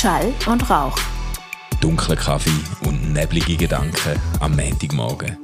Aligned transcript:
Schall 0.00 0.32
und 0.46 0.70
Rauch. 0.70 0.96
Dunkler 1.82 2.16
Kaffee 2.16 2.48
und 2.88 3.12
neblige 3.12 3.54
Gedanken 3.54 4.18
am 4.40 4.56
Montagmorgen. 4.56 5.36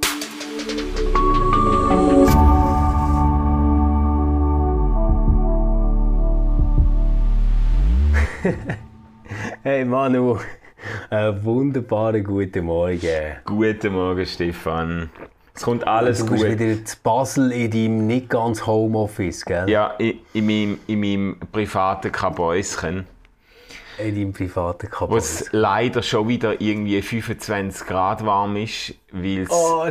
Hey 9.62 9.84
Manu, 9.84 10.38
einen 11.10 11.44
wunderbaren 11.44 12.24
guten 12.24 12.64
Morgen. 12.64 13.36
Guten 13.44 13.92
Morgen, 13.92 14.24
Stefan. 14.24 15.10
Es 15.54 15.62
kommt 15.64 15.86
alles 15.86 16.20
Du 16.20 16.26
gut. 16.28 16.40
bist 16.40 16.58
wieder 16.58 16.82
zu 16.82 16.96
Basel 17.02 17.52
in 17.52 17.70
deinem 17.70 18.06
nicht 18.06 18.30
ganz 18.30 18.66
Homeoffice, 18.66 19.44
gell? 19.44 19.68
Ja, 19.68 19.88
in, 19.98 20.20
in, 20.32 20.46
meinem, 20.46 20.78
in 20.86 21.00
meinem 21.00 21.36
privaten 21.52 22.10
Kabäuschen, 22.10 23.06
In 23.98 24.14
deinem 24.14 24.32
privaten 24.32 24.86
wo 24.86 24.96
Kabel. 24.96 25.18
es 25.18 25.48
leider 25.52 26.02
schon 26.02 26.28
wieder 26.28 26.60
irgendwie 26.60 27.00
25 27.00 27.86
Grad 27.86 28.24
warm 28.24 28.56
ist, 28.56 28.94
weil 29.22 29.46
Oh 29.48 29.84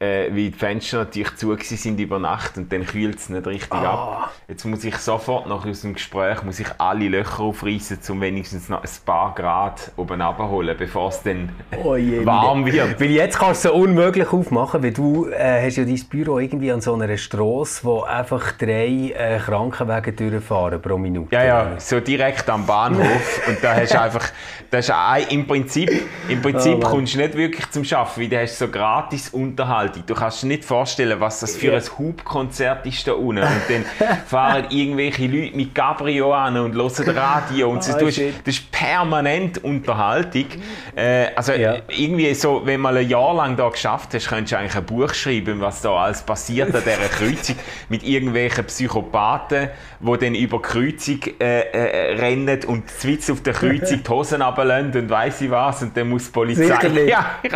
äh, 0.00 0.28
weil 0.30 0.34
die 0.34 0.52
Fenster 0.52 0.98
natürlich 0.98 1.34
zu 1.36 1.56
sind 1.60 1.98
über 2.00 2.18
Nacht 2.18 2.56
und 2.56 2.72
dann 2.72 2.86
kühlt 2.86 3.18
es 3.18 3.28
nicht 3.28 3.46
richtig 3.46 3.72
Ah. 3.72 3.92
ab. 3.92 4.32
Jetzt 4.48 4.64
muss 4.64 4.84
ich 4.84 4.96
sofort 4.96 5.46
nach 5.48 5.64
unserem 5.64 5.94
Gespräch 5.94 6.42
muss 6.42 6.60
ich 6.60 6.68
alle 6.78 7.08
Löcher 7.08 7.40
aufreißen, 7.40 7.98
um 8.10 8.20
wenigstens 8.20 8.68
noch 8.68 8.82
ein 8.82 8.90
paar 9.04 9.34
Grad 9.34 9.92
oben 9.96 10.20
abholen, 10.20 10.76
bevor 10.78 11.08
es 11.10 11.22
dann 11.22 11.50
Oh 11.82 11.96
je, 11.96 12.24
warm 12.26 12.64
wird. 12.66 13.00
Weil 13.00 13.10
jetzt 13.10 13.38
kannst 13.38 13.64
du 13.64 13.68
es 13.68 13.74
so 13.74 13.80
unmöglich 13.80 14.32
aufmachen, 14.32 14.82
weil 14.82 14.92
du 14.92 15.26
äh, 15.28 15.66
hast 15.66 15.76
ja 15.76 15.84
dein 15.84 16.00
Büro 16.08 16.38
irgendwie 16.38 16.72
an 16.72 16.80
so 16.80 16.94
einer 16.94 17.16
Strasse, 17.16 17.84
wo 17.84 18.02
einfach 18.02 18.52
drei 18.52 19.12
äh, 19.16 19.38
Krankenwagen 19.38 20.16
durchfahren 20.16 20.80
pro 20.80 20.98
Minute. 20.98 21.34
Ja, 21.34 21.44
ja, 21.44 21.80
so 21.80 22.00
direkt 22.00 22.48
am 22.48 22.66
Bahnhof. 22.66 23.40
Und 23.48 23.62
da 23.62 23.74
hast 23.74 23.94
du 23.94 24.00
einfach, 24.00 24.28
das 24.70 24.86
ist 24.88 24.94
ein, 24.94 25.24
im 25.28 25.46
Prinzip, 25.46 25.90
im 26.28 26.42
Prinzip 26.42 26.76
Oh 26.76 26.88
kommst 26.88 27.14
du 27.14 27.18
nicht 27.18 27.34
wirklich 27.36 27.70
zum 27.70 27.84
Schaffen, 27.84 28.22
weil 28.22 28.28
du 28.28 28.40
hast 28.40 28.58
so 28.58 28.67
gratis 28.70 29.30
Unterhaltung. 29.30 30.04
Du 30.06 30.14
kannst 30.14 30.42
dir 30.42 30.46
nicht 30.48 30.64
vorstellen, 30.64 31.20
was 31.20 31.40
das 31.40 31.56
für 31.56 31.74
ein 31.74 31.82
Hubkonzert 31.98 32.86
ist 32.86 33.06
da 33.06 33.12
unten. 33.12 33.42
Und 33.42 33.62
dann 33.68 33.84
fahren 34.26 34.66
irgendwelche 34.70 35.26
Leute 35.26 35.56
mit 35.56 35.74
Cabrio 35.74 36.32
an 36.32 36.56
und 36.56 36.74
hören 36.74 37.16
Radio. 37.16 37.70
Und 37.70 37.88
Ah, 37.88 37.98
du 37.98 38.06
hast, 38.06 38.18
das 38.18 38.54
ist 38.54 38.70
permanent 38.70 39.62
Unterhaltung. 39.64 40.46
Äh, 40.94 41.28
also 41.34 41.52
Ja. 41.52 41.76
irgendwie 41.88 42.32
so, 42.34 42.62
wenn 42.64 42.80
mal 42.80 42.96
ein 42.96 43.08
Jahr 43.08 43.34
lang 43.34 43.56
da 43.56 43.68
geschafft 43.68 44.14
hast, 44.14 44.28
könntest 44.28 44.52
du 44.52 44.58
eigentlich 44.58 44.76
ein 44.76 44.84
Buch 44.84 45.12
schreiben, 45.14 45.60
was 45.60 45.82
da 45.82 45.90
alles 45.92 46.22
passiert 46.22 46.74
an 46.74 46.82
dieser 46.84 47.08
Kreuzung 47.10 47.56
mit 47.88 48.02
irgendwelchen 48.02 48.64
Psychopathen, 48.66 49.68
die 50.00 50.18
dann 50.18 50.34
über 50.34 50.60
Kreuzung 50.62 51.20
äh, 51.40 51.60
äh, 51.60 52.14
rennen 52.16 52.64
und 52.66 52.90
zwitz 52.90 53.30
auf 53.30 53.42
der 53.42 53.54
Kreuzung 53.54 54.02
die 54.02 54.08
Hosen 54.10 54.42
runterlassen 54.42 54.92
und 55.02 55.10
weiss 55.10 55.40
ich 55.40 55.50
was 55.50 55.82
und 55.82 55.96
dann 55.96 56.08
muss 56.08 56.26
die 56.26 56.32
Polizei... 56.32 56.78
Ja, 57.06 57.38
ich 57.42 57.50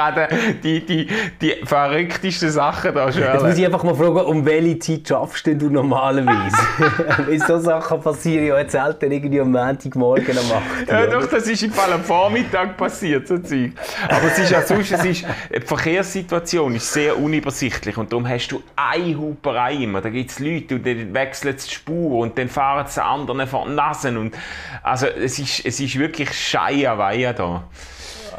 die, 0.62 0.84
die, 0.84 0.91
die 0.96 1.54
verrücktesten 1.64 2.50
Sachen 2.50 2.94
da 2.94 3.12
schon 3.12 3.22
Jetzt 3.22 3.42
muss 3.42 3.58
ich 3.58 3.64
einfach 3.64 3.82
mal 3.82 3.94
fragen, 3.94 4.20
um 4.20 4.44
welche 4.44 4.78
Zeit 4.78 5.08
schaffst 5.08 5.46
denn 5.46 5.58
du 5.58 5.70
normalerweise? 5.70 6.56
Weil 7.26 7.38
so 7.40 7.58
Sachen 7.58 8.00
passieren 8.00 8.46
ja 8.46 8.58
jetzt 8.58 8.72
selten 8.72 9.10
irgendwie 9.10 9.40
am 9.40 9.50
Montagmorgen 9.50 10.36
um 10.38 10.52
8 10.84 10.90
Ja, 10.90 11.06
doch, 11.06 11.26
das 11.26 11.46
ist 11.48 11.62
im 11.62 11.72
Fall 11.72 11.92
am 11.92 12.02
Vormittag 12.02 12.76
passiert, 12.76 13.28
so 13.28 13.38
Zeug. 13.38 13.72
Aber 14.08 14.26
es 14.26 14.38
ist 14.38 14.50
ja 14.50 14.62
sonst, 14.62 14.92
es 14.92 15.04
ist, 15.04 15.24
die 15.54 15.60
Verkehrssituation 15.60 16.74
ist 16.74 16.92
sehr 16.92 17.18
unübersichtlich 17.18 17.96
und 17.96 18.12
darum 18.12 18.28
hast 18.28 18.48
du 18.48 18.62
eine 18.76 19.16
Huperei 19.16 19.74
immer. 19.74 20.00
Da 20.00 20.10
gibt 20.10 20.30
es 20.30 20.38
Leute 20.38 20.76
und 20.76 20.86
dann 20.86 21.14
wechseln 21.14 21.56
sie 21.58 21.68
die 21.68 21.74
Spur 21.74 22.20
und 22.20 22.36
dann 22.38 22.48
fahren 22.48 22.86
sie 22.88 23.02
anderen 23.02 23.46
vor 23.46 23.66
die 23.66 23.74
Nase 23.74 24.08
und 24.18 24.34
also 24.82 25.06
es 25.06 25.38
ist, 25.38 25.64
es 25.64 25.80
ist 25.80 25.98
wirklich 25.98 26.32
Scheierweihe 26.32 27.34
da. 27.34 27.64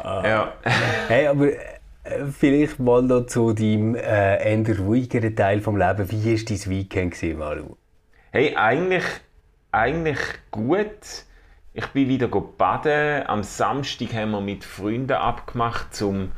Ja. 0.04 0.52
Hey, 1.08 1.26
aber 1.28 1.48
vielleicht 2.30 2.78
mal 2.78 3.02
noch 3.02 3.26
zu 3.26 3.52
deinem 3.52 3.94
äh, 3.94 4.54
eher 4.54 4.78
ruhigeren 4.78 5.34
Teil 5.34 5.60
vom 5.60 5.76
Leben. 5.76 6.10
Wie 6.10 6.24
war 6.24 6.44
dein 6.44 6.70
Weekend, 6.70 7.14
gewesen, 7.14 7.38
Malu? 7.38 7.76
Hey, 8.30 8.54
eigentlich, 8.56 9.04
eigentlich 9.72 10.18
gut. 10.50 11.24
Ich 11.72 11.86
bin 11.88 12.08
wieder 12.08 12.28
baden. 12.28 13.26
Am 13.26 13.42
Samstag 13.42 14.12
haben 14.14 14.30
wir 14.32 14.40
mit 14.40 14.64
Freunden 14.64 15.12
abgemacht 15.12 15.94
zum, 15.94 16.32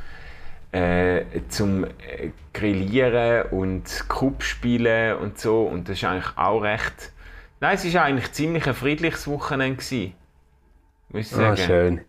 äh, 0.72 1.22
zum 1.48 1.84
äh, 1.84 2.30
Grillieren 2.54 3.50
und 3.50 4.08
Cup 4.08 4.42
spielen 4.42 5.18
und 5.18 5.38
so. 5.38 5.64
Und 5.64 5.88
das 5.88 5.98
ist 5.98 6.04
eigentlich 6.04 6.36
auch 6.36 6.60
recht. 6.60 7.12
Nein, 7.60 7.74
es 7.74 7.94
war 7.94 8.04
eigentlich 8.04 8.32
ziemlich 8.32 8.66
ein 8.66 8.74
friedliches 8.74 9.26
Wochenende. 9.26 9.76
Gewesen, 9.76 10.14
muss 11.08 11.20
ich 11.22 11.28
sagen. 11.28 11.52
Ah, 11.52 11.56
schön. 11.56 12.00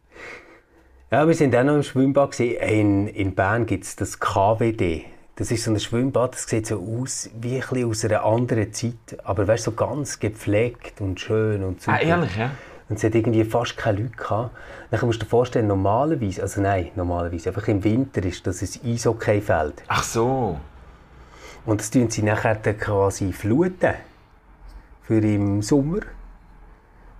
Ja, 1.10 1.26
wir 1.26 1.36
sind 1.36 1.56
auch 1.56 1.64
noch 1.64 1.76
im 1.76 1.84
Schwimmbad. 1.84 2.32
Gewesen. 2.32 2.58
In, 2.58 3.08
in 3.08 3.34
Bern 3.34 3.66
gibt 3.66 3.86
es 3.86 3.96
das 3.96 4.20
KWD. 4.20 5.06
Das 5.38 5.52
ist 5.52 5.64
so 5.64 5.72
ein 5.72 5.80
Schwimmbad, 5.80 6.34
das 6.34 6.48
sieht 6.48 6.68
so 6.68 6.80
aus 6.80 7.30
wie 7.40 7.56
ein 7.56 7.60
bisschen 7.62 7.90
aus 7.90 8.04
einer 8.04 8.26
anderen 8.26 8.74
Zeit. 8.74 9.18
Aber 9.24 9.48
weißt, 9.48 9.64
so 9.64 9.72
ganz 9.72 10.20
gepflegt 10.20 11.00
und 11.00 11.18
schön 11.22 11.64
und 11.64 11.82
super. 11.82 11.96
Ah, 11.96 12.02
ehrlich, 12.02 12.36
ja? 12.36 12.52
Und 12.90 12.98
es 12.98 13.06
hat 13.06 13.16
irgendwie 13.16 13.46
fast 13.46 13.78
keine 13.78 14.00
Leute 14.00 14.18
gehabt. 14.18 14.56
Dann 14.92 15.00
musst 15.06 15.22
du 15.22 15.26
dir 15.26 15.30
vorstellen, 15.30 15.68
normalerweise, 15.68 16.42
also 16.42 16.60
nein, 16.60 16.90
normalerweise, 16.96 17.50
einfach 17.50 17.68
im 17.70 17.84
Winter 17.86 18.26
ist 18.26 18.46
das 18.46 18.62
ein 18.62 18.92
Eishockeyfeld. 18.92 19.84
Ach 19.88 20.04
so. 20.04 20.60
Und 21.66 21.80
das 21.80 21.90
tun 21.90 22.10
sie 22.10 22.24
nachher 22.24 22.56
dann 22.56 22.78
quasi 22.78 23.32
fluten. 23.32 23.94
Für 25.04 25.20
im 25.20 25.62
Sommer. 25.62 26.02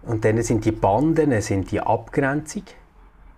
Und 0.02 0.26
dann 0.26 0.42
sind 0.42 0.66
die 0.66 0.74
Banden, 0.74 1.40
sind 1.42 1.72
die 1.72 1.80
Abgrenzung. 1.80 2.64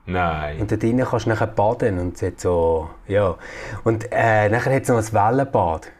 Nein. 0.09 0.59
Und 0.59 0.71
da 0.71 0.75
drinnen 0.75 1.05
kannst 1.05 1.25
du 1.25 1.29
nachher 1.29 1.47
baden 1.47 1.99
und 1.99 2.15
es 2.15 2.21
hat 2.21 2.39
so, 2.39 2.89
ja. 3.07 3.35
Und 3.83 4.07
äh, 4.11 4.49
nachher 4.49 4.73
hat 4.75 4.83
es 4.83 4.89
noch 4.89 4.97
ein 4.97 5.13
Wellenbad. 5.13 5.91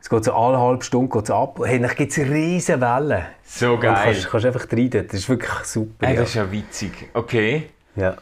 Es 0.00 0.10
geht 0.10 0.24
so 0.24 0.32
alle 0.32 0.58
halbe 0.58 0.82
Stunde 0.82 1.16
geht's 1.16 1.30
ab. 1.30 1.60
Hey, 1.64 1.78
dann 1.78 1.94
gibt 1.94 2.10
es 2.10 2.18
riesen 2.18 2.80
Wellen. 2.80 3.24
So 3.44 3.74
Und 3.74 3.80
geil. 3.80 3.94
kannst, 4.02 4.28
kannst 4.30 4.46
einfach 4.46 4.66
rein 4.72 4.90
dort. 4.90 5.08
Das 5.12 5.20
ist 5.20 5.28
wirklich 5.28 5.52
super. 5.64 6.08
Ja. 6.08 6.16
das 6.16 6.30
ist 6.30 6.34
ja 6.34 6.50
witzig. 6.50 7.10
Okay. 7.14 7.70
ja. 7.96 8.16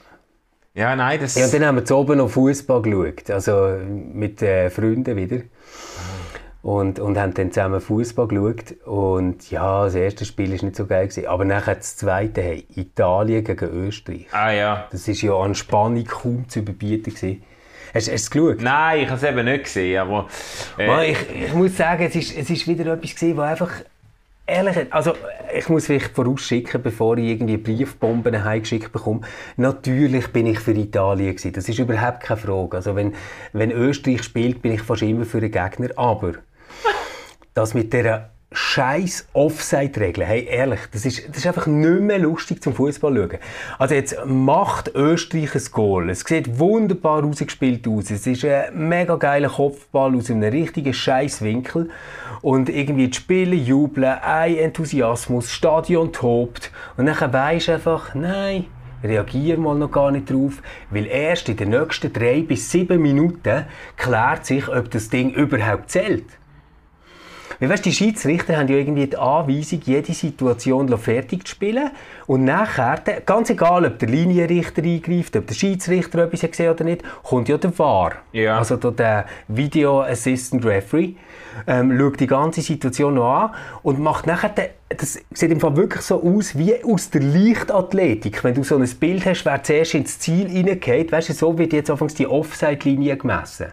Ja, 0.73 0.95
nein, 0.95 1.19
das 1.21 1.35
Ja, 1.35 1.47
und 1.47 1.55
dann 1.55 1.67
haben 1.67 1.77
wir 1.77 1.85
zu 1.85 1.97
oben 1.97 2.19
noch 2.19 2.31
Fußball 2.31 2.81
geschaut, 2.81 3.29
also 3.31 3.77
mit 4.15 4.41
äh, 4.41 4.71
Freunden 4.71 5.17
wieder. 5.17 5.39
Und, 6.63 7.01
und 7.01 7.19
haben 7.19 7.33
dann 7.33 7.53
zusammen 7.53 7.81
Fußball 7.81 8.29
geschaut. 8.29 8.75
Und 8.85 9.51
ja, 9.51 9.85
das 9.85 9.95
erste 9.95 10.25
Spiel 10.25 10.51
war 10.51 10.65
nicht 10.65 10.77
so 10.77 10.87
geil. 10.87 11.09
Gewesen. 11.09 11.27
Aber 11.27 11.45
nachher 11.45 11.77
das 11.77 11.97
zweite, 11.97 12.43
hey, 12.43 12.67
Italien 12.75 13.43
gegen 13.45 13.71
Österreich. 13.71 14.27
Ah 14.33 14.51
ja. 14.51 14.87
Das 14.91 15.09
war 15.09 15.15
ja 15.15 15.35
an 15.35 15.55
Spannung 15.55 16.05
kaum 16.05 16.49
zu 16.49 16.59
überbieten. 16.59 17.15
Gewesen. 17.15 17.43
Hast, 17.95 17.95
hast 17.95 18.09
du 18.09 18.13
es 18.13 18.31
geschaut? 18.31 18.63
Nein, 18.63 19.01
ich 19.01 19.09
habe 19.09 19.17
es 19.17 19.23
eben 19.23 19.45
nicht 19.45 19.65
gesehen, 19.65 20.01
aber... 20.01 20.29
äh, 20.79 20.87
Mann, 20.87 21.05
ich, 21.05 21.19
ich 21.47 21.55
muss 21.55 21.77
sagen, 21.77 22.05
es 22.05 22.15
ist, 22.15 22.37
es 22.37 22.51
ist 22.51 22.69
wieder 22.69 22.93
etwas 22.93 23.15
gewesen, 23.15 23.37
wo 23.37 23.41
einfach 23.41 23.71
ehrlich, 24.47 24.77
also 24.91 25.15
ich 25.57 25.69
muss 25.69 25.87
vielleicht 25.87 26.15
vorausschicken, 26.15 26.83
bevor 26.83 27.17
ich 27.19 27.27
irgendwie 27.27 27.57
Briefbomben 27.57 28.45
heimgeschickt 28.45 28.93
bekomme. 28.93 29.23
Natürlich 29.57 30.29
bin 30.29 30.47
ich 30.47 30.61
für 30.61 30.73
Italien 30.73 31.35
gewesen. 31.35 31.53
Das 31.53 31.69
ist 31.69 31.79
überhaupt 31.79 32.21
keine 32.21 32.41
Frage. 32.41 32.77
Also 32.77 32.95
wenn, 32.97 33.15
wenn 33.53 33.71
Österreich 33.71 34.23
spielt, 34.23 34.63
bin 34.63 34.73
ich 34.73 34.83
fast 34.83 35.03
immer 35.03 35.25
für 35.25 35.41
den 35.41 35.51
Gegner. 35.51 35.89
Aber 35.97 36.35
das 37.61 37.75
mit 37.75 37.93
der 37.93 38.31
scheiß 38.53 39.29
Offside-Regel, 39.33 40.25
hey, 40.25 40.45
ehrlich, 40.45 40.81
das 40.93 41.05
ist, 41.07 41.29
das 41.29 41.37
ist 41.39 41.47
einfach 41.47 41.67
nicht 41.67 42.01
mehr 42.01 42.19
lustig 42.19 42.61
zum 42.63 42.75
Fußball 42.75 43.15
schauen. 43.15 43.39
Also 43.79 43.95
jetzt 43.95 44.17
macht 44.27 44.93
Österreich 44.95 45.55
ein 45.55 45.63
Goal. 45.71 46.11
Es 46.11 46.21
sieht 46.21 46.59
wunderbar 46.59 47.23
ausgespielt 47.25 47.87
aus. 47.87 48.11
Es 48.11 48.27
ist 48.27 48.45
ein 48.45 48.89
mega 48.89 49.15
geiler 49.17 49.51
Kopfball 49.51 50.17
aus 50.17 50.31
einem 50.31 50.43
richtigen 50.43 50.93
scheiß 50.93 51.43
Winkel. 51.43 51.91
Und 52.41 52.71
irgendwie 52.71 53.09
die 53.09 53.17
Spieler 53.17 53.55
jubeln, 53.55 54.19
ein 54.21 54.57
Enthusiasmus, 54.57 55.45
das 55.45 55.53
Stadion 55.53 56.13
tobt. 56.13 56.73
Und 56.97 57.07
dann 57.07 57.33
weisst 57.33 57.69
du 57.69 57.73
einfach, 57.73 58.15
nein, 58.15 58.65
reagier 59.05 59.59
mal 59.59 59.77
noch 59.77 59.93
gar 59.93 60.11
nicht 60.11 60.29
drauf, 60.31 60.61
weil 60.91 61.07
erst 61.07 61.49
in 61.49 61.57
den 61.57 61.71
nächsten 61.71 62.13
drei 62.13 62.43
bis 62.43 62.71
sieben 62.71 63.01
Minuten 63.01 63.67
klärt 63.97 64.47
sich, 64.47 64.69
ob 64.69 64.91
das 64.91 65.09
Ding 65.09 65.31
überhaupt 65.31 65.91
zählt. 65.91 66.40
Weil, 67.61 67.69
weißt, 67.69 67.85
die 67.85 67.93
Schiedsrichter 67.93 68.57
haben 68.57 68.69
ja 68.69 68.77
irgendwie 68.77 69.07
die 69.07 69.19
Anweisung, 69.19 69.81
jede 69.85 70.15
Situation 70.15 70.89
fertig 70.97 71.47
zu 71.47 71.53
spielen. 71.53 71.91
Und 72.27 72.45
nachher, 72.45 73.03
ganz 73.27 73.51
egal, 73.51 73.85
ob 73.85 73.99
der 73.99 74.09
Linienrichter 74.09 74.83
eingreift, 74.83 75.37
ob 75.37 75.47
der 75.47 75.55
Schiedsrichter 75.55 76.25
etwas 76.25 76.43
hat 76.43 76.53
gesehen 76.53 76.73
oder 76.73 76.85
nicht, 76.85 77.03
kommt 77.23 77.49
ja 77.51 77.59
der 77.59 77.79
VAR. 77.79 78.13
Ja. 78.33 78.59
Also 78.59 78.77
der 78.77 79.27
Video 79.49 80.01
Assistant 80.01 80.65
Referee. 80.65 81.15
Ähm, 81.67 81.99
schaut 81.99 82.21
die 82.21 82.27
ganze 82.27 82.63
Situation 82.63 83.15
noch 83.15 83.35
an 83.35 83.51
und 83.83 83.99
macht 83.99 84.27
nachher, 84.27 84.51
den, 84.51 84.67
das 84.89 85.19
sieht 85.33 85.51
im 85.51 85.61
Fall 85.61 85.77
wirklich 85.77 86.03
so 86.03 86.23
aus 86.23 86.57
wie 86.57 86.83
aus 86.83 87.11
der 87.11 87.23
Leichtathletik. 87.23 88.43
Wenn 88.43 88.55
du 88.55 88.63
so 88.63 88.77
ein 88.77 88.89
Bild 88.89 89.27
hast, 89.27 89.45
wer 89.45 89.63
zuerst 89.63 89.95
ins 89.95 90.19
Ziel 90.19 90.47
reingeht, 90.47 91.13
weißt 91.13 91.29
du, 91.29 91.33
so 91.35 91.59
wird 91.59 91.73
jetzt 91.73 91.91
anfangs 91.91 92.15
die 92.15 92.27
Offside-Linie 92.27 93.17
gemessen. 93.17 93.73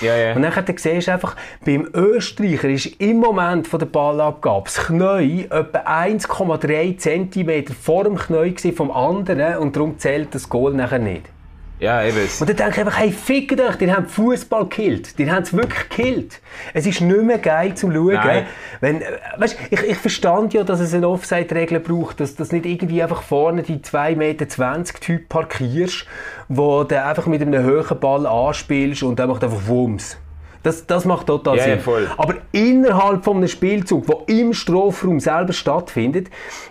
Ja, 0.00 0.16
ja. 0.16 0.34
Und 0.34 0.42
dann 0.42 0.52
siehst 0.66 1.08
du 1.08 1.12
einfach, 1.12 1.36
beim 1.64 1.88
Österreicher 1.94 2.68
ist 2.68 3.00
im 3.00 3.18
Moment 3.18 3.66
von 3.66 3.78
der 3.78 3.86
Ballabgabe 3.86 4.64
das 4.64 4.86
Knie 4.86 5.46
etwa 5.50 5.78
1,3 5.78 6.98
cm 6.98 7.74
vor 7.74 8.04
dem 8.04 8.16
Knie 8.16 8.72
vom 8.72 8.90
anderen 8.90 9.56
und 9.58 9.76
darum 9.76 9.98
zählt 9.98 10.34
das 10.34 10.48
Goal 10.48 10.74
nachher 10.74 10.98
nicht. 10.98 11.35
Ja, 11.78 12.02
eben. 12.02 12.16
Und 12.40 12.48
dann 12.48 12.56
denke 12.56 12.72
ich 12.72 12.78
einfach, 12.78 12.98
hey, 12.98 13.12
fickt 13.12 13.60
euch, 13.60 13.76
die 13.76 13.92
haben 13.92 14.06
Fußball 14.06 14.64
gekillt. 14.64 15.18
Die 15.18 15.30
haben 15.30 15.42
es 15.42 15.52
wirklich 15.52 15.88
gekillt. 15.88 16.40
Es 16.72 16.86
ist 16.86 17.02
nicht 17.02 17.22
mehr 17.22 17.38
geil 17.38 17.74
zum 17.74 17.92
Schauen. 17.92 18.14
Nein. 18.14 18.46
Wenn, 18.80 19.02
äh, 19.02 19.18
weißt, 19.36 19.58
ich, 19.70 19.82
ich 19.82 19.96
verstand 19.98 20.54
ja, 20.54 20.64
dass 20.64 20.80
es 20.80 20.94
eine 20.94 21.08
Offside-Regel 21.08 21.80
braucht, 21.80 22.20
dass 22.20 22.34
das 22.34 22.50
nicht 22.50 22.64
irgendwie 22.64 23.02
einfach 23.02 23.22
vorne 23.22 23.62
die 23.62 23.78
2,20 23.78 24.16
Meter 24.16 24.84
Typ 25.00 25.28
parkierst, 25.28 26.06
wo 26.48 26.84
du 26.84 27.02
einfach 27.02 27.26
mit 27.26 27.42
einem 27.42 27.66
hohen 27.66 28.00
Ball 28.00 28.26
anspielst 28.26 29.02
und 29.02 29.18
dann 29.18 29.28
macht 29.28 29.44
einfach 29.44 29.66
Wumms. 29.66 30.16
Das, 30.66 30.84
das 30.84 31.04
macht 31.04 31.28
total 31.28 31.58
Ja, 31.58 31.62
Sinn. 31.62 31.78
voll. 31.78 32.08
Aber 32.16 32.34
innerhalb 32.50 33.22
von 33.24 33.36
einem 33.36 33.46
Spielzug, 33.46 34.04
der 34.08 34.16
im 34.26 34.52
Strafraum 34.52 35.20
selber 35.20 35.52
stattfindet, 35.52 36.26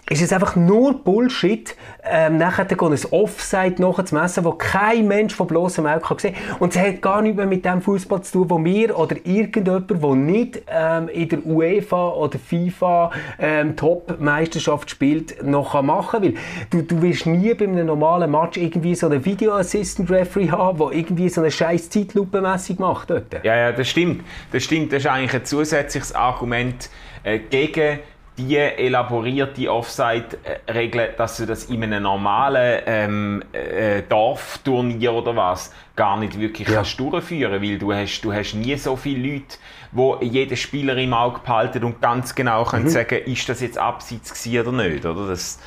ist 0.10 0.22
es 0.22 0.34
einfach 0.34 0.58
nur 0.58 1.02
Bullshit, 1.02 1.78
ähm, 2.04 2.38
nachher 2.38 2.66
dann 2.66 2.92
ein 2.92 3.00
Offside 3.12 3.82
nachzumessen, 3.82 4.44
wo 4.44 4.52
kein 4.52 5.08
Mensch 5.08 5.34
von 5.34 5.48
bloßem 5.48 5.86
Auge 5.86 6.02
kann 6.02 6.20
sehen 6.20 6.34
kann. 6.36 6.58
Und 6.60 6.76
es 6.76 6.82
hat 6.82 7.02
gar 7.02 7.22
nichts 7.22 7.38
mehr 7.38 7.46
mit 7.46 7.64
dem 7.64 7.82
Fußball 7.82 8.22
zu 8.22 8.40
tun, 8.40 8.50
wo 8.50 8.66
wir 8.66 9.00
oder 9.00 9.16
irgendjemand, 9.24 9.90
der 9.90 10.16
nicht 10.16 10.62
ähm, 10.68 11.08
in 11.08 11.30
der 11.30 11.46
UEFA 11.46 12.10
oder 12.10 12.38
FIFA 12.38 13.12
ähm, 13.40 13.78
Top-Meisterschaft 13.78 14.90
spielt, 14.90 15.42
noch 15.42 15.72
kann 15.72 15.86
machen 15.86 16.22
will. 16.22 16.36
Du, 16.70 16.82
du 16.82 17.02
wirst 17.02 17.28
nie 17.28 17.54
bei 17.54 17.66
einem 17.66 17.86
normalen 17.86 18.30
Match 18.30 18.58
irgendwie 18.58 18.94
so 18.94 19.08
einen 19.08 19.24
Video-Assistant-Referee 19.24 20.52
haben, 20.52 20.78
der 20.80 20.92
irgendwie 20.92 21.30
so 21.30 21.40
eine 21.40 21.50
scheiß 21.50 21.90
Zeitlupe-Messung 21.90 22.76
macht 22.80 23.10
dort. 23.10 23.34
Ja, 23.44 23.56
ja, 23.56 23.72
das 23.86 23.92
stimmt. 23.92 24.24
Das 24.52 24.64
stimmt. 24.64 24.92
Das 24.92 25.00
ist 25.04 25.08
eigentlich 25.08 25.34
ein 25.34 25.46
zusätzliches 25.46 26.14
Argument 26.14 26.90
äh, 27.24 27.40
gegen 27.40 28.00
die 28.38 28.58
elaborierte 28.58 29.72
Offside-Regel, 29.72 31.14
dass 31.18 31.38
du 31.38 31.46
das 31.46 31.66
in 31.66 31.84
einem 31.84 32.04
normalen 32.04 32.82
ähm, 32.86 33.44
äh, 33.54 34.02
Dorfturnier 34.10 35.14
oder 35.14 35.36
was 35.38 35.72
gar 35.96 36.18
nicht 36.18 36.38
wirklich 36.38 36.68
Ja. 36.68 36.76
kannst 36.76 37.00
durchführen 37.00 37.62
weil 37.62 37.78
du 37.78 37.94
hast, 37.94 38.20
du 38.22 38.34
hast 38.34 38.54
nie 38.56 38.76
so 38.76 38.98
viele 38.98 39.34
Leute, 39.36 39.56
wo 39.94 40.18
jeder 40.22 40.58
Spieler 40.58 40.98
im 40.98 41.14
Auge 41.14 41.40
behalten 41.40 41.84
und 41.86 42.02
ganz 42.02 42.36
genau 42.36 42.64
Mhm. 42.64 42.68
können 42.68 42.90
sagen, 42.90 43.20
ist 43.26 43.48
das 43.48 43.62
jetzt 43.62 43.78
abseits 43.78 44.46
oder 44.48 44.72
nicht, 44.74 45.06
oder? 45.06 45.28
Das, 45.28 45.60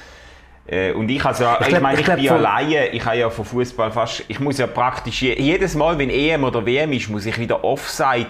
äh, 0.69 0.93
und 0.93 1.09
ich, 1.09 1.25
also, 1.25 1.45
ich, 1.61 1.69
glaub- 1.69 1.83
meine, 1.83 2.01
ich 2.01 2.07
ich, 2.07 2.15
bin 2.15 2.29
alleine, 2.29 2.89
ich 2.89 3.05
habe 3.05 3.17
ja 3.17 3.31
von 3.31 3.45
Fußball 3.45 3.91
fast, 3.91 4.25
ich 4.29 4.39
muss 4.39 4.59
ja 4.59 4.67
praktisch 4.67 5.23
je, 5.23 5.41
jedes 5.41 5.75
Mal, 5.75 5.99
wenn 5.99 6.11
EM 6.11 6.45
oder 6.45 6.65
WM 6.65 6.93
ist, 6.93 7.09
muss 7.09 7.25
ich 7.25 7.39
wieder 7.39 7.65
Offside 7.65 8.29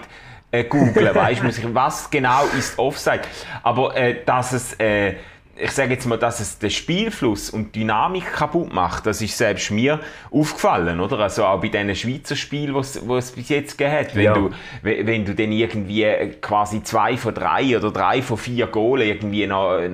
äh, 0.51 0.63
googlen, 0.63 1.13
weißt, 1.15 1.43
muss 1.43 1.57
ich, 1.57 1.73
was 1.73 2.09
genau 2.09 2.45
ist 2.57 2.79
Offside? 2.79 3.21
Aber 3.61 3.95
äh, 3.95 4.23
dass 4.25 4.53
es 4.53 4.73
äh, 4.79 5.15
ich 5.61 5.71
sage 5.71 5.93
jetzt 5.93 6.05
mal, 6.05 6.17
dass 6.17 6.39
es 6.39 6.57
den 6.59 6.69
Spielfluss 6.69 7.49
und 7.49 7.75
die 7.75 7.81
Dynamik 7.81 8.31
kaputt 8.33 8.73
macht, 8.73 9.05
das 9.05 9.21
ist 9.21 9.37
selbst 9.37 9.71
mir 9.71 9.99
aufgefallen, 10.31 10.99
oder? 10.99 11.19
Also 11.19 11.45
auch 11.45 11.59
bei 11.61 11.67
diesen 11.67 11.95
Schweizer 11.95 12.35
Spielen, 12.35 12.73
die 12.73 13.13
es 13.13 13.31
bis 13.31 13.49
jetzt 13.49 13.79
hat. 13.83 14.15
Wenn, 14.15 14.23
Ja. 14.23 14.33
du, 14.33 14.51
wenn 14.81 15.25
du 15.25 15.35
dann 15.35 15.51
irgendwie 15.51 16.03
äh, 16.03 16.27
quasi 16.41 16.81
zwei 16.83 17.17
von 17.17 17.33
drei 17.33 17.77
oder 17.77 17.91
drei 17.91 18.21
von 18.21 18.37
vier 18.37 18.67
Goalen 18.67 19.07
irgendwie 19.07 19.45
noch 19.47 19.77
äh, 19.77 19.89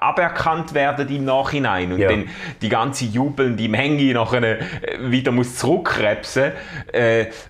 aberkannt 0.00 0.74
werden 0.74 1.08
im 1.08 1.24
Nachhinein 1.24 1.92
und 1.92 1.98
Ja. 1.98 2.08
dann 2.10 2.28
die 2.60 2.68
ganze 2.68 3.06
jubelnde 3.06 3.68
Menge 3.68 4.12
nachher 4.12 4.42
äh, 4.42 4.58
wieder 5.10 5.32
muss 5.32 5.56
zurückkrebsen. 5.56 6.52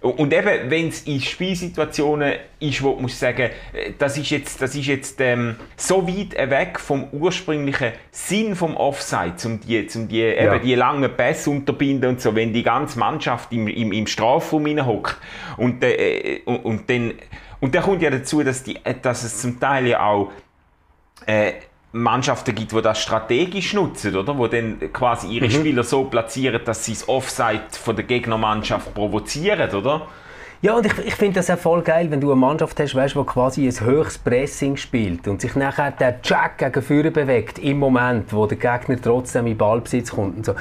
Und 0.00 0.32
eben, 0.32 0.70
wenn 0.70 0.88
es 0.88 1.02
in 1.02 1.20
Spielsituationen 1.20 2.34
ist, 2.60 2.82
wo 2.82 2.94
du 2.94 3.02
musst 3.02 3.20
sagen, 3.20 3.50
das 3.98 4.16
ist 4.16 4.30
jetzt, 4.30 4.60
das 4.62 4.74
ist 4.74 4.86
jetzt 4.86 5.20
ähm, 5.20 5.56
so 5.76 6.06
weit 6.08 6.34
weg 6.50 6.78
vom 6.80 7.04
ursprünglichen 7.24 7.92
Sinn 8.10 8.54
vom 8.54 8.76
Offside, 8.76 9.34
um 9.44 9.60
die, 9.60 9.88
um 9.94 10.08
die, 10.08 10.20
Ja. 10.20 10.54
eben 10.54 10.62
die 10.64 10.74
langen 10.74 11.10
Pässe 11.16 11.50
unterbinden 11.50 12.10
und 12.10 12.20
so, 12.20 12.34
wenn 12.34 12.52
die 12.52 12.62
ganze 12.62 12.98
Mannschaft 12.98 13.52
im, 13.52 13.68
im, 13.68 13.92
im 13.92 14.06
Strafraum 14.06 14.66
hockt 14.86 15.16
und, 15.56 15.82
äh, 15.82 16.40
und, 16.44 16.64
und 16.64 16.90
dann 16.90 17.12
und 17.60 17.74
dann 17.74 17.82
kommt 17.82 18.02
ja 18.02 18.10
dazu, 18.10 18.42
dass, 18.42 18.62
die, 18.62 18.76
äh, 18.84 18.94
dass 19.00 19.24
es 19.24 19.40
zum 19.40 19.58
Teil 19.58 19.86
ja 19.86 20.04
auch 20.04 20.30
äh, 21.26 21.52
Mannschaften 21.92 22.54
gibt, 22.54 22.72
die 22.72 22.82
das 22.82 23.00
strategisch 23.00 23.72
nutzen, 23.72 24.14
oder? 24.16 24.36
Wo 24.36 24.48
dann 24.48 24.92
quasi 24.92 25.28
ihre 25.28 25.50
Spieler 25.50 25.82
so 25.84 26.04
platzieren, 26.04 26.60
dass 26.64 26.84
sie 26.84 26.92
das 26.92 27.08
Offside 27.08 27.62
von 27.70 27.96
der 27.96 28.04
Gegnermannschaft 28.04 28.92
provozieren, 28.92 29.70
oder? 29.70 30.08
Ja, 30.64 30.78
und 30.78 30.86
ich, 30.86 30.96
ich 30.96 31.14
finde 31.16 31.34
das 31.34 31.50
auch 31.50 31.58
voll 31.58 31.82
geil, 31.82 32.10
wenn 32.10 32.22
du 32.22 32.32
eine 32.32 32.40
Mannschaft 32.40 32.80
hast, 32.80 32.94
weißt, 32.94 33.16
die 33.16 33.24
quasi 33.24 33.68
ein 33.68 33.80
höchstes 33.80 34.16
Pressing 34.16 34.78
spielt 34.78 35.28
und 35.28 35.42
sich 35.42 35.54
nachher 35.56 35.90
der 35.90 36.20
Jack 36.24 36.56
gegen 36.56 36.80
vorne 36.80 37.10
bewegt, 37.10 37.58
im 37.58 37.78
Moment, 37.78 38.32
wo 38.32 38.46
der 38.46 38.56
Gegner 38.56 38.96
trotzdem 38.98 39.46
in 39.46 39.58
Ballbesitz 39.58 40.12
kommt 40.12 40.38
und 40.38 40.46
so. 40.46 40.54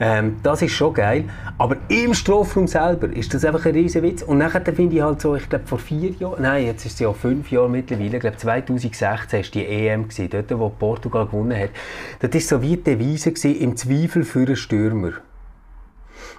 Ähm, 0.00 0.38
das 0.42 0.60
ist 0.60 0.72
schon 0.72 0.92
geil. 0.92 1.26
Aber 1.56 1.76
im 1.86 2.14
Strafraum 2.14 2.66
selber 2.66 3.06
ist 3.06 3.32
das 3.32 3.44
einfach 3.44 3.64
ein 3.64 3.74
riesen 3.74 4.02
Witz. 4.02 4.22
Und 4.22 4.38
nachher 4.38 4.60
finde 4.74 4.96
ich 4.96 5.02
halt 5.02 5.20
so, 5.20 5.36
ich 5.36 5.48
glaube 5.48 5.68
vor 5.68 5.78
vier 5.78 6.10
Jahren, 6.10 6.42
nein, 6.42 6.66
jetzt 6.66 6.84
ist 6.84 6.94
es 6.94 6.98
ja 6.98 7.12
fünf 7.12 7.52
Jahre 7.52 7.70
mittlerweile, 7.70 8.16
ich 8.16 8.20
glaube 8.22 8.36
2016 8.36 9.08
war 9.08 9.50
die 9.54 9.66
EM, 9.66 10.08
gewesen, 10.08 10.30
dort 10.30 10.58
wo 10.58 10.68
Portugal 10.68 11.26
gewonnen 11.26 11.56
hat. 11.56 11.70
Das 12.18 12.34
war 12.34 12.40
so 12.40 12.60
wie 12.60 12.76
die 12.76 12.82
Devise 12.82 13.30
gewesen, 13.30 13.56
im 13.60 13.76
Zweifel 13.76 14.24
für 14.24 14.46
einen 14.46 14.56
Stürmer. 14.56 15.12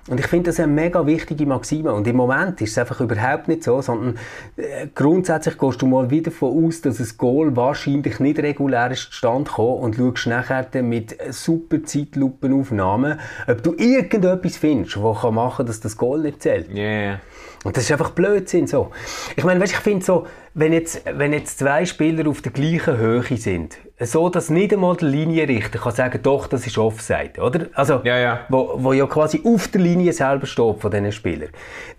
Und 0.08 0.20
ich 0.20 0.28
finde 0.28 0.52
das 0.52 0.60
eine 0.60 0.72
mega 0.72 1.08
wichtige 1.08 1.48
Maxime. 1.48 1.92
Und 1.92 2.06
im 2.06 2.16
Moment 2.16 2.62
ist 2.62 2.72
es 2.72 2.78
einfach 2.78 3.02
überhaupt 3.02 3.48
nicht 3.48 3.64
so, 3.64 3.82
sondern 3.82 4.20
äh, 4.56 4.88
grundsätzlich 4.94 5.58
gehst 5.58 5.82
du 5.82 5.88
mal 5.88 6.12
wieder 6.12 6.30
davon 6.30 6.66
aus, 6.66 6.82
dass 6.82 7.00
ein 7.00 7.18
Goal 7.18 7.56
wahrscheinlich 7.56 8.20
nicht 8.20 8.38
regulär 8.38 8.92
ist 8.92 9.12
zustande 9.12 9.50
kommt 9.50 9.82
und 9.82 9.96
schaust 9.96 10.28
nachher 10.28 10.64
dann 10.70 10.90
mit 10.90 11.18
super 11.32 11.84
Zeitlupenaufnahmen, 11.84 13.20
ob 13.48 13.64
du 13.64 13.74
irgendetwas 13.74 14.58
findest, 14.58 15.02
was 15.02 15.22
kann 15.22 15.34
machen 15.34 15.58
kann, 15.58 15.66
dass 15.66 15.80
das 15.80 15.98
Goal 15.98 16.22
nicht 16.22 16.44
zählt. 16.44 16.70
Ja, 16.70 16.84
yeah. 16.84 17.20
Und 17.64 17.76
das 17.76 17.86
ist 17.86 17.92
einfach 17.92 18.12
Blödsinn 18.12 18.68
so. 18.68 18.92
Ich 19.36 19.44
meine, 19.44 19.60
weißt, 19.60 19.74
ich 19.74 19.80
finde 19.80 20.06
so, 20.06 20.28
wenn 20.54 20.72
jetzt, 20.72 21.02
wenn 21.12 21.34
jetzt 21.34 21.58
zwei 21.58 21.84
Spieler 21.84 22.30
auf 22.30 22.44
der 22.44 22.52
gleichen 22.52 22.98
Höhe 22.98 23.24
sind, 23.38 23.80
so 24.00 24.30
dass 24.30 24.50
nicht 24.50 24.74
einmal 24.74 24.96
der 24.98 25.08
Linienrichter 25.08 25.80
kann 25.80 25.94
sagen, 25.94 26.20
doch, 26.22 26.48
das 26.48 26.68
ist 26.68 26.78
Offside, 26.78 27.40
oder? 27.42 27.68
Also, 27.74 28.02
Ja, 28.04 28.18
ja. 28.18 28.40
Wo, 28.50 28.74
wo 28.76 28.94
ja 28.94 29.06
quasi 29.06 29.42
auf 29.44 29.68
der 29.70 29.82
Linie 29.82 30.12
selber 30.12 30.46
steht 30.46 30.80
von 30.80 30.92
diesen 30.92 31.12
Spielern. 31.12 31.50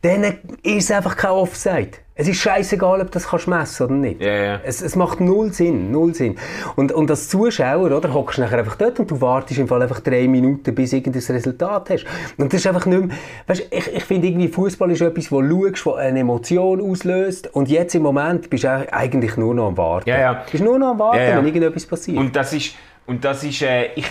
Dann 0.02 0.24
ist 0.62 0.84
es 0.84 0.90
einfach 0.90 1.16
kein 1.16 1.30
Offside. 1.30 1.92
Es 2.18 2.26
ist 2.26 2.38
scheißegal, 2.38 3.02
ob 3.02 3.08
du 3.08 3.12
das 3.12 3.28
kannst 3.28 3.46
messen 3.46 3.84
oder 3.84 3.94
nicht. 3.94 4.22
Ja, 4.22 4.32
ja. 4.32 4.60
Es, 4.64 4.80
es 4.80 4.96
macht 4.96 5.20
null 5.20 5.52
Sinn, 5.52 5.92
null 5.92 6.14
Sinn. 6.14 6.36
Und, 6.74 6.90
und 6.90 7.10
als 7.10 7.28
Zuschauer, 7.28 7.94
oder, 7.94 8.14
hockst 8.14 8.38
du 8.38 8.42
nachher 8.42 8.58
einfach 8.58 8.76
dort 8.76 8.98
und 8.98 9.10
du 9.10 9.20
wartest 9.20 9.60
im 9.60 9.68
Fall 9.68 9.82
einfach 9.82 10.00
drei 10.00 10.26
Minuten, 10.26 10.74
bis 10.74 10.90
du 10.90 10.96
irgendein 10.96 11.22
Resultat 11.22 11.90
hast. 11.90 12.06
Und 12.38 12.50
das 12.50 12.60
ist 12.60 12.66
einfach 12.66 12.86
nicht 12.86 13.04
mehr, 13.04 13.16
weißt, 13.46 13.68
ich, 13.70 13.94
ich 13.96 14.04
finde 14.04 14.28
irgendwie, 14.28 14.48
Fußball 14.48 14.90
ist 14.92 15.02
etwas, 15.02 15.30
wo 15.30 15.42
du 15.42 15.66
schaust, 15.66 15.84
wo 15.84 15.92
eine 15.92 16.20
Emotion 16.20 16.80
auslöst. 16.80 17.54
Und 17.54 17.68
jetzt 17.68 17.94
im 17.94 18.02
Moment 18.02 18.48
bist 18.48 18.64
du 18.64 18.92
eigentlich 18.94 19.36
nur 19.36 19.54
noch 19.54 19.66
am 19.66 19.76
Warten. 19.76 20.08
Ja, 20.08 20.18
ja. 20.18 20.34
Du 20.46 20.52
bist 20.52 20.64
nur 20.64 20.78
noch 20.78 20.92
am 20.92 20.98
Warten, 20.98 21.20
wenn 21.20 21.46
irgendetwas 21.46 21.84
passiert. 21.84 22.16
Und 22.16 22.34
das 22.34 22.54
ist, 22.54 22.76
und 23.06 23.26
das 23.26 23.44
ist 23.44 23.60
äh, 23.60 23.90
ich, 23.94 24.06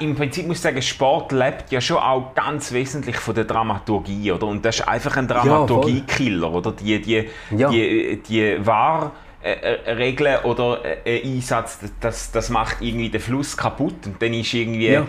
im 0.00 0.14
Prinzip 0.14 0.46
muss 0.46 0.58
ich 0.58 0.62
sagen, 0.62 0.82
Sport 0.82 1.32
lebt 1.32 1.70
ja 1.70 1.80
schon 1.80 1.98
auch 1.98 2.34
ganz 2.34 2.72
wesentlich 2.72 3.16
von 3.16 3.34
der 3.34 3.44
Dramaturgie, 3.44 4.32
oder? 4.32 4.46
Und 4.46 4.64
das 4.64 4.80
ist 4.80 4.88
einfach 4.88 5.16
ein 5.16 5.28
Dramaturgiekiller, 5.28 6.52
oder? 6.52 6.72
Die, 6.72 7.00
die, 7.00 7.28
Ja. 7.56 7.68
die, 7.70 8.20
die 8.28 8.66
Wahr 8.66 9.12
äh, 9.42 9.52
äh, 9.52 9.92
Regeln 9.92 10.38
oder 10.44 10.80
äh, 11.04 11.22
Einsatz, 11.22 11.78
das, 12.00 12.32
das 12.32 12.50
macht 12.50 12.78
irgendwie 12.80 13.08
den 13.08 13.20
Fluss 13.20 13.56
kaputt 13.56 14.06
und 14.06 14.20
dann 14.20 14.34
ist 14.34 14.52
irgendwie, 14.52 14.88
ja, 14.88 15.06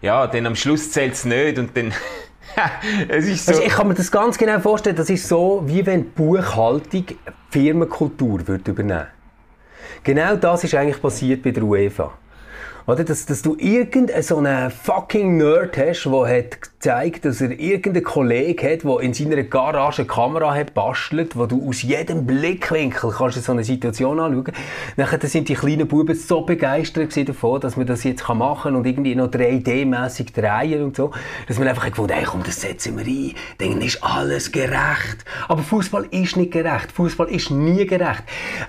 Ja. 0.00 0.26
dann 0.26 0.46
am 0.46 0.56
Schluss 0.56 0.90
zählt 0.92 1.12
es 1.12 1.24
nicht 1.24 1.58
und 1.58 1.76
dann, 1.76 1.92
es 3.08 3.26
ist 3.26 3.44
so, 3.46 3.52
Weißt, 3.52 3.62
ich 3.64 3.72
kann 3.72 3.88
mir 3.88 3.94
das 3.94 4.10
ganz 4.10 4.38
genau 4.38 4.58
vorstellen, 4.60 4.96
das 4.96 5.10
ist 5.10 5.28
so, 5.28 5.62
wie 5.66 5.84
wenn 5.84 6.04
die 6.04 6.08
Buchhaltung 6.08 7.04
Firmenkultur 7.50 8.46
würde 8.48 8.70
übernehmen 8.70 9.06
Genau 10.02 10.36
das 10.36 10.64
ist 10.64 10.74
eigentlich 10.74 11.02
passiert 11.02 11.42
bei 11.42 11.50
der 11.50 11.62
UEFA. 11.64 12.12
Oder? 12.86 13.04
Dass, 13.04 13.26
dass 13.26 13.42
du 13.42 13.56
irgendeinen 13.58 14.22
so 14.22 14.38
einen 14.38 14.70
fucking 14.70 15.36
Nerd 15.36 15.76
hast, 15.76 16.04
der 16.04 16.38
hat 16.38 16.75
gezeigt, 16.86 17.24
dass 17.24 17.40
er 17.40 17.50
irgendeinen 17.50 18.04
Kollegen 18.04 18.64
hat, 18.64 18.84
der 18.84 19.00
in 19.00 19.12
seiner 19.12 19.42
Garage 19.42 20.02
eine 20.02 20.06
Kamera 20.06 20.54
hat 20.54 20.72
bastelt, 20.72 21.34
wo 21.34 21.46
du 21.46 21.68
aus 21.68 21.82
jedem 21.82 22.26
Blickwinkel 22.26 23.10
kannst 23.10 23.42
so 23.42 23.50
eine 23.50 23.64
Situation 23.64 24.20
anschauen. 24.20 24.52
Nachher 24.96 25.18
sind 25.26 25.48
die 25.48 25.54
kleinen 25.54 25.88
Buben 25.88 26.14
so 26.14 26.42
begeistert 26.42 27.28
davon, 27.28 27.60
dass 27.60 27.76
man 27.76 27.88
das 27.88 28.04
jetzt 28.04 28.28
machen 28.28 28.62
kann 28.62 28.76
und 28.76 28.86
irgendwie 28.86 29.16
noch 29.16 29.26
3D-mäßig 29.26 30.32
drehen 30.32 30.84
und 30.84 30.94
so, 30.94 31.10
dass 31.48 31.58
man 31.58 31.66
einfach 31.66 31.86
gefunden, 31.86 32.12
hey, 32.12 32.24
komm, 32.24 32.44
das 32.44 32.60
setzen 32.60 32.96
wir 32.96 33.04
ein, 33.04 33.34
dann 33.58 33.82
ist 33.82 34.04
alles 34.04 34.52
gerecht. 34.52 35.24
Aber 35.48 35.64
Fußball 35.64 36.06
ist 36.12 36.36
nicht 36.36 36.52
gerecht. 36.52 36.92
Fußball 36.92 37.26
ist 37.30 37.50
nie 37.50 37.84
gerecht. 37.84 38.22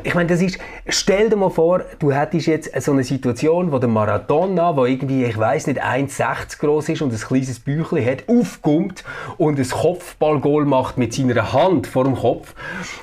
Ich 0.04 0.16
meine, 0.16 0.28
das 0.28 0.42
ist, 0.42 0.58
stell 0.88 1.30
dir 1.30 1.36
mal 1.36 1.52
vor, 1.52 1.84
du 2.00 2.12
hättest 2.12 2.48
jetzt 2.48 2.82
so 2.82 2.94
eine 2.94 3.04
Situation, 3.04 3.72
wo 3.72 3.78
der 3.78 3.90
Maradona, 3.90 4.74
der 4.74 4.86
irgendwie, 4.86 5.24
ich 5.26 5.38
weiß 5.38 5.68
nicht, 5.68 5.84
1,60 5.84 6.60
groß 6.60 6.90
ist 6.90 7.04
und 7.04 7.14
ein 7.14 7.20
kleines 7.20 7.60
Büchlein 7.60 8.07
hat, 8.08 8.24
aufkommt 8.28 9.04
und 9.38 9.60
ein 9.60 9.70
Kopfballgoal 9.70 10.66
macht 10.66 10.98
mit 10.98 11.14
seiner 11.14 11.54
Hand 11.54 11.88
vor 11.88 12.06
dem 12.06 12.16
Kopf. 12.16 12.54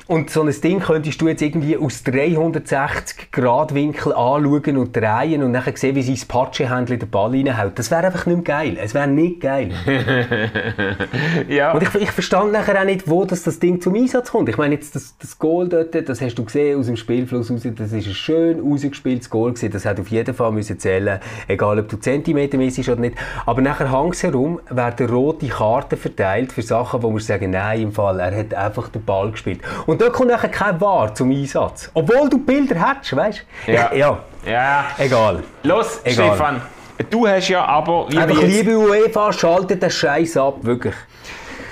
Und 0.06 0.30
so 0.30 0.42
ein 0.42 0.60
Ding 0.60 0.80
könntest 0.80 1.20
du 1.20 1.28
jetzt 1.28 1.42
irgendwie 1.42 1.76
aus 1.76 2.02
360 2.02 3.30
Grad 3.32 3.74
Winkel 3.74 4.12
anschauen 4.12 4.76
und 4.76 4.94
drehen 4.94 5.42
und 5.42 5.52
dann 5.52 5.62
sehen, 5.76 5.94
wie 5.94 6.02
sein 6.02 6.28
Patschehändchen 6.28 6.98
den 6.98 7.10
Ball 7.10 7.30
reinhaut. 7.30 7.78
Das 7.78 7.90
wäre 7.90 8.06
einfach 8.06 8.26
nicht 8.26 8.36
mehr 8.36 8.44
geil. 8.44 8.76
Es 8.80 8.94
wäre 8.94 9.08
nicht 9.08 9.40
geil. 9.40 9.70
ja. 11.48 11.72
Und 11.72 11.82
ich, 11.82 11.94
ich 11.94 12.10
verstand 12.10 12.52
nachher 12.52 12.80
auch 12.80 12.84
nicht, 12.84 13.08
wo 13.08 13.24
das, 13.24 13.42
das 13.42 13.58
Ding 13.58 13.80
zum 13.80 13.94
Einsatz 13.94 14.30
kommt. 14.30 14.48
Ich 14.48 14.56
meine, 14.56 14.74
jetzt 14.74 14.94
das, 14.94 15.16
das 15.18 15.38
Goal 15.38 15.68
dort, 15.68 15.94
das 15.94 16.20
hast 16.20 16.34
du 16.34 16.44
gesehen 16.44 16.78
aus 16.78 16.86
dem 16.86 16.96
Spielfluss 16.96 17.50
raus, 17.50 17.62
das 17.76 17.92
ist 17.92 18.06
ein 18.06 18.14
schön 18.14 18.60
rausgespieltes 18.60 19.30
Goal 19.30 19.52
gewesen. 19.52 19.72
Das 19.72 19.84
hat 19.84 20.00
auf 20.00 20.08
jeden 20.08 20.34
Fall 20.34 20.52
müssen 20.52 20.78
zählen, 20.78 21.20
egal 21.48 21.78
ob 21.78 21.88
du 21.88 21.96
Zentimeter 21.96 22.58
ist 22.60 22.88
oder 22.88 23.00
nicht. 23.00 23.16
Aber 23.46 23.60
nachher 23.60 23.90
herum 23.90 24.60
werden 24.98 25.14
rote 25.14 25.48
Karten 25.48 25.96
verteilt 25.96 26.52
für 26.52 26.62
Sachen, 26.62 27.02
wo 27.02 27.12
wir 27.12 27.20
sagen, 27.20 27.50
nein, 27.50 27.82
im 27.82 27.92
Fall, 27.92 28.20
er 28.20 28.36
hat 28.36 28.54
einfach 28.54 28.88
den 28.88 29.04
Ball 29.04 29.30
gespielt. 29.30 29.60
Und 29.86 30.00
dort 30.00 30.12
kommt 30.12 30.30
nachher 30.30 30.48
kein 30.48 30.80
Wahr 30.80 31.14
zum 31.14 31.30
Einsatz. 31.30 31.90
Obwohl 31.94 32.28
du 32.28 32.38
Bilder 32.38 32.76
hättest, 32.76 33.16
weißt 33.16 33.44
du? 33.66 33.72
Ja. 33.72 33.92
ja. 33.94 34.18
Ja. 34.46 34.84
Egal. 34.98 35.42
Los, 35.62 36.00
Egal. 36.04 36.28
Stefan. 36.28 36.62
Du 37.10 37.26
hast 37.26 37.48
ja 37.48 37.64
aber, 37.64 38.06
wie 38.10 38.18
Einfach 38.18 38.42
liebe 38.42 38.76
UEFA, 38.78 39.32
schaltet 39.32 39.82
den 39.82 39.90
Scheiß 39.90 40.36
ab, 40.36 40.58
wirklich. 40.62 40.94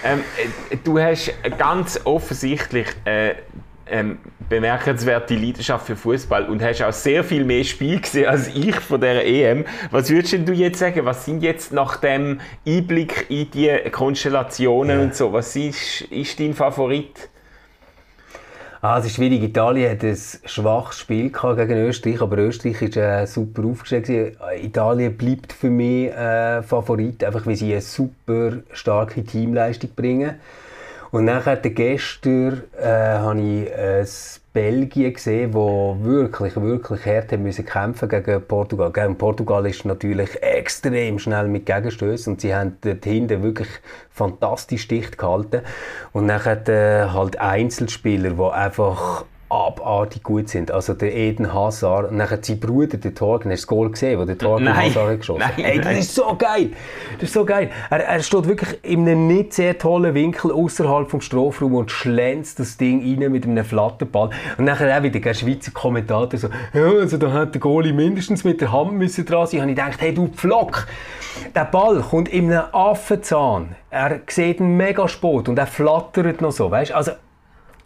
ähm, 0.04 0.20
äh, 0.70 0.76
du 0.82 0.98
hast 0.98 1.32
ganz 1.58 2.00
offensichtlich 2.04 2.88
äh, 3.04 3.34
ähm, 3.88 4.18
bemerkenswerte 4.48 5.34
Leidenschaft 5.34 5.86
für 5.86 5.96
Fußball 5.96 6.48
und 6.48 6.62
hast 6.62 6.82
auch 6.82 6.92
sehr 6.92 7.24
viel 7.24 7.44
mehr 7.44 7.64
Spiel 7.64 8.00
gesehen 8.00 8.28
als 8.28 8.48
ich 8.48 8.74
von 8.76 9.00
der 9.00 9.26
EM. 9.26 9.64
Was 9.90 10.10
würdest 10.10 10.34
denn 10.34 10.46
du 10.46 10.52
jetzt 10.52 10.78
sagen? 10.78 11.04
Was 11.04 11.24
sind 11.24 11.42
jetzt 11.42 11.72
nach 11.72 11.96
dem 11.96 12.40
Einblick 12.66 13.26
in 13.28 13.50
die 13.50 13.70
Konstellationen 13.90 15.00
und 15.00 15.14
so? 15.14 15.32
Was 15.32 15.56
ist, 15.56 16.02
ist 16.02 16.38
dein 16.38 16.54
Favorit? 16.54 17.28
Ah, 18.84 18.98
es 18.98 19.06
ist 19.06 19.14
schwierig. 19.14 19.40
Italien 19.44 19.92
hat 19.92 20.02
ein 20.02 20.18
schwaches 20.44 20.98
Spiel 20.98 21.30
gehabt 21.30 21.56
gegen 21.56 21.86
Österreich, 21.86 22.20
aber 22.20 22.38
Österreich 22.38 22.80
war 22.96 23.20
äh, 23.22 23.26
super 23.28 23.64
aufgestellt. 23.64 24.06
gewesen. 24.06 24.36
Italien 24.60 25.16
bleibt 25.16 25.52
für 25.52 25.70
mich 25.70 26.10
äh, 26.10 26.64
Favorit, 26.64 27.22
einfach 27.22 27.46
weil 27.46 27.54
sie 27.54 27.70
eine 27.70 27.80
super 27.80 28.54
starke 28.72 29.22
Teamleistung 29.22 29.90
bringen. 29.94 30.34
Und 31.12 31.26
nachher 31.26 31.56
gestern 31.58 32.62
äh, 32.80 32.86
habe 32.86 33.38
ich 33.38 33.74
ein 33.74 34.06
Belgien 34.54 35.12
gesehen, 35.12 35.52
wo 35.52 35.94
wirklich, 36.00 36.56
wirklich 36.56 37.04
hart 37.04 37.38
müssen 37.38 37.66
kämpfen 37.66 38.08
gegen 38.08 38.40
Portugal. 38.46 38.90
Gegen 38.90 39.18
Portugal 39.18 39.66
ist 39.66 39.84
natürlich 39.84 40.42
extrem 40.42 41.18
schnell 41.18 41.48
mit 41.48 41.66
Gegenstößen 41.66 42.32
und 42.32 42.40
sie 42.40 42.54
haben 42.54 42.78
dort 42.80 43.04
hinten 43.04 43.42
wirklich 43.42 43.68
fantastisch 44.08 44.88
dicht 44.88 45.18
gehalten. 45.18 45.60
Und 46.14 46.24
nachher 46.24 46.66
äh, 46.68 47.08
halt 47.10 47.38
Einzelspieler, 47.38 48.30
die 48.30 48.54
einfach 48.54 49.26
abartig 49.52 50.22
gut 50.22 50.48
sind. 50.48 50.70
Also 50.70 50.94
der 50.94 51.14
Eden 51.14 51.52
Hazard 51.52 52.10
und 52.10 52.16
nachher 52.16 52.38
sein 52.40 52.58
Bruder, 52.58 52.96
der 52.96 53.14
Torgen, 53.14 53.50
hast 53.50 53.62
du 53.62 53.66
das 53.66 53.66
Goal 53.66 53.90
gesehen, 53.90 54.18
wo 54.18 54.24
der 54.24 54.38
Torgen 54.38 54.64
Nein. 54.64 54.86
Hazard 54.86 55.10
hat 55.10 55.18
geschossen 55.20 55.42
Nein, 55.56 55.64
Ey, 55.64 55.76
das 55.76 55.86
nein. 55.86 55.98
ist 55.98 56.14
so 56.14 56.36
geil! 56.36 56.70
Das 57.14 57.24
ist 57.24 57.34
so 57.34 57.44
geil. 57.44 57.70
Er, 57.90 58.04
er 58.04 58.22
steht 58.22 58.48
wirklich 58.48 58.78
in 58.82 59.00
einem 59.00 59.26
nicht 59.26 59.52
sehr 59.52 59.76
tollen 59.76 60.14
Winkel 60.14 60.50
außerhalb 60.50 61.10
vom 61.10 61.20
Strafraum 61.20 61.74
und 61.74 61.90
schlänzt 61.90 62.58
das 62.58 62.76
Ding 62.78 63.02
rein 63.02 63.30
mit 63.30 63.44
einem 63.44 63.64
Flatterball. 63.64 64.30
Und 64.56 64.64
nachher 64.64 64.98
auch 64.98 65.02
wieder 65.02 65.20
der 65.20 65.34
Schweizer 65.34 65.70
Kommentator 65.72 66.38
so, 66.38 66.48
ja, 66.72 66.86
also 66.86 67.18
da 67.18 67.32
hat 67.32 67.54
der 67.54 67.60
Goalie 67.60 67.92
mindestens 67.92 68.44
mit 68.44 68.60
der 68.60 68.72
Hand 68.72 68.94
müssen 68.94 69.26
dran 69.26 69.46
sein. 69.46 69.60
Und 69.60 69.68
ich 69.68 69.76
gedacht, 69.76 70.00
hey 70.00 70.14
du 70.14 70.28
Pflock, 70.28 70.86
der 71.54 71.64
Ball 71.66 72.00
kommt 72.00 72.28
in 72.28 72.50
einem 72.50 72.64
Affenzahn. 72.72 73.76
Er 73.90 74.20
sieht 74.26 74.60
einen 74.60 74.76
Megaspot 74.76 75.48
und 75.48 75.58
er 75.58 75.66
flattert 75.66 76.40
noch 76.40 76.52
so, 76.52 76.70
weißt? 76.70 76.92
Also, 76.92 77.12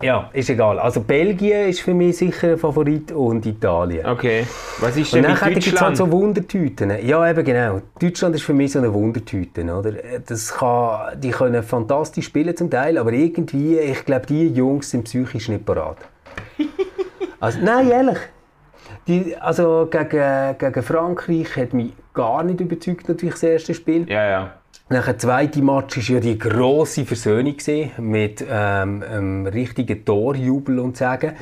ja, 0.03 0.31
ist 0.33 0.51
egal. 0.51 0.79
Also 0.79 1.01
Belgien 1.01 1.69
ist 1.69 1.81
für 1.81 1.95
mich 1.95 2.19
sicher 2.19 2.53
ein 2.53 2.59
Favorit 2.59 3.13
und 3.13 3.47
Italien. 3.47 4.07
Okay. 4.07 4.47
Was 4.81 4.97
ist 4.97 5.13
Und 5.15 5.23
denn 5.23 5.23
mit 5.23 5.31
dann 5.31 5.35
es 5.37 5.43
halt 5.43 5.57
Deutschland? 5.57 5.97
so 5.97 6.13
Wundertüten. 6.13 7.07
Ja, 7.07 7.29
eben 7.29 7.45
genau. 7.45 7.81
Deutschland 7.99 8.35
ist 8.35 8.43
für 8.43 8.53
mich 8.53 8.73
so 8.73 8.79
eine 8.81 8.93
Wundertüte. 8.93 9.63
Oder? 9.63 9.93
Das 10.27 10.55
kann, 10.55 11.19
die 11.21 11.31
können 11.31 11.63
fantastisch 11.63 12.27
spielen 12.27 12.55
zum 12.57 12.71
Teil, 12.71 12.99
aber 12.99 13.13
irgendwie, 13.13 13.79
ich 13.79 14.05
glaube, 14.05 14.27
die 14.27 14.49
Jungs 14.49 14.91
sind 14.91 15.05
psychisch 15.05 15.49
nicht 15.49 15.65
parat. 15.65 15.99
Also, 17.39 17.59
nein, 17.63 17.91
ehrlich. 17.91 18.19
Die, 19.07 19.37
also 19.37 19.87
gegen, 19.91 20.57
gegen 20.59 20.83
Frankreich 20.83 21.55
hat 21.57 21.75
mich 21.75 21.93
gar 22.15 22.43
nicht 22.43 22.61
überzeugt, 22.61 23.09
natürlich 23.09 23.35
das 23.35 23.43
erste 23.43 23.75
Spiel. 23.75 24.11
Ja, 24.11 24.27
ja. 24.27 24.55
Nach 24.89 25.05
der 25.05 25.19
zweiten 25.19 25.65
Match 25.65 25.97
war 25.97 26.15
ja 26.15 26.21
die 26.21 26.39
grosse 26.39 27.05
Versöhnung 27.05 27.57
mit 27.99 28.45
ähm, 28.49 29.03
einem 29.03 29.47
richtigen 29.47 30.05
Torjubel 30.05 30.79
und 30.79 30.97
sagen. 30.97 31.33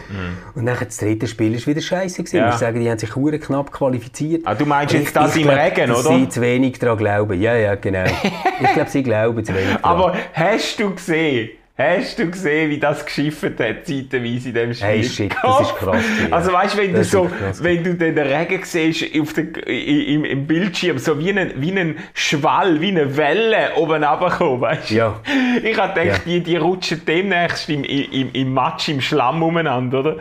Und 0.54 0.64
dann 0.64 0.78
das 0.82 0.96
dritte 0.96 1.26
Spiel 1.26 1.52
war 1.52 1.66
wieder 1.66 1.82
scheiße. 1.82 2.22
Mhm. 2.22 2.28
Ja. 2.32 2.46
Wir 2.46 2.52
sagen, 2.56 2.80
die 2.80 2.88
haben 2.88 2.98
sich 2.98 3.14
hure 3.14 3.38
knapp 3.38 3.70
qualifiziert. 3.70 4.46
Ah, 4.46 4.54
du 4.54 4.64
meinst 4.64 4.94
jetzt 4.94 5.14
das 5.14 5.36
ich 5.36 5.42
im 5.42 5.48
glaub, 5.48 5.60
Regen, 5.60 5.90
oder? 5.90 6.02
sie 6.02 6.28
zu 6.30 6.40
wenig 6.40 6.78
daran 6.78 6.96
glauben. 6.96 7.38
Ja, 7.38 7.54
ja, 7.54 7.74
genau. 7.74 8.04
ich 8.60 8.72
glaube, 8.72 8.88
sie 8.88 9.02
glauben 9.02 9.44
zu 9.44 9.52
wenig 9.52 9.76
daran. 9.76 10.00
Aber 10.00 10.14
hast 10.32 10.80
du 10.80 10.94
gesehen, 10.94 11.50
hast 11.76 12.18
du 12.20 12.30
gesehen, 12.30 12.70
wie 12.70 12.78
das 12.78 13.04
geschifft 13.04 13.42
hat, 13.42 13.58
zeitweise 13.58 13.94
in 14.16 14.54
diesem 14.54 14.74
Spiel? 14.74 14.86
Hey, 14.86 15.04
shit, 15.04 15.34
das 15.42 15.60
ist 15.62 15.76
krass, 15.76 16.04
ja. 16.28 16.36
Also 16.36 16.52
weißt 16.52 16.74
du, 16.74 16.78
wenn 16.78 16.92
du 16.92 16.98
Das 16.98 17.10
so, 17.10 17.24
krass. 17.24 17.62
wenn 17.62 17.82
du 17.82 17.94
den 17.94 18.16
Regen 18.18 18.60
siehst 18.62 19.04
auf 19.20 19.32
der, 19.32 19.66
i- 19.68 20.14
im, 20.14 20.24
im 20.24 20.46
Bildschirm, 20.46 20.98
so 20.98 21.18
wie 21.18 21.30
einen, 21.30 21.52
wie 21.60 21.72
einen 21.72 21.98
Schwall, 22.14 22.80
wie 22.80 22.88
eine 22.88 23.16
Welle 23.16 23.74
oben 23.76 24.04
runterkommen, 24.04 24.60
weißt 24.60 24.90
du? 24.90 24.94
Ja. 24.94 25.20
Ich 25.62 25.76
hab 25.76 25.94
gedacht, 25.94 26.22
Ja. 26.26 26.32
die, 26.32 26.40
die 26.42 26.56
rutschen 26.56 27.02
demnächst 27.04 27.68
im, 27.68 27.82
im, 27.82 28.30
im 28.32 28.54
Matsch, 28.54 28.88
im 28.88 29.00
Schlamm 29.00 29.42
umeinander, 29.42 30.00
oder? 30.00 30.16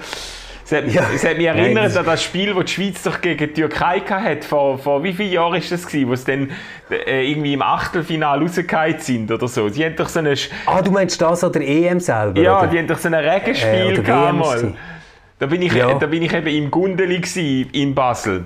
Es 0.65 0.71
hat, 0.71 0.87
Ja. 0.91 1.03
es 1.13 1.23
hat 1.25 1.37
mich 1.37 1.45
Nein, 1.47 1.57
erinnert 1.57 1.85
das- 1.87 1.97
an 1.97 2.05
das 2.05 2.23
Spiel, 2.23 2.53
das 2.53 2.65
die 2.65 2.71
Schweiz 2.71 3.03
doch 3.03 3.19
gegen 3.21 3.37
die 3.53 3.53
Türkei 3.53 3.99
hat. 3.99 4.45
Vor, 4.45 4.77
vor 4.77 5.03
wie 5.03 5.11
vielen 5.13 5.31
Jahren 5.33 5.55
ist 5.55 5.71
das 5.71 5.85
gewesen, 5.85 6.09
wo 6.09 6.15
sie 6.15 6.25
dann 6.25 6.51
äh, 6.89 7.29
irgendwie 7.29 7.53
im 7.53 7.61
Achtelfinale 7.61 8.41
rausgefallen 8.41 8.99
sind 8.99 9.31
oder 9.31 9.47
so. 9.47 9.67
Sie 9.69 9.83
haben 9.83 9.95
doch 9.95 10.07
so 10.09 10.19
eine, 10.19 10.33
Sch- 10.35 10.49
ah, 10.65 10.81
du 10.81 10.91
meinst 10.91 11.21
das 11.21 11.43
an 11.43 11.51
der 11.51 11.67
EM 11.67 11.99
selber? 11.99 12.39
ja, 12.39 12.59
oder? 12.59 12.67
die 12.67 12.77
haben 12.79 12.87
doch 12.87 12.97
so 12.97 13.07
ein 13.09 13.13
Regenspiel 13.13 13.99
Äh, 13.99 14.01
gehabt 14.01 14.37
mal. 14.37 14.73
Da 15.39 15.45
bin 15.47 15.61
ich, 15.61 15.73
Ja. 15.73 15.93
da 15.95 16.05
bin 16.05 16.21
ich 16.23 16.31
eben 16.33 16.47
im 16.47 16.71
Gundeli 16.71 17.67
in 17.73 17.93
Basel. 17.93 18.45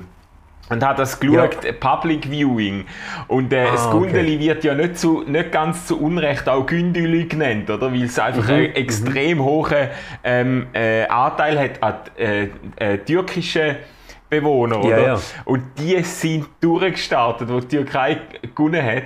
Und 0.70 0.84
habe 0.84 0.98
das 0.98 1.20
geschaut, 1.20 1.64
Ja. 1.64 1.72
Public 1.72 2.30
Viewing. 2.30 2.86
Und 3.28 3.54
äh, 3.54 3.64
das 3.72 3.88
Ah, 3.88 3.92
Gundeli 3.92 4.38
wird 4.40 4.64
ja 4.66 4.76
nicht, 4.76 4.98
zu, 4.98 5.24
nicht 5.26 5.52
ganz 5.52 5.86
zu 5.88 5.98
Unrecht 6.02 6.50
auch 6.50 6.66
Gündeli 6.66 7.26
genannt, 7.26 7.70
oder? 7.70 7.92
Weil 7.94 8.04
es 8.04 8.20
einfach 8.20 8.44
Mhm, 8.50 8.54
einen 8.54 8.76
extrem 8.76 9.44
hohen 9.44 9.88
ähm, 10.26 10.68
äh, 10.74 11.06
Anteil 11.06 11.58
hat 11.60 11.82
an 11.82 11.96
äh, 12.18 12.48
äh, 12.76 12.98
türkischen 12.98 13.78
Bewohner, 14.30 14.84
oder? 14.84 15.08
ja. 15.08 15.20
Und 15.46 15.64
die 15.78 16.02
sind 16.04 16.48
durchgestartet, 16.60 17.48
wo 17.50 17.60
die 17.60 17.68
Türkei 17.68 18.18
gewonnen 18.56 18.84
hat. 18.84 19.04